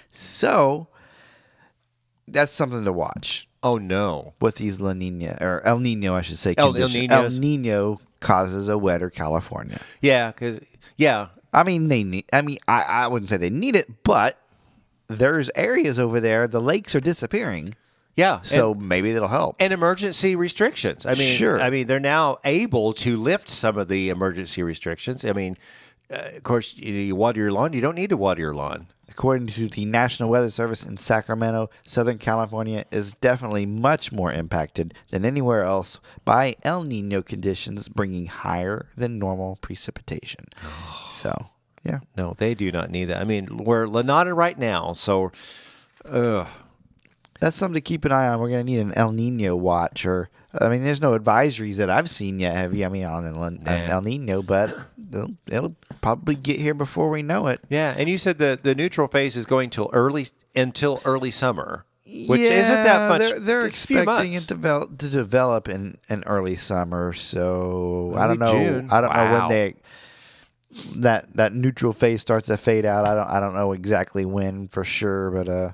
So, 0.10 0.88
that's 2.28 2.54
something 2.54 2.86
to 2.86 2.94
watch 2.94 3.48
Oh 3.62 3.78
no. 3.78 4.34
with 4.40 4.56
these 4.56 4.80
La 4.80 4.94
Nina, 4.94 5.38
or 5.42 5.62
El 5.66 5.80
Nino, 5.80 6.16
I 6.16 6.22
should 6.22 6.38
say. 6.38 6.54
El- 6.58 6.78
El 6.78 6.90
El 7.12 7.30
Nino 7.40 8.00
causes 8.20 8.70
a 8.70 8.78
wetter 8.78 9.10
California. 9.10 9.80
Yeah, 10.02 10.32
because 10.32 10.60
yeah, 10.98 11.28
I 11.54 11.64
mean, 11.64 11.88
they 11.88 12.04
need. 12.04 12.26
I 12.32 12.42
mean, 12.42 12.58
I, 12.68 12.84
I 12.88 13.08
wouldn't 13.08 13.30
say 13.30 13.38
they 13.38 13.50
need 13.50 13.76
it, 13.76 14.04
but 14.04 14.40
there's 15.08 15.50
areas 15.56 16.00
over 16.00 16.20
there. 16.20 16.48
The 16.48 16.62
lakes 16.62 16.94
are 16.96 17.00
disappearing, 17.00 17.76
yeah. 18.16 18.42
so 18.42 18.74
and, 18.74 18.88
maybe 18.88 19.12
it'll 19.12 19.28
help. 19.28 19.56
and 19.60 19.74
emergency 19.74 20.36
restrictions. 20.36 21.06
I 21.06 21.16
mean, 21.16 21.36
Sure. 21.36 21.62
I 21.62 21.70
mean, 21.70 21.88
they're 21.88 22.00
now 22.00 22.38
able 22.44 22.94
to 22.94 23.18
lift 23.18 23.50
some 23.50 23.78
of 23.78 23.88
the 23.88 24.10
emergency 24.10 24.62
restrictions. 24.62 25.26
I 25.26 25.34
mean, 25.34 25.58
uh, 26.12 26.30
of 26.36 26.44
course, 26.44 26.76
you, 26.78 26.94
you 26.94 27.16
water 27.16 27.40
your 27.40 27.52
lawn. 27.52 27.74
You 27.74 27.82
don't 27.82 27.96
need 27.96 28.10
to 28.10 28.18
water 28.18 28.42
your 28.42 28.56
lawn. 28.56 28.88
According 29.10 29.48
to 29.48 29.68
the 29.68 29.86
National 29.86 30.30
Weather 30.30 30.50
Service 30.50 30.84
in 30.84 30.98
Sacramento, 30.98 31.70
Southern 31.84 32.20
California 32.20 32.86
is 32.90 33.12
definitely 33.14 33.66
much 33.66 34.12
more 34.12 34.32
impacted 34.32 34.94
than 35.12 35.26
anywhere 35.26 35.64
else 35.64 36.00
by 36.24 36.56
El 36.64 36.84
Nino 36.84 37.22
conditions, 37.22 37.90
bringing 37.90 38.28
higher 38.28 38.88
than 38.96 39.20
normal 39.20 39.58
precipitation. 39.62 40.46
So, 41.20 41.48
yeah. 41.84 42.00
No, 42.16 42.32
they 42.32 42.54
do 42.54 42.72
not 42.72 42.92
need 42.92 43.06
that. 43.06 43.20
I 43.20 43.26
mean, 43.26 43.58
we're 43.58 43.88
La 43.88 44.04
Nina 44.04 44.34
right 44.34 44.58
now, 44.58 44.94
so 44.94 45.34
That's 47.42 47.58
something 47.58 47.74
to 47.74 47.82
keep 47.82 48.06
an 48.06 48.14
eye 48.14 48.30
on. 48.30 48.40
We're 48.40 48.48
going 48.48 48.66
to 48.66 48.72
need 48.72 48.80
an 48.80 48.94
El 48.96 49.12
Nino 49.12 49.56
watch, 49.58 50.06
or 50.06 50.30
I 50.54 50.70
mean, 50.70 50.84
there's 50.84 51.02
no 51.02 51.18
advisories 51.18 51.76
that 51.78 51.90
I've 51.90 52.10
seen 52.10 52.40
yet. 52.40 52.56
Have 52.56 52.74
you? 52.76 52.86
I 52.86 52.90
mean, 52.90 53.04
on 53.06 53.26
an, 53.26 53.68
El 53.68 54.02
Nino, 54.02 54.42
but 54.42 54.76
it'll, 55.14 55.36
it'll 55.48 55.76
probably 56.02 56.36
get 56.36 56.60
here 56.60 56.74
before 56.74 57.10
we 57.10 57.22
know 57.22 57.48
it. 57.48 57.62
yeah. 57.70 57.94
And 57.98 58.10
you 58.10 58.18
said 58.18 58.38
the 58.40 58.60
the 58.62 58.74
neutral 58.74 59.08
phase 59.08 59.38
is 59.38 59.46
going 59.46 59.70
till 59.70 59.90
early 59.94 60.28
until 60.56 61.02
early 61.06 61.30
summer, 61.30 61.86
which 62.06 62.42
Yeah, 62.42 62.54
isn't 62.54 62.84
that 62.84 63.10
much. 63.10 63.22
They're, 63.22 63.40
they're 63.40 63.66
it's 63.68 63.84
a 63.84 63.88
few 63.88 64.00
expecting 64.00 64.34
it 64.34 64.48
develop, 64.48 64.98
to 64.98 65.10
develop 65.10 65.70
in, 65.70 65.98
in 66.10 66.24
early 66.26 66.56
summer. 66.56 67.14
So 67.14 68.14
I 68.18 68.26
don't 68.26 68.40
know. 68.40 68.52
June. 68.54 68.90
I 68.92 69.02
don't 69.02 69.14
know 69.14 69.40
when 69.40 69.50
they 69.50 69.76
that 70.96 71.34
that 71.36 71.54
neutral 71.54 71.94
phase 71.94 72.22
starts 72.22 72.48
to 72.48 72.58
fade 72.58 72.86
out. 72.86 73.06
I 73.06 73.14
don't 73.16 73.28
I 73.28 73.40
don't 73.40 73.54
know 73.54 73.72
exactly 73.72 74.26
when 74.26 74.68
for 74.68 74.84
sure, 74.84 75.32
but 75.32 75.48
uh, 75.48 75.72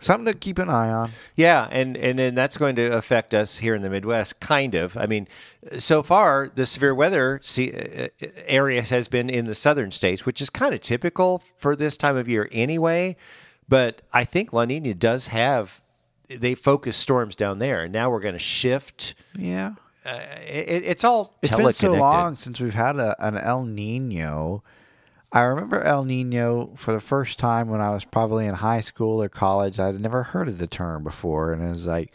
something 0.00 0.32
to 0.32 0.38
keep 0.38 0.58
an 0.58 0.68
eye 0.68 0.90
on. 0.90 1.10
Yeah, 1.36 1.68
and 1.70 1.96
and 1.96 2.18
then 2.18 2.34
that's 2.34 2.56
going 2.56 2.76
to 2.76 2.96
affect 2.96 3.34
us 3.34 3.58
here 3.58 3.74
in 3.74 3.82
the 3.82 3.90
Midwest, 3.90 4.40
kind 4.40 4.74
of. 4.74 4.96
I 4.96 5.06
mean, 5.06 5.28
so 5.78 6.02
far 6.02 6.50
the 6.54 6.66
severe 6.66 6.94
weather 6.94 7.40
se- 7.42 8.10
uh, 8.22 8.26
area 8.46 8.82
has 8.82 9.08
been 9.08 9.30
in 9.30 9.46
the 9.46 9.54
southern 9.54 9.90
states, 9.90 10.26
which 10.26 10.40
is 10.40 10.50
kind 10.50 10.74
of 10.74 10.80
typical 10.80 11.42
for 11.56 11.76
this 11.76 11.96
time 11.96 12.16
of 12.16 12.28
year 12.28 12.48
anyway. 12.50 13.16
But 13.68 14.02
I 14.12 14.24
think 14.24 14.52
La 14.52 14.64
Nina 14.64 14.94
does 14.94 15.28
have 15.28 15.80
they 16.28 16.54
focus 16.54 16.96
storms 16.96 17.36
down 17.36 17.58
there, 17.58 17.82
and 17.82 17.92
now 17.92 18.10
we're 18.10 18.20
going 18.20 18.34
to 18.34 18.38
shift. 18.38 19.14
Yeah. 19.36 19.74
It, 20.04 20.84
it's 20.84 21.04
all 21.04 21.34
It's 21.42 21.54
been 21.54 21.72
so 21.72 21.92
long 21.92 22.36
since 22.36 22.58
we've 22.60 22.74
had 22.74 22.96
a, 22.96 23.14
an 23.24 23.36
El 23.36 23.64
Nino. 23.64 24.62
I 25.32 25.42
remember 25.42 25.82
El 25.82 26.04
Nino 26.04 26.72
for 26.76 26.92
the 26.92 27.00
first 27.00 27.38
time 27.38 27.68
when 27.68 27.80
I 27.80 27.90
was 27.90 28.04
probably 28.04 28.46
in 28.46 28.54
high 28.54 28.80
school 28.80 29.22
or 29.22 29.28
college. 29.28 29.78
I'd 29.78 30.00
never 30.00 30.24
heard 30.24 30.48
of 30.48 30.58
the 30.58 30.66
term 30.66 31.04
before, 31.04 31.52
and 31.52 31.62
it 31.62 31.68
was 31.68 31.86
like 31.86 32.12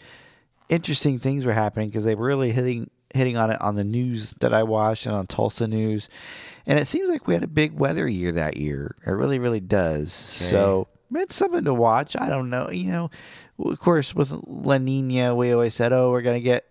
interesting 0.68 1.20
things 1.20 1.46
were 1.46 1.54
happening 1.54 1.90
because 1.90 2.06
they 2.06 2.16
were 2.16 2.26
really 2.26 2.52
hitting 2.52 2.90
hitting 3.14 3.38
on 3.38 3.50
it 3.50 3.62
on 3.62 3.76
the 3.76 3.84
news 3.84 4.34
that 4.42 4.54
I 4.54 4.64
watched 4.64 5.06
and 5.06 5.16
on 5.16 5.26
Tulsa 5.26 5.68
News. 5.68 6.10
And 6.66 6.78
it 6.78 6.86
seems 6.86 7.10
like 7.10 7.28
we 7.28 7.34
had 7.34 7.44
a 7.44 7.48
big 7.48 7.80
weather 7.80 8.08
year 8.08 8.34
that 8.34 8.58
year. 8.58 8.96
It 9.06 9.12
really, 9.12 9.40
really 9.40 9.62
does. 9.62 10.12
So 10.12 10.90
it's 11.14 11.36
something 11.36 11.64
to 11.64 11.74
watch. 11.74 12.18
I 12.20 12.28
don't 12.28 12.50
know. 12.50 12.70
You 12.70 12.92
know, 12.92 13.12
of 13.60 13.80
course, 13.80 14.14
with 14.14 14.34
La 14.46 14.78
Nina, 14.78 15.34
we 15.34 15.54
always 15.54 15.74
said, 15.74 15.94
oh, 15.94 16.12
we're 16.12 16.24
going 16.24 16.42
to 16.42 16.44
get 16.44 16.66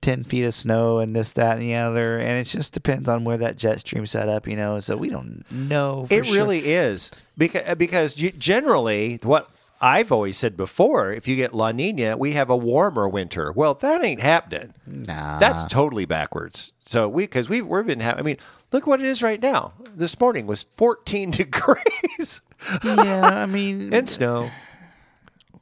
10 0.00 0.22
feet 0.24 0.44
of 0.44 0.54
snow 0.54 0.98
and 0.98 1.14
this, 1.14 1.32
that, 1.34 1.54
and 1.54 1.62
the 1.62 1.74
other. 1.74 2.18
And 2.18 2.38
it 2.38 2.44
just 2.44 2.72
depends 2.72 3.08
on 3.08 3.24
where 3.24 3.36
that 3.38 3.56
jet 3.56 3.80
stream 3.80 4.06
set 4.06 4.28
up, 4.28 4.46
you 4.46 4.56
know. 4.56 4.80
So 4.80 4.96
we 4.96 5.08
don't 5.10 5.44
know. 5.50 6.06
For 6.06 6.14
It 6.14 6.26
sure. 6.26 6.36
really 6.36 6.72
is 6.72 7.10
uh, 7.12 7.16
because 7.36 7.74
because 7.76 8.14
generally 8.14 9.18
what 9.22 9.48
I've 9.80 10.10
always 10.10 10.36
said 10.36 10.56
before, 10.56 11.12
if 11.12 11.28
you 11.28 11.36
get 11.36 11.54
La 11.54 11.70
Nina, 11.72 12.16
we 12.16 12.32
have 12.32 12.50
a 12.50 12.56
warmer 12.56 13.08
winter. 13.08 13.52
Well, 13.52 13.74
that 13.74 14.02
ain't 14.04 14.20
happening. 14.20 14.74
Nah. 14.86 15.38
That's 15.38 15.64
totally 15.64 16.04
backwards. 16.04 16.72
So 16.82 17.08
we 17.08 17.24
because 17.24 17.48
we 17.48 17.62
we've 17.62 17.86
been 17.86 18.00
having. 18.00 18.20
I 18.20 18.22
mean, 18.22 18.38
look 18.72 18.86
what 18.86 19.00
it 19.00 19.06
is 19.06 19.22
right 19.22 19.40
now. 19.40 19.72
This 19.94 20.18
morning 20.18 20.46
was 20.46 20.64
14 20.64 21.30
degrees 21.32 22.42
yeah, 22.84 23.42
I 23.42 23.46
mean, 23.46 23.92
and 23.94 24.08
snow. 24.08 24.50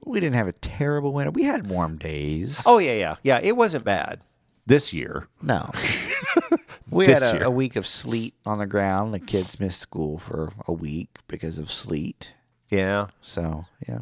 We 0.06 0.20
didn't 0.20 0.36
have 0.36 0.46
a 0.48 0.52
terrible 0.52 1.12
winter. 1.12 1.30
We 1.30 1.44
had 1.44 1.66
warm 1.66 1.98
days. 1.98 2.62
Oh 2.64 2.78
yeah, 2.78 2.94
yeah, 2.94 3.16
yeah. 3.22 3.40
It 3.42 3.56
wasn't 3.56 3.84
bad 3.84 4.20
this 4.66 4.92
year. 4.94 5.28
No. 5.42 5.70
we 6.90 7.06
This 7.06 7.22
had 7.22 7.34
a, 7.34 7.38
year. 7.38 7.46
a 7.46 7.50
week 7.50 7.76
of 7.76 7.86
sleet 7.86 8.34
on 8.44 8.58
the 8.58 8.66
ground. 8.66 9.12
The 9.12 9.18
kids 9.20 9.60
missed 9.60 9.80
school 9.80 10.18
for 10.18 10.52
a 10.66 10.72
week 10.72 11.18
because 11.28 11.58
of 11.58 11.70
sleet. 11.70 12.34
Yeah. 12.70 13.08
So, 13.20 13.66
yeah. 13.88 14.00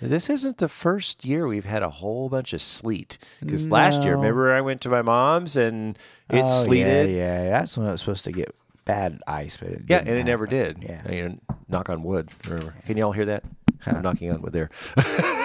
This 0.00 0.28
isn't 0.28 0.58
the 0.58 0.68
first 0.68 1.24
year 1.24 1.46
we've 1.46 1.64
had 1.64 1.82
a 1.82 1.88
whole 1.88 2.28
bunch 2.28 2.52
of 2.52 2.60
sleet. 2.60 3.16
Because 3.40 3.70
last 3.70 4.02
year, 4.02 4.12
No. 4.14 4.18
remember, 4.20 4.52
I 4.52 4.60
went 4.60 4.80
to 4.82 4.88
my 4.90 5.02
mom's 5.02 5.56
and 5.56 5.96
it 6.28 6.42
Oh, 6.44 6.64
sleeted. 6.64 7.10
Yeah, 7.10 7.44
yeah. 7.44 7.50
That's 7.50 7.78
when 7.78 7.86
it 7.88 7.90
was 7.92 8.00
supposed 8.00 8.24
to 8.24 8.32
get 8.32 8.54
bad 8.84 9.20
ice, 9.26 9.56
but 9.56 9.68
it 9.70 9.82
Yeah, 9.88 9.98
didn't 9.98 10.08
and 10.10 10.18
it 10.18 10.24
never 10.24 10.44
happen. 10.46 10.80
did. 10.80 10.88
Yeah. 10.90 11.02
I 11.06 11.08
mean, 11.08 11.40
knock 11.68 11.88
on 11.88 12.02
wood. 12.02 12.28
Remember. 12.46 12.74
Can 12.84 12.96
you 12.98 13.04
all 13.04 13.12
hear 13.12 13.24
that? 13.26 13.44
I'm 13.86 14.02
knocking 14.02 14.30
on 14.30 14.42
wood 14.42 14.52
there. 14.52 14.70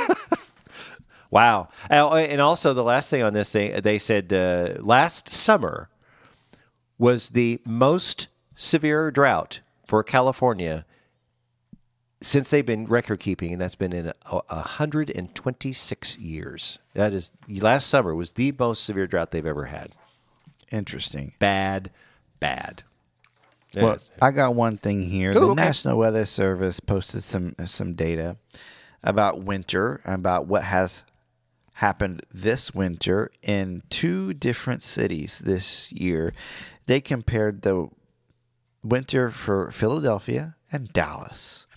wow. 1.29 1.69
Oh, 1.89 2.15
And 2.15 2.41
also, 2.41 2.73
the 2.73 2.83
last 2.83 3.09
thing 3.09 3.23
on 3.23 3.33
this 3.33 3.51
thing, 3.51 3.81
they 3.81 3.97
said 3.99 4.31
uh, 4.33 4.75
last 4.79 5.29
summer 5.29 5.89
was 6.97 7.29
the 7.29 7.61
most 7.65 8.27
severe 8.53 9.09
drought 9.11 9.61
for 9.85 10.03
California 10.03 10.85
since 12.21 12.49
they've 12.49 12.65
been 12.65 12.85
record 12.85 13.19
keeping, 13.21 13.53
and 13.53 13.61
that's 13.61 13.75
been 13.75 13.93
in 13.93 14.07
a, 14.07 14.41
126 14.49 16.17
years. 16.19 16.79
That 16.93 17.13
is, 17.13 17.31
last 17.47 17.87
summer 17.87 18.13
was 18.13 18.33
the 18.33 18.53
most 18.59 18.83
severe 18.83 19.07
drought 19.07 19.31
they've 19.31 19.45
ever 19.45 19.65
had. 19.65 19.91
Interesting. 20.71 21.33
Bad, 21.39 21.91
bad. 22.39 22.83
Well, 23.75 23.93
Yes. 23.93 24.11
I 24.21 24.31
got 24.31 24.55
one 24.55 24.77
thing 24.77 25.03
here. 25.03 25.31
Ooh, 25.31 25.35
the 25.35 25.41
okay. 25.49 25.61
National 25.63 25.97
Weather 25.97 26.25
Service 26.25 26.79
posted 26.79 27.23
some 27.23 27.55
some 27.65 27.93
data 27.93 28.35
about 29.03 29.43
winter, 29.43 30.01
about 30.05 30.47
what 30.47 30.63
has 30.63 31.05
happened 31.79 32.21
this 32.29 32.73
winter 32.73 33.31
in 33.41 33.81
two 33.89 34.33
different 34.33 34.83
cities 34.83 35.39
this 35.39 35.89
year. 35.93 36.33
They 36.87 36.99
compared 36.99 37.61
the 37.61 37.87
winter 38.83 39.29
for 39.29 39.71
Philadelphia 39.71 40.57
and 40.73 40.91
Dallas. 40.91 41.67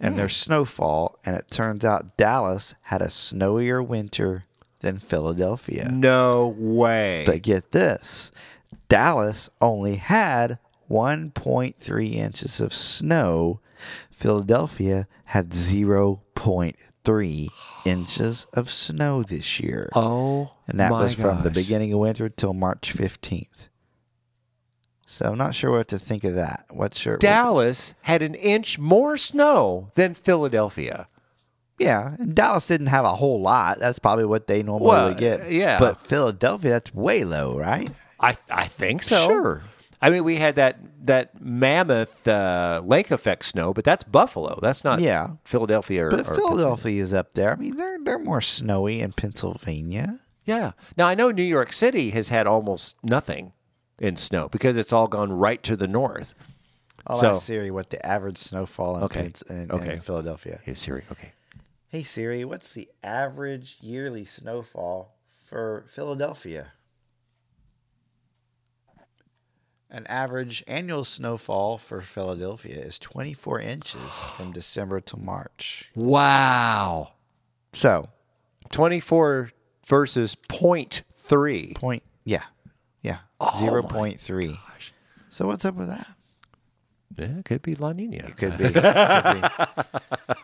and 0.00 0.16
their 0.16 0.26
hmm. 0.26 0.32
snowfall. 0.32 1.18
And 1.24 1.34
it 1.34 1.50
turns 1.50 1.84
out 1.84 2.16
Dallas 2.16 2.74
had 2.82 3.02
a 3.02 3.06
snowier 3.06 3.84
winter 3.84 4.44
than 4.80 4.98
Philadelphia. 4.98 5.88
No 5.90 6.54
way. 6.56 7.24
But 7.26 7.42
get 7.42 7.72
this 7.72 8.30
Dallas 8.88 9.50
only 9.60 9.96
had 9.96 10.58
1.3 10.90 12.14
inches 12.14 12.60
of 12.60 12.72
snow. 12.72 13.60
Philadelphia 14.10 15.08
had 15.24 15.50
0.3 15.50 17.48
inches 17.88 18.46
of 18.52 18.70
snow 18.70 19.22
this 19.22 19.60
year. 19.60 19.88
oh, 19.94 20.52
and 20.66 20.78
that 20.80 20.90
was 20.90 21.14
from 21.14 21.42
the 21.42 21.50
beginning 21.50 21.92
of 21.92 21.98
winter 22.00 22.28
till 22.28 22.52
March 22.54 22.94
15th. 22.94 23.68
So 25.06 25.30
I'm 25.30 25.38
not 25.38 25.54
sure 25.54 25.70
what 25.70 25.88
to 25.88 25.98
think 25.98 26.22
of 26.24 26.34
that. 26.34 26.66
What's 26.70 27.04
your 27.06 27.16
Dallas 27.16 27.94
had 28.02 28.20
an 28.22 28.34
inch 28.34 28.78
more 28.78 29.16
snow 29.16 29.88
than 29.94 30.12
Philadelphia. 30.14 31.08
Yeah, 31.78 32.16
and 32.18 32.34
Dallas 32.34 32.66
didn't 32.66 32.88
have 32.88 33.04
a 33.04 33.14
whole 33.14 33.40
lot. 33.40 33.78
That's 33.78 33.98
probably 34.00 34.24
what 34.26 34.48
they 34.48 34.62
normally 34.62 34.88
Well, 34.88 35.14
get. 35.14 35.50
yeah. 35.50 35.78
But 35.78 36.00
Philadelphia, 36.00 36.72
that's 36.72 36.92
way 36.92 37.24
low, 37.24 37.56
right? 37.56 37.88
I 38.20 38.36
I 38.50 38.64
think 38.64 39.02
so. 39.02 39.16
Sure. 39.26 39.62
I 40.00 40.10
mean, 40.10 40.22
we 40.24 40.36
had 40.36 40.54
that 40.56 40.78
that 41.06 41.40
mammoth 41.40 42.28
uh, 42.28 42.82
lake 42.84 43.10
effect 43.10 43.44
snow, 43.44 43.72
but 43.72 43.84
that's 43.84 44.04
Buffalo. 44.04 44.58
That's 44.62 44.84
not 44.84 45.00
Yeah. 45.00 45.30
Philadelphia 45.44 46.06
or, 46.06 46.10
But 46.10 46.28
or 46.28 46.34
Philadelphia 46.34 47.02
is 47.02 47.12
up 47.14 47.34
there. 47.34 47.52
I 47.52 47.56
mean, 47.56 47.76
they're 47.76 47.98
they're 48.02 48.18
more 48.18 48.40
snowy 48.40 49.00
in 49.00 49.12
Pennsylvania. 49.12 50.20
Yeah. 50.44 50.72
Now 50.96 51.06
I 51.08 51.14
know 51.14 51.30
New 51.30 51.42
York 51.42 51.72
City 51.72 52.10
has 52.10 52.28
had 52.28 52.46
almost 52.46 52.96
nothing 53.02 53.52
in 53.98 54.16
snow 54.16 54.48
because 54.48 54.76
it's 54.76 54.92
all 54.92 55.08
gone 55.08 55.32
right 55.32 55.62
to 55.64 55.74
the 55.76 55.88
north. 55.88 56.34
I'll 57.06 57.16
So- 57.16 57.30
ask 57.30 57.42
Siri 57.42 57.70
what 57.70 57.90
the 57.90 58.04
average 58.06 58.38
snowfall 58.38 58.98
in, 58.98 59.02
Okay. 59.04 59.32
In, 59.50 59.70
Okay. 59.72 59.94
in 59.94 60.00
Philadelphia. 60.00 60.60
Hey 60.62 60.74
Siri. 60.74 61.04
Okay. 61.10 61.32
Hey 61.88 62.02
Siri, 62.02 62.44
what's 62.44 62.72
the 62.72 62.88
average 63.02 63.78
yearly 63.80 64.24
snowfall 64.24 65.14
for 65.44 65.86
Philadelphia? 65.88 66.72
An 69.90 70.06
average 70.06 70.62
annual 70.68 71.02
snowfall 71.02 71.78
for 71.78 72.00
Philadelphia 72.02 72.78
is 72.78 72.98
24 72.98 73.60
inches 73.60 74.22
from 74.36 74.52
December 74.52 75.00
to 75.00 75.16
March. 75.16 75.90
Wow. 75.94 77.12
So, 77.72 78.08
Twenty 78.70 79.00
four 79.00 79.50
versus 79.86 80.34
point 80.34 81.02
three. 81.12 81.72
point, 81.74 82.02
yeah, 82.24 82.42
yeah, 83.02 83.18
Oh 83.40 83.52
0.3. 83.58 84.58
So, 85.30 85.46
what's 85.46 85.64
up 85.64 85.74
with 85.76 85.88
that? 85.88 86.06
Yeah, 87.16 87.38
it 87.38 87.44
could 87.46 87.62
be 87.62 87.74
La 87.74 87.92
Nina. 87.92 88.30
Could 88.32 88.58
be. 88.58 88.64
Could 88.70 88.74
be. 88.74 90.34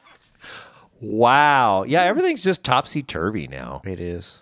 Wow. 1.00 1.84
Yeah, 1.86 2.02
everything's 2.02 2.42
just 2.42 2.64
topsy 2.64 3.02
turvy 3.02 3.46
now. 3.46 3.82
It 3.84 4.00
is. 4.00 4.40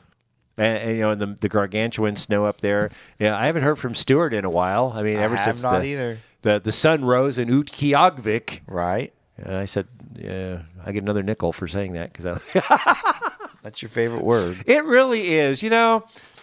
And, 0.58 0.82
and, 0.82 0.96
you 0.96 1.02
know, 1.02 1.14
the 1.14 1.26
the 1.26 1.48
gargantuan 1.48 2.16
snow 2.16 2.44
up 2.44 2.60
there. 2.60 2.90
Yeah, 3.18 3.36
I 3.36 3.46
haven't 3.46 3.62
heard 3.62 3.78
from 3.78 3.94
Stewart 3.94 4.34
in 4.34 4.44
a 4.44 4.50
while. 4.50 4.92
I 4.94 5.02
mean, 5.02 5.18
ever 5.18 5.36
have 5.36 5.44
since 5.44 5.62
not 5.62 5.80
the, 5.80 5.86
either. 5.86 6.18
the 6.42 6.60
the 6.60 6.72
sun 6.72 7.04
rose 7.04 7.38
in 7.38 7.48
Utqiagvik. 7.48 8.60
Right? 8.66 9.12
And 9.38 9.56
I 9.56 9.64
said, 9.64 9.88
yeah, 10.14 10.62
I 10.84 10.92
get 10.92 11.02
another 11.02 11.22
nickel 11.22 11.52
for 11.52 11.66
saying 11.66 11.94
that 11.94 12.12
because 12.12 12.24
That's 13.62 13.80
your 13.80 13.88
favorite 13.88 14.24
word. 14.24 14.58
It 14.66 14.84
really 14.84 15.34
is, 15.34 15.62
you 15.62 15.70
know. 15.70 16.04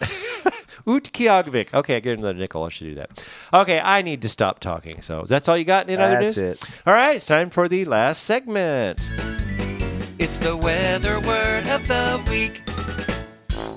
Utqiagvik. 0.86 1.74
Okay, 1.74 1.96
I 1.96 2.00
get 2.00 2.18
another 2.18 2.38
nickel. 2.38 2.64
I 2.64 2.70
should 2.70 2.84
do 2.84 2.94
that. 2.94 3.10
Okay, 3.52 3.78
I 3.78 4.00
need 4.00 4.22
to 4.22 4.28
stop 4.28 4.58
talking. 4.58 5.02
So 5.02 5.24
that's 5.24 5.48
all 5.48 5.56
you 5.56 5.64
got 5.64 5.90
in 5.90 6.00
other 6.00 6.14
That's 6.14 6.38
news? 6.38 6.56
it. 6.56 6.64
All 6.86 6.94
right, 6.94 7.16
it's 7.16 7.26
time 7.26 7.50
for 7.50 7.68
the 7.68 7.84
last 7.84 8.24
segment. 8.24 9.06
It's 10.18 10.38
the 10.38 10.56
weather 10.56 11.20
word 11.20 11.66
of 11.66 11.86
the 11.86 12.22
week. 12.30 12.62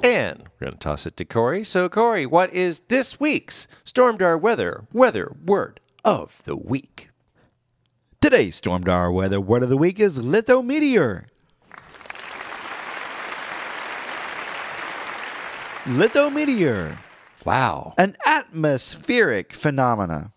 And 0.03 0.43
we're 0.59 0.65
going 0.67 0.73
to 0.73 0.79
toss 0.79 1.05
it 1.05 1.15
to 1.17 1.25
Corey. 1.25 1.63
So, 1.63 1.87
Corey, 1.87 2.25
what 2.25 2.53
is 2.53 2.81
this 2.81 3.19
week's 3.21 3.67
Stormdar 3.85 4.39
weather 4.39 4.85
weather 4.91 5.31
word 5.43 5.79
of 6.03 6.41
the 6.43 6.57
week? 6.57 7.09
Today's 8.19 8.59
Stormdar 8.59 9.13
weather 9.13 9.39
word 9.39 9.63
of 9.63 9.69
the 9.69 9.77
week 9.77 9.99
is 10.01 10.19
lithometeor. 10.19 11.25
Lithometeor, 15.85 16.97
Wow. 17.45 17.93
an 17.97 18.15
atmospheric 18.25 19.53
phenomena 19.53 20.31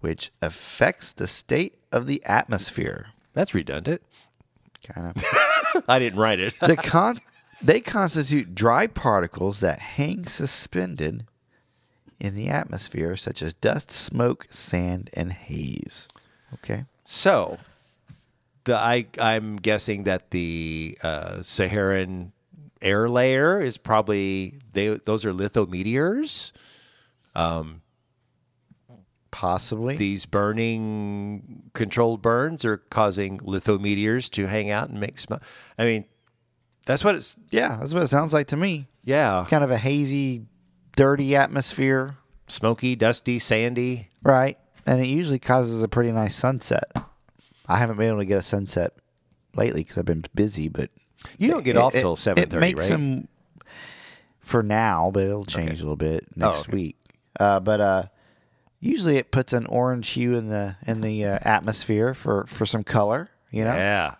which 0.00 0.30
affects 0.42 1.12
the 1.14 1.26
state 1.26 1.76
of 1.90 2.06
the 2.06 2.22
atmosphere. 2.26 3.06
That's 3.32 3.54
redundant. 3.54 4.02
Kind 4.86 5.06
of. 5.16 5.84
I 5.88 5.98
didn't 5.98 6.18
write 6.20 6.38
it. 6.40 6.54
the 6.60 6.76
con- 6.76 7.18
they 7.62 7.80
constitute 7.80 8.54
dry 8.54 8.86
particles 8.86 9.60
that 9.60 9.78
hang 9.78 10.26
suspended 10.26 11.24
in 12.20 12.34
the 12.34 12.48
atmosphere, 12.48 13.16
such 13.16 13.42
as 13.42 13.52
dust, 13.54 13.90
smoke, 13.90 14.46
sand, 14.50 15.10
and 15.14 15.32
haze. 15.32 16.08
Okay. 16.54 16.84
so, 17.04 17.58
the 18.64 18.76
I 18.76 19.06
I'm 19.18 19.56
guessing 19.56 20.04
that 20.04 20.30
the 20.30 20.96
uh, 21.02 21.42
Saharan 21.42 22.32
air 22.80 23.08
layer 23.08 23.60
is 23.60 23.76
probably 23.76 24.58
they 24.72 24.88
those 24.88 25.24
are 25.24 25.32
lithometeors. 25.32 26.52
Um, 27.34 27.82
Possibly. 29.30 29.96
These 29.96 30.26
burning 30.26 31.70
controlled 31.72 32.22
burns 32.22 32.64
are 32.64 32.76
causing 32.76 33.38
lithometeors 33.38 34.30
to 34.30 34.46
hang 34.46 34.70
out 34.70 34.90
and 34.90 35.00
make 35.00 35.18
smoke. 35.18 35.42
I 35.76 35.84
mean, 35.84 36.04
that's 36.86 37.04
what 37.04 37.14
it's. 37.14 37.36
yeah, 37.50 37.76
that's 37.80 37.94
what 37.94 38.02
it 38.02 38.08
sounds 38.08 38.32
like 38.32 38.48
to 38.48 38.56
me. 38.56 38.86
Yeah, 39.04 39.46
Kind 39.48 39.64
of 39.64 39.70
a 39.70 39.76
hazy, 39.78 40.46
dirty 40.96 41.36
atmosphere, 41.36 42.14
smoky, 42.48 42.96
dusty, 42.96 43.38
sandy. 43.38 44.08
right? 44.22 44.58
And 44.86 45.00
it 45.00 45.08
usually 45.08 45.38
causes 45.38 45.82
a 45.82 45.88
pretty 45.88 46.12
nice 46.12 46.34
sunset. 46.36 46.84
I 47.66 47.76
haven't 47.78 47.96
been 47.96 48.08
able 48.08 48.18
to 48.18 48.24
get 48.26 48.38
a 48.38 48.42
sunset 48.42 48.92
lately 49.54 49.82
because 49.82 49.98
I've 49.98 50.04
been 50.04 50.24
busy, 50.34 50.68
but 50.68 50.90
You 51.38 51.48
don't 51.48 51.64
get 51.64 51.76
it- 51.76 51.78
off 51.82 51.94
it- 51.94 52.00
till 52.00 52.16
seven 52.16 52.48
thirty, 52.48 52.60
makes 52.60 52.90
right? 52.90 52.96
them 52.98 53.28
for 54.40 54.62
now, 54.62 55.10
but 55.12 55.24
it'll 55.26 55.44
change 55.46 55.80
a 55.80 55.84
little 55.84 55.96
bit 55.96 56.26
next 56.36 56.68
okay. 56.68 56.76
week. 56.76 56.96
Uh, 57.40 57.60
but 57.60 57.80
uh, 57.80 58.02
usually 58.80 59.16
it 59.16 59.30
puts 59.30 59.52
an 59.52 59.66
orange 59.66 60.10
hue 60.10 60.34
in 60.34 60.48
the 60.48 60.76
in 60.86 61.00
the 61.00 61.24
uh, 61.24 61.38
atmosphere 61.42 62.12
for 62.14 62.44
for 62.46 62.66
some 62.66 62.84
color. 62.84 63.30
You 63.50 63.64
know, 63.64 63.74
yeah. 63.74 64.14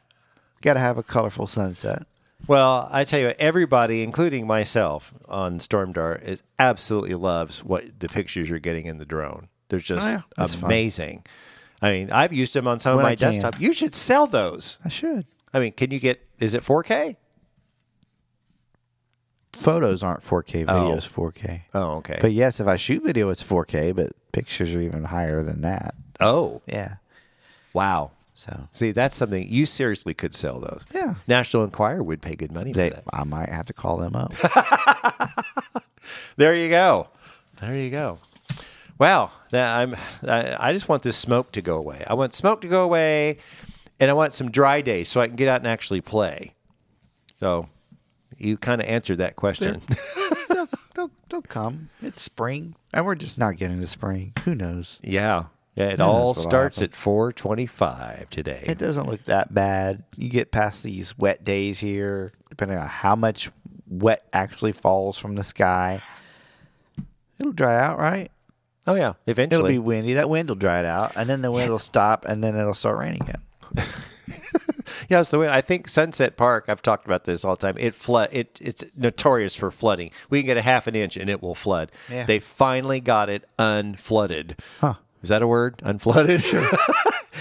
got 0.62 0.74
to 0.74 0.80
have 0.80 0.96
a 0.98 1.02
colorful 1.02 1.46
sunset. 1.46 2.06
Well, 2.46 2.88
I 2.92 3.04
tell 3.04 3.20
you, 3.20 3.32
everybody, 3.38 4.02
including 4.02 4.46
myself, 4.46 5.14
on 5.28 5.58
Stormdar, 5.58 6.22
is 6.22 6.42
absolutely 6.58 7.14
loves 7.14 7.64
what 7.64 7.98
the 8.00 8.08
pictures 8.08 8.50
you're 8.50 8.58
getting 8.58 8.86
in 8.86 8.98
the 8.98 9.06
drone. 9.06 9.48
They're 9.68 9.78
oh, 9.78 9.80
just 9.80 10.08
Oh, 10.08 10.10
yeah, 10.12 10.22
that's 10.36 10.54
fun. 10.54 10.70
amazing. 10.70 11.24
I 11.80 11.90
mean, 11.92 12.10
I've 12.10 12.32
used 12.32 12.54
them 12.54 12.66
on 12.68 12.80
some 12.80 12.96
When 12.96 13.04
of 13.04 13.10
my 13.10 13.14
desktop. 13.14 13.60
You 13.60 13.72
should 13.72 13.94
sell 13.94 14.26
those. 14.26 14.78
I 14.84 14.88
should. 14.88 15.26
I 15.52 15.60
mean, 15.60 15.72
can 15.72 15.90
you 15.90 15.98
get? 16.00 16.26
Is 16.38 16.54
it 16.54 16.62
4K? 16.62 17.16
Photos 19.52 20.02
aren't 20.02 20.22
4K. 20.22 20.66
Videos 20.66 21.08
4K. 21.08 21.62
Oh, 21.74 21.92
okay. 21.96 22.18
But 22.20 22.32
yes, 22.32 22.58
if 22.60 22.66
I 22.66 22.76
shoot 22.76 23.02
video, 23.04 23.30
it's 23.30 23.42
4K. 23.42 23.94
But 23.94 24.12
pictures 24.32 24.74
are 24.74 24.80
even 24.80 25.04
higher 25.04 25.42
than 25.42 25.60
that. 25.62 25.94
oh, 26.20 26.60
Yeah. 26.66 26.96
wow. 27.72 28.10
So 28.34 28.68
See, 28.72 28.90
that's 28.90 29.14
something 29.14 29.46
you 29.48 29.64
seriously 29.64 30.12
could 30.12 30.34
sell 30.34 30.58
those. 30.58 30.84
Yeah. 30.92 31.14
National 31.28 31.62
Enquirer 31.62 32.02
would 32.02 32.20
pay 32.20 32.34
good 32.34 32.50
money 32.50 32.72
they, 32.72 32.90
for 32.90 32.96
that. 32.96 33.04
I 33.12 33.24
might 33.24 33.48
have 33.48 33.66
to 33.66 33.72
call 33.72 33.96
them 33.98 34.16
up. 34.16 34.32
There 36.36 36.54
you 36.54 36.68
go. 36.68 37.08
There 37.60 37.76
you 37.76 37.90
go. 37.90 38.18
Wow. 38.98 39.30
Now 39.52 39.78
I'm. 39.78 39.96
I, 40.26 40.56
I 40.68 40.72
just 40.72 40.88
want 40.88 41.02
this 41.02 41.16
smoke 41.16 41.52
to 41.52 41.62
go 41.62 41.76
away. 41.76 42.04
I 42.06 42.14
want 42.14 42.34
smoke 42.34 42.60
to 42.62 42.68
go 42.68 42.82
away, 42.82 43.38
and 44.00 44.10
I 44.10 44.14
want 44.14 44.32
some 44.32 44.50
dry 44.50 44.80
days 44.80 45.08
so 45.08 45.20
I 45.20 45.28
can 45.28 45.36
get 45.36 45.48
out 45.48 45.60
and 45.60 45.66
actually 45.68 46.00
play. 46.00 46.54
So, 47.36 47.68
you 48.36 48.56
kind 48.56 48.80
of 48.80 48.88
answered 48.88 49.18
that 49.18 49.36
question. 49.36 49.80
they'll, 50.48 50.68
they'll, 50.94 51.10
they'll 51.28 51.42
come. 51.42 51.88
It's 52.02 52.22
spring, 52.22 52.74
and 52.92 53.04
we're 53.04 53.14
just 53.14 53.38
not 53.38 53.56
getting 53.56 53.80
to 53.80 53.86
spring. 53.86 54.32
Who 54.44 54.54
knows? 54.54 54.98
yeah. 55.02 55.44
Yeah. 55.74 55.88
It 55.90 55.98
knows 55.98 56.08
all 56.08 56.34
starts 56.34 56.82
at 56.82 56.92
4:25 56.92 58.30
today. 58.30 58.62
It 58.64 58.78
doesn't 58.78 59.08
look 59.08 59.24
that 59.24 59.52
bad. 59.52 60.04
You 60.16 60.28
get 60.28 60.52
past 60.52 60.82
these 60.84 61.18
wet 61.18 61.44
days 61.44 61.80
here, 61.80 62.32
depending 62.48 62.78
on 62.78 62.86
how 62.86 63.16
much 63.16 63.50
wet 63.88 64.24
actually 64.32 64.72
falls 64.72 65.18
from 65.18 65.34
the 65.34 65.44
sky. 65.44 66.00
It'll 67.38 67.52
dry 67.52 67.80
out, 67.82 67.98
right? 67.98 68.30
oh 68.86 68.94
yeah. 68.94 69.14
Eventually. 69.26 69.60
It'll 69.60 69.68
be 69.68 69.78
windy. 69.78 70.14
That 70.14 70.28
wind 70.28 70.48
will 70.48 70.56
dry 70.56 70.80
it 70.80 70.86
out, 70.86 71.16
and 71.16 71.28
then 71.28 71.42
the 71.42 71.50
wind 71.50 71.70
will 71.70 71.78
stop, 71.92 72.24
and 72.24 72.44
then 72.44 72.54
it'll 72.54 72.74
start 72.74 72.98
raining 72.98 73.22
again. 73.22 73.42
Yeah, 75.08 75.20
it's 75.20 75.30
the 75.30 75.38
way 75.38 75.48
I 75.48 75.60
think 75.60 75.88
Sunset 75.88 76.36
Park. 76.36 76.66
I've 76.68 76.82
talked 76.82 77.06
about 77.06 77.24
this 77.24 77.44
all 77.44 77.56
the 77.56 77.66
time. 77.66 77.76
It 77.78 77.94
flood. 77.94 78.28
It 78.32 78.58
it's 78.60 78.84
notorious 78.96 79.54
for 79.54 79.70
flooding. 79.70 80.10
We 80.30 80.40
can 80.40 80.46
get 80.46 80.56
a 80.56 80.62
half 80.62 80.86
an 80.86 80.94
inch 80.94 81.16
and 81.16 81.28
it 81.28 81.42
will 81.42 81.54
flood. 81.54 81.92
Yeah. 82.10 82.24
They 82.24 82.38
finally 82.38 83.00
got 83.00 83.28
it 83.28 83.44
unflooded. 83.58 84.58
Huh? 84.80 84.94
Is 85.24 85.30
that 85.30 85.42
a 85.42 85.46
word? 85.46 85.78
Unflooded. 85.78 86.42
Sure. 86.44 86.68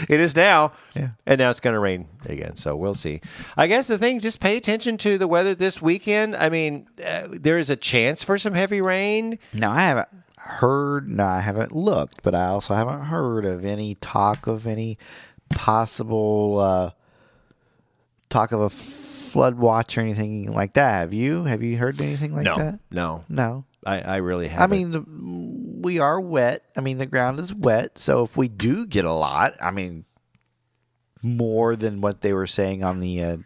it 0.10 0.20
is 0.22 0.36
now. 0.36 0.72
Yeah. 0.96 1.10
And 1.26 1.40
now 1.40 1.50
it's 1.50 1.60
going 1.60 1.74
to 1.74 1.80
rain 1.80 2.08
again. 2.26 2.56
So 2.56 2.76
we'll 2.78 2.94
see. 2.94 3.20
I 3.58 3.68
guess 3.68 3.88
the 3.88 3.98
thing, 3.98 4.22
just 4.22 4.40
pay 4.40 4.56
attention 4.56 4.98
to 5.00 5.18
the 5.18 5.28
weather 5.28 5.54
this 5.54 5.82
weekend. 5.82 6.36
I 6.36 6.50
mean, 6.50 6.88
uh, 7.06 7.28
there 7.30 7.60
is 7.60 7.70
a 7.70 7.76
chance 7.76 8.24
for 8.24 8.38
some 8.38 8.54
heavy 8.54 8.80
rain. 8.80 9.38
Now 9.52 9.72
I 9.72 9.82
haven't 9.82 10.08
heard. 10.38 11.10
No, 11.10 11.26
I 11.26 11.42
haven't 11.42 11.74
looked, 11.74 12.24
but 12.24 12.34
I 12.34 12.46
also 12.46 12.74
haven't 12.74 13.02
heard 13.02 13.44
of 13.44 13.66
any 13.66 13.96
talk 13.96 14.48
of 14.48 14.66
any 14.66 14.98
possible 15.50 16.60
uh, 16.60 16.92
talk 18.30 18.54
of 18.54 18.62
a 18.62 18.70
flood 18.70 19.56
watch 19.56 19.98
or 19.98 20.02
anything 20.02 20.52
like 20.54 20.74
that. 20.74 21.00
Have 21.02 21.14
you? 21.14 21.44
Have 21.44 21.62
you 21.62 21.78
heard 21.78 22.02
anything 22.02 22.34
like 22.34 22.46
no, 22.46 22.56
that? 22.56 22.80
no, 22.90 23.26
No. 23.28 23.66
I, 23.86 24.00
I 24.00 24.16
really 24.18 24.48
haven't. 24.48 24.64
I 24.64 24.78
mean, 24.78 24.92
the, 24.92 25.02
we 25.84 26.00
are 26.00 26.20
wet. 26.20 26.64
I 26.76 26.82
mean, 26.82 26.98
the 26.98 27.06
ground 27.06 27.40
is 27.40 27.54
wet. 27.54 27.98
So 28.00 28.24
if 28.24 28.36
we 28.36 28.48
do 28.48 28.88
get 28.88 29.06
a 29.06 29.14
lot, 29.14 29.54
I 29.62 29.72
mean, 29.72 30.06
more 31.22 31.76
than 31.76 32.02
what 32.02 32.22
they 32.22 32.34
were 32.34 32.48
saying 32.48 32.84
on 32.84 33.00
the 33.00 33.24
uh, 33.24 33.38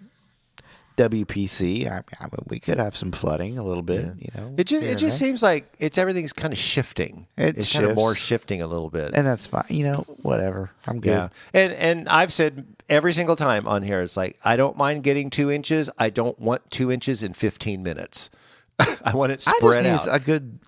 WPC, 0.98 1.88
I, 1.90 1.98
I 2.20 2.24
mean, 2.24 2.46
we 2.48 2.60
could 2.60 2.78
have 2.78 2.96
some 2.96 3.12
flooding 3.12 3.58
a 3.58 3.64
little 3.64 3.84
bit. 3.84 4.16
You 4.18 4.30
know, 4.36 4.56
it 4.58 4.66
just 4.66 4.84
it 4.84 4.98
just 4.98 5.20
there. 5.20 5.28
seems 5.28 5.44
like 5.44 5.72
it's 5.80 5.98
everything's 5.98 6.34
kind 6.34 6.52
of 6.52 6.58
shifting. 6.58 7.28
It 7.38 7.58
it's 7.58 7.72
kind 7.72 7.86
of 7.86 7.96
more 7.96 8.16
shifting 8.16 8.62
a 8.62 8.68
little 8.68 8.90
bit. 8.90 9.14
and 9.14 9.28
that's 9.28 9.48
fine. 9.48 9.66
You 9.70 9.84
know, 9.84 10.06
whatever. 10.22 10.72
I'm 10.88 11.00
good. 11.00 11.12
Yeah, 11.12 11.30
and 11.54 11.74
and 11.74 12.10
I've 12.10 12.34
said 12.34 12.66
every 12.90 13.14
single 13.14 13.36
time 13.36 13.68
on 13.68 13.84
here, 13.84 14.02
it's 14.02 14.18
like 14.18 14.38
I 14.44 14.56
don't 14.56 14.78
mind 14.78 15.04
getting 15.04 15.30
two 15.30 15.52
inches. 15.52 15.90
I 16.00 16.10
don't 16.10 16.40
want 16.40 16.70
two 16.72 16.92
inches 16.92 17.22
in 17.22 17.34
fifteen 17.34 17.84
minutes. 17.84 18.32
I 19.04 19.16
want 19.16 19.32
it 19.32 19.42
spread 19.42 19.86
out. 19.86 20.08
a 20.10 20.20
good 20.20 20.60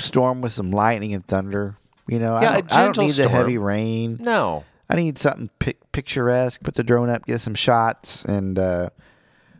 storm 0.00 0.40
with 0.40 0.52
some 0.52 0.70
lightning 0.70 1.14
and 1.14 1.26
thunder. 1.26 1.74
You 2.06 2.18
know, 2.18 2.40
Yeah, 2.40 2.50
I, 2.50 2.60
don't, 2.60 2.72
I 2.74 2.84
don't 2.84 2.98
need 2.98 3.10
the 3.12 3.28
heavy 3.28 3.58
rain. 3.58 4.16
no, 4.20 4.64
I 4.88 4.96
need 4.96 5.18
something 5.18 5.50
pic- 5.58 5.92
picturesque. 5.92 6.62
Put 6.62 6.74
the 6.74 6.82
drone 6.84 7.10
up, 7.10 7.26
get 7.26 7.40
some 7.40 7.54
shots, 7.54 8.24
and 8.24 8.58
uh, 8.58 8.90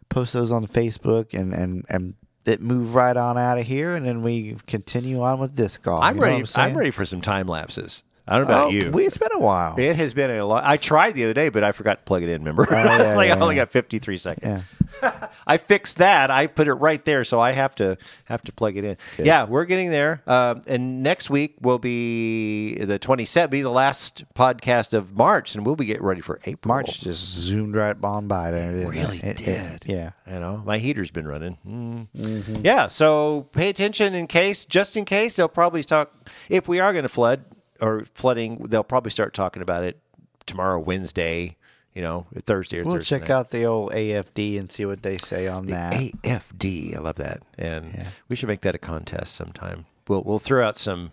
post 0.08 0.32
those 0.32 0.50
on 0.52 0.66
Facebook, 0.66 1.34
and 1.38 1.52
and 1.52 1.84
and 1.90 2.14
it 2.46 2.62
move 2.62 2.94
right 2.94 3.14
on 3.16 3.36
out 3.36 3.58
of 3.58 3.66
here, 3.66 3.94
and 3.94 4.06
then 4.06 4.22
we 4.22 4.56
continue 4.66 5.22
on 5.22 5.38
with 5.38 5.54
disc 5.54 5.82
golf. 5.82 6.02
I'm 6.02 6.14
You 6.16 6.20
know 6.22 6.26
what 6.28 6.56
ready. 6.56 6.70
I'm, 6.70 6.76
ready 6.76 6.90
for 6.90 7.04
some 7.04 7.20
time 7.20 7.46
lapses. 7.46 8.04
I 8.28 8.38
don't 8.38 8.46
know 8.48 8.54
about 8.54 8.72
you. 8.72 8.90
we, 8.90 9.06
it's 9.06 9.18
been 9.18 9.28
a 9.32 9.38
while. 9.38 9.74
it 9.78 9.96
has 9.96 10.12
been 10.14 10.30
a 10.30 10.44
long. 10.44 10.60
I 10.62 10.76
tried 10.76 11.14
the 11.14 11.24
other 11.24 11.34
day, 11.34 11.48
but 11.48 11.64
I 11.64 11.72
forgot 11.72 11.98
to 11.98 12.04
plug 12.04 12.22
it 12.22 12.28
in. 12.28 12.42
Remember, 12.42 12.66
Oh, 12.70 12.74
yeah, 12.74 13.02
it's 13.08 13.16
like 13.16 13.28
yeah, 13.28 13.36
I 13.36 13.40
only 13.40 13.56
yeah. 13.56 13.62
got 13.62 13.70
53 13.70 14.16
seconds. 14.16 14.62
Yeah. 15.02 15.28
I 15.46 15.56
fixed 15.58 15.96
that. 15.98 16.30
I 16.30 16.46
put 16.46 16.66
it 16.68 16.74
right 16.74 17.02
there, 17.04 17.24
so 17.24 17.40
I 17.40 17.52
have 17.52 17.74
to 17.76 17.96
have 18.26 18.42
to 18.42 18.52
plug 18.52 18.76
it 18.76 18.84
in. 18.84 18.96
Yeah, 19.18 19.44
we're 19.44 19.64
getting 19.64 19.90
there. 19.90 20.22
Um, 20.26 20.62
and 20.66 21.02
next 21.02 21.30
week 21.30 21.56
will 21.60 21.78
be 21.78 22.74
the 22.76 22.98
27th, 22.98 23.50
be 23.50 23.62
the 23.62 23.70
last 23.70 24.24
podcast 24.34 24.94
of 24.94 25.16
March, 25.16 25.54
and 25.54 25.64
we'll 25.64 25.76
be 25.76 25.84
getting 25.86 26.04
ready 26.04 26.20
for 26.20 26.40
April. 26.44 26.74
March 26.74 27.00
just 27.00 27.22
zoomed 27.28 27.74
right 27.74 27.96
on 28.02 28.28
by 28.28 28.50
there. 28.50 28.72
didn't 28.72 28.88
really 28.88 29.18
it? 29.18 29.40
It- 29.40 29.48
it- 29.48 29.80
did. 29.80 29.92
yeah. 29.92 30.10
You 30.26 30.40
know, 30.40 30.62
my 30.66 30.78
heater's 30.78 31.10
been 31.10 31.26
running. 31.26 31.56
Mm. 31.66 32.08
Mm-hmm. 32.16 32.56
Yeah, 32.64 32.88
so 32.88 33.46
pay 33.52 33.68
attention 33.70 34.14
in 34.14 34.26
case, 34.26 34.64
just 34.66 34.96
in 34.96 35.04
case, 35.06 35.36
they'll 35.36 35.48
probably 35.48 35.82
talk. 35.82 36.12
If 36.50 36.68
we 36.68 36.80
are 36.80 36.92
going 36.92 37.04
to 37.04 37.08
flood 37.08 37.44
or 37.80 38.04
flooding, 38.14 38.58
they'll 38.68 38.84
probably 38.84 39.10
start 39.10 39.34
talking 39.34 39.62
about 39.62 39.82
it 39.84 40.00
tomorrow, 40.46 40.78
Wednesday. 40.78 41.56
You 41.94 42.02
know, 42.02 42.26
Thursday 42.44 42.78
or 42.78 42.84
We'll 42.84 42.96
Thursday. 42.96 43.18
check 43.18 43.28
night. 43.28 43.34
out 43.34 43.50
the 43.50 43.64
old 43.64 43.90
AFD 43.90 44.56
and 44.60 44.70
see 44.70 44.86
what 44.86 45.02
they 45.02 45.16
say 45.16 45.48
on 45.48 45.66
that. 45.66 45.92
AFD. 45.94 46.94
I 46.96 47.00
love 47.00 47.16
that, 47.16 47.42
and 47.56 48.06
we 48.28 48.36
should 48.36 48.48
make 48.48 48.60
that 48.60 48.76
a 48.76 48.78
contest 48.78 49.34
sometime. 49.34 49.86
We'll 50.06 50.22
we'll 50.22 50.38
throw 50.38 50.64
out 50.64 50.78
some 50.78 51.10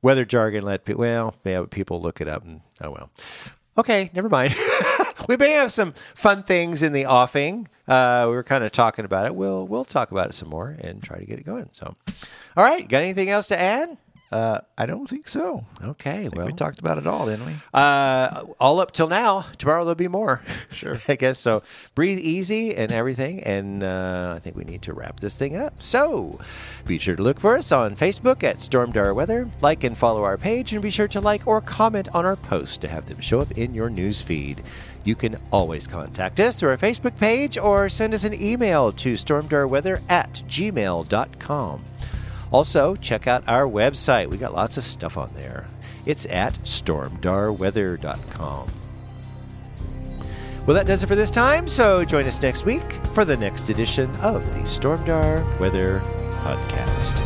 weather 0.00 0.24
jargon. 0.24 0.64
Let 0.64 0.84
people 0.84 1.00
well, 1.00 1.34
yeah, 1.44 1.64
people 1.68 2.00
look 2.00 2.20
it 2.20 2.28
up, 2.28 2.44
and 2.44 2.60
oh 2.80 2.90
well. 2.90 3.10
Okay, 3.78 4.10
never 4.14 4.28
mind. 4.28 4.54
we 5.28 5.36
may 5.36 5.52
have 5.52 5.72
some 5.72 5.92
fun 5.92 6.42
things 6.44 6.82
in 6.84 6.92
the 6.92 7.06
offing. 7.06 7.66
Uh, 7.88 8.26
we 8.28 8.34
were 8.34 8.44
kind 8.44 8.62
of 8.62 8.70
talking 8.70 9.04
about 9.04 9.26
it. 9.26 9.34
We'll 9.34 9.66
we'll 9.66 9.84
talk 9.84 10.12
about 10.12 10.28
it 10.28 10.34
some 10.34 10.50
more 10.50 10.76
and 10.80 11.02
try 11.02 11.18
to 11.18 11.24
get 11.24 11.38
it 11.40 11.46
going. 11.46 11.68
So, 11.72 11.96
all 12.56 12.64
right, 12.64 12.86
got 12.88 13.02
anything 13.02 13.28
else 13.30 13.48
to 13.48 13.58
add? 13.58 13.96
Uh, 14.32 14.60
I 14.78 14.86
don't 14.86 15.08
think 15.10 15.26
so. 15.26 15.64
Okay, 15.82 16.28
well, 16.32 16.46
we 16.46 16.52
talked 16.52 16.78
about 16.78 16.98
it 16.98 17.06
all, 17.06 17.26
didn't 17.26 17.46
we? 17.46 17.52
uh, 17.74 18.44
all 18.60 18.78
up 18.78 18.92
till 18.92 19.08
now. 19.08 19.44
Tomorrow 19.58 19.84
there'll 19.84 19.94
be 19.96 20.08
more. 20.08 20.40
Sure. 20.72 21.00
I 21.08 21.16
guess 21.16 21.38
so. 21.40 21.64
Breathe 21.96 22.20
easy 22.20 22.76
and 22.76 22.92
everything. 22.92 23.42
And 23.42 23.82
uh, 23.82 24.34
I 24.36 24.38
think 24.38 24.54
we 24.56 24.62
need 24.64 24.82
to 24.82 24.92
wrap 24.94 25.18
this 25.18 25.36
thing 25.36 25.56
up. 25.56 25.82
So 25.82 26.38
be 26.86 26.96
sure 26.96 27.16
to 27.16 27.22
look 27.22 27.40
for 27.40 27.56
us 27.56 27.72
on 27.72 27.96
Facebook 27.96 28.44
at 28.44 28.56
Stormdar 28.58 29.12
Weather. 29.14 29.50
Like 29.60 29.82
and 29.82 29.98
follow 29.98 30.22
our 30.22 30.38
page, 30.38 30.72
and 30.72 30.80
be 30.80 30.90
sure 30.90 31.08
to 31.08 31.20
like 31.20 31.46
or 31.48 31.60
comment 31.60 32.08
on 32.14 32.24
our 32.24 32.36
posts 32.36 32.76
to 32.78 32.88
have 32.88 33.06
them 33.08 33.20
show 33.20 33.40
up 33.40 33.50
in 33.58 33.74
your 33.74 33.90
news 33.90 34.22
feed. 34.22 34.62
You 35.04 35.16
can 35.16 35.38
always 35.50 35.86
contact 35.88 36.38
us 36.38 36.60
through 36.60 36.70
our 36.70 36.78
Facebook 36.78 37.18
page 37.18 37.58
or 37.58 37.88
send 37.88 38.14
us 38.14 38.22
an 38.24 38.34
email 38.40 38.92
to 38.92 39.14
stormdarweather 39.14 40.02
at 40.08 40.34
gmail.com. 40.46 41.84
Also, 42.52 42.94
check 42.96 43.26
out 43.26 43.42
our 43.46 43.66
website. 43.66 44.28
We 44.28 44.36
got 44.36 44.52
lots 44.54 44.76
of 44.76 44.84
stuff 44.84 45.16
on 45.16 45.30
there. 45.34 45.66
It's 46.06 46.26
at 46.26 46.52
stormdarweather.com. 46.54 48.70
Well, 50.66 50.74
that 50.74 50.86
does 50.86 51.02
it 51.02 51.06
for 51.06 51.14
this 51.14 51.30
time, 51.30 51.66
so 51.68 52.04
join 52.04 52.26
us 52.26 52.42
next 52.42 52.66
week 52.66 52.92
for 53.14 53.24
the 53.24 53.36
next 53.36 53.70
edition 53.70 54.10
of 54.16 54.44
the 54.52 54.60
Stormdar 54.60 55.58
Weather 55.58 56.00
Podcast. 56.42 57.16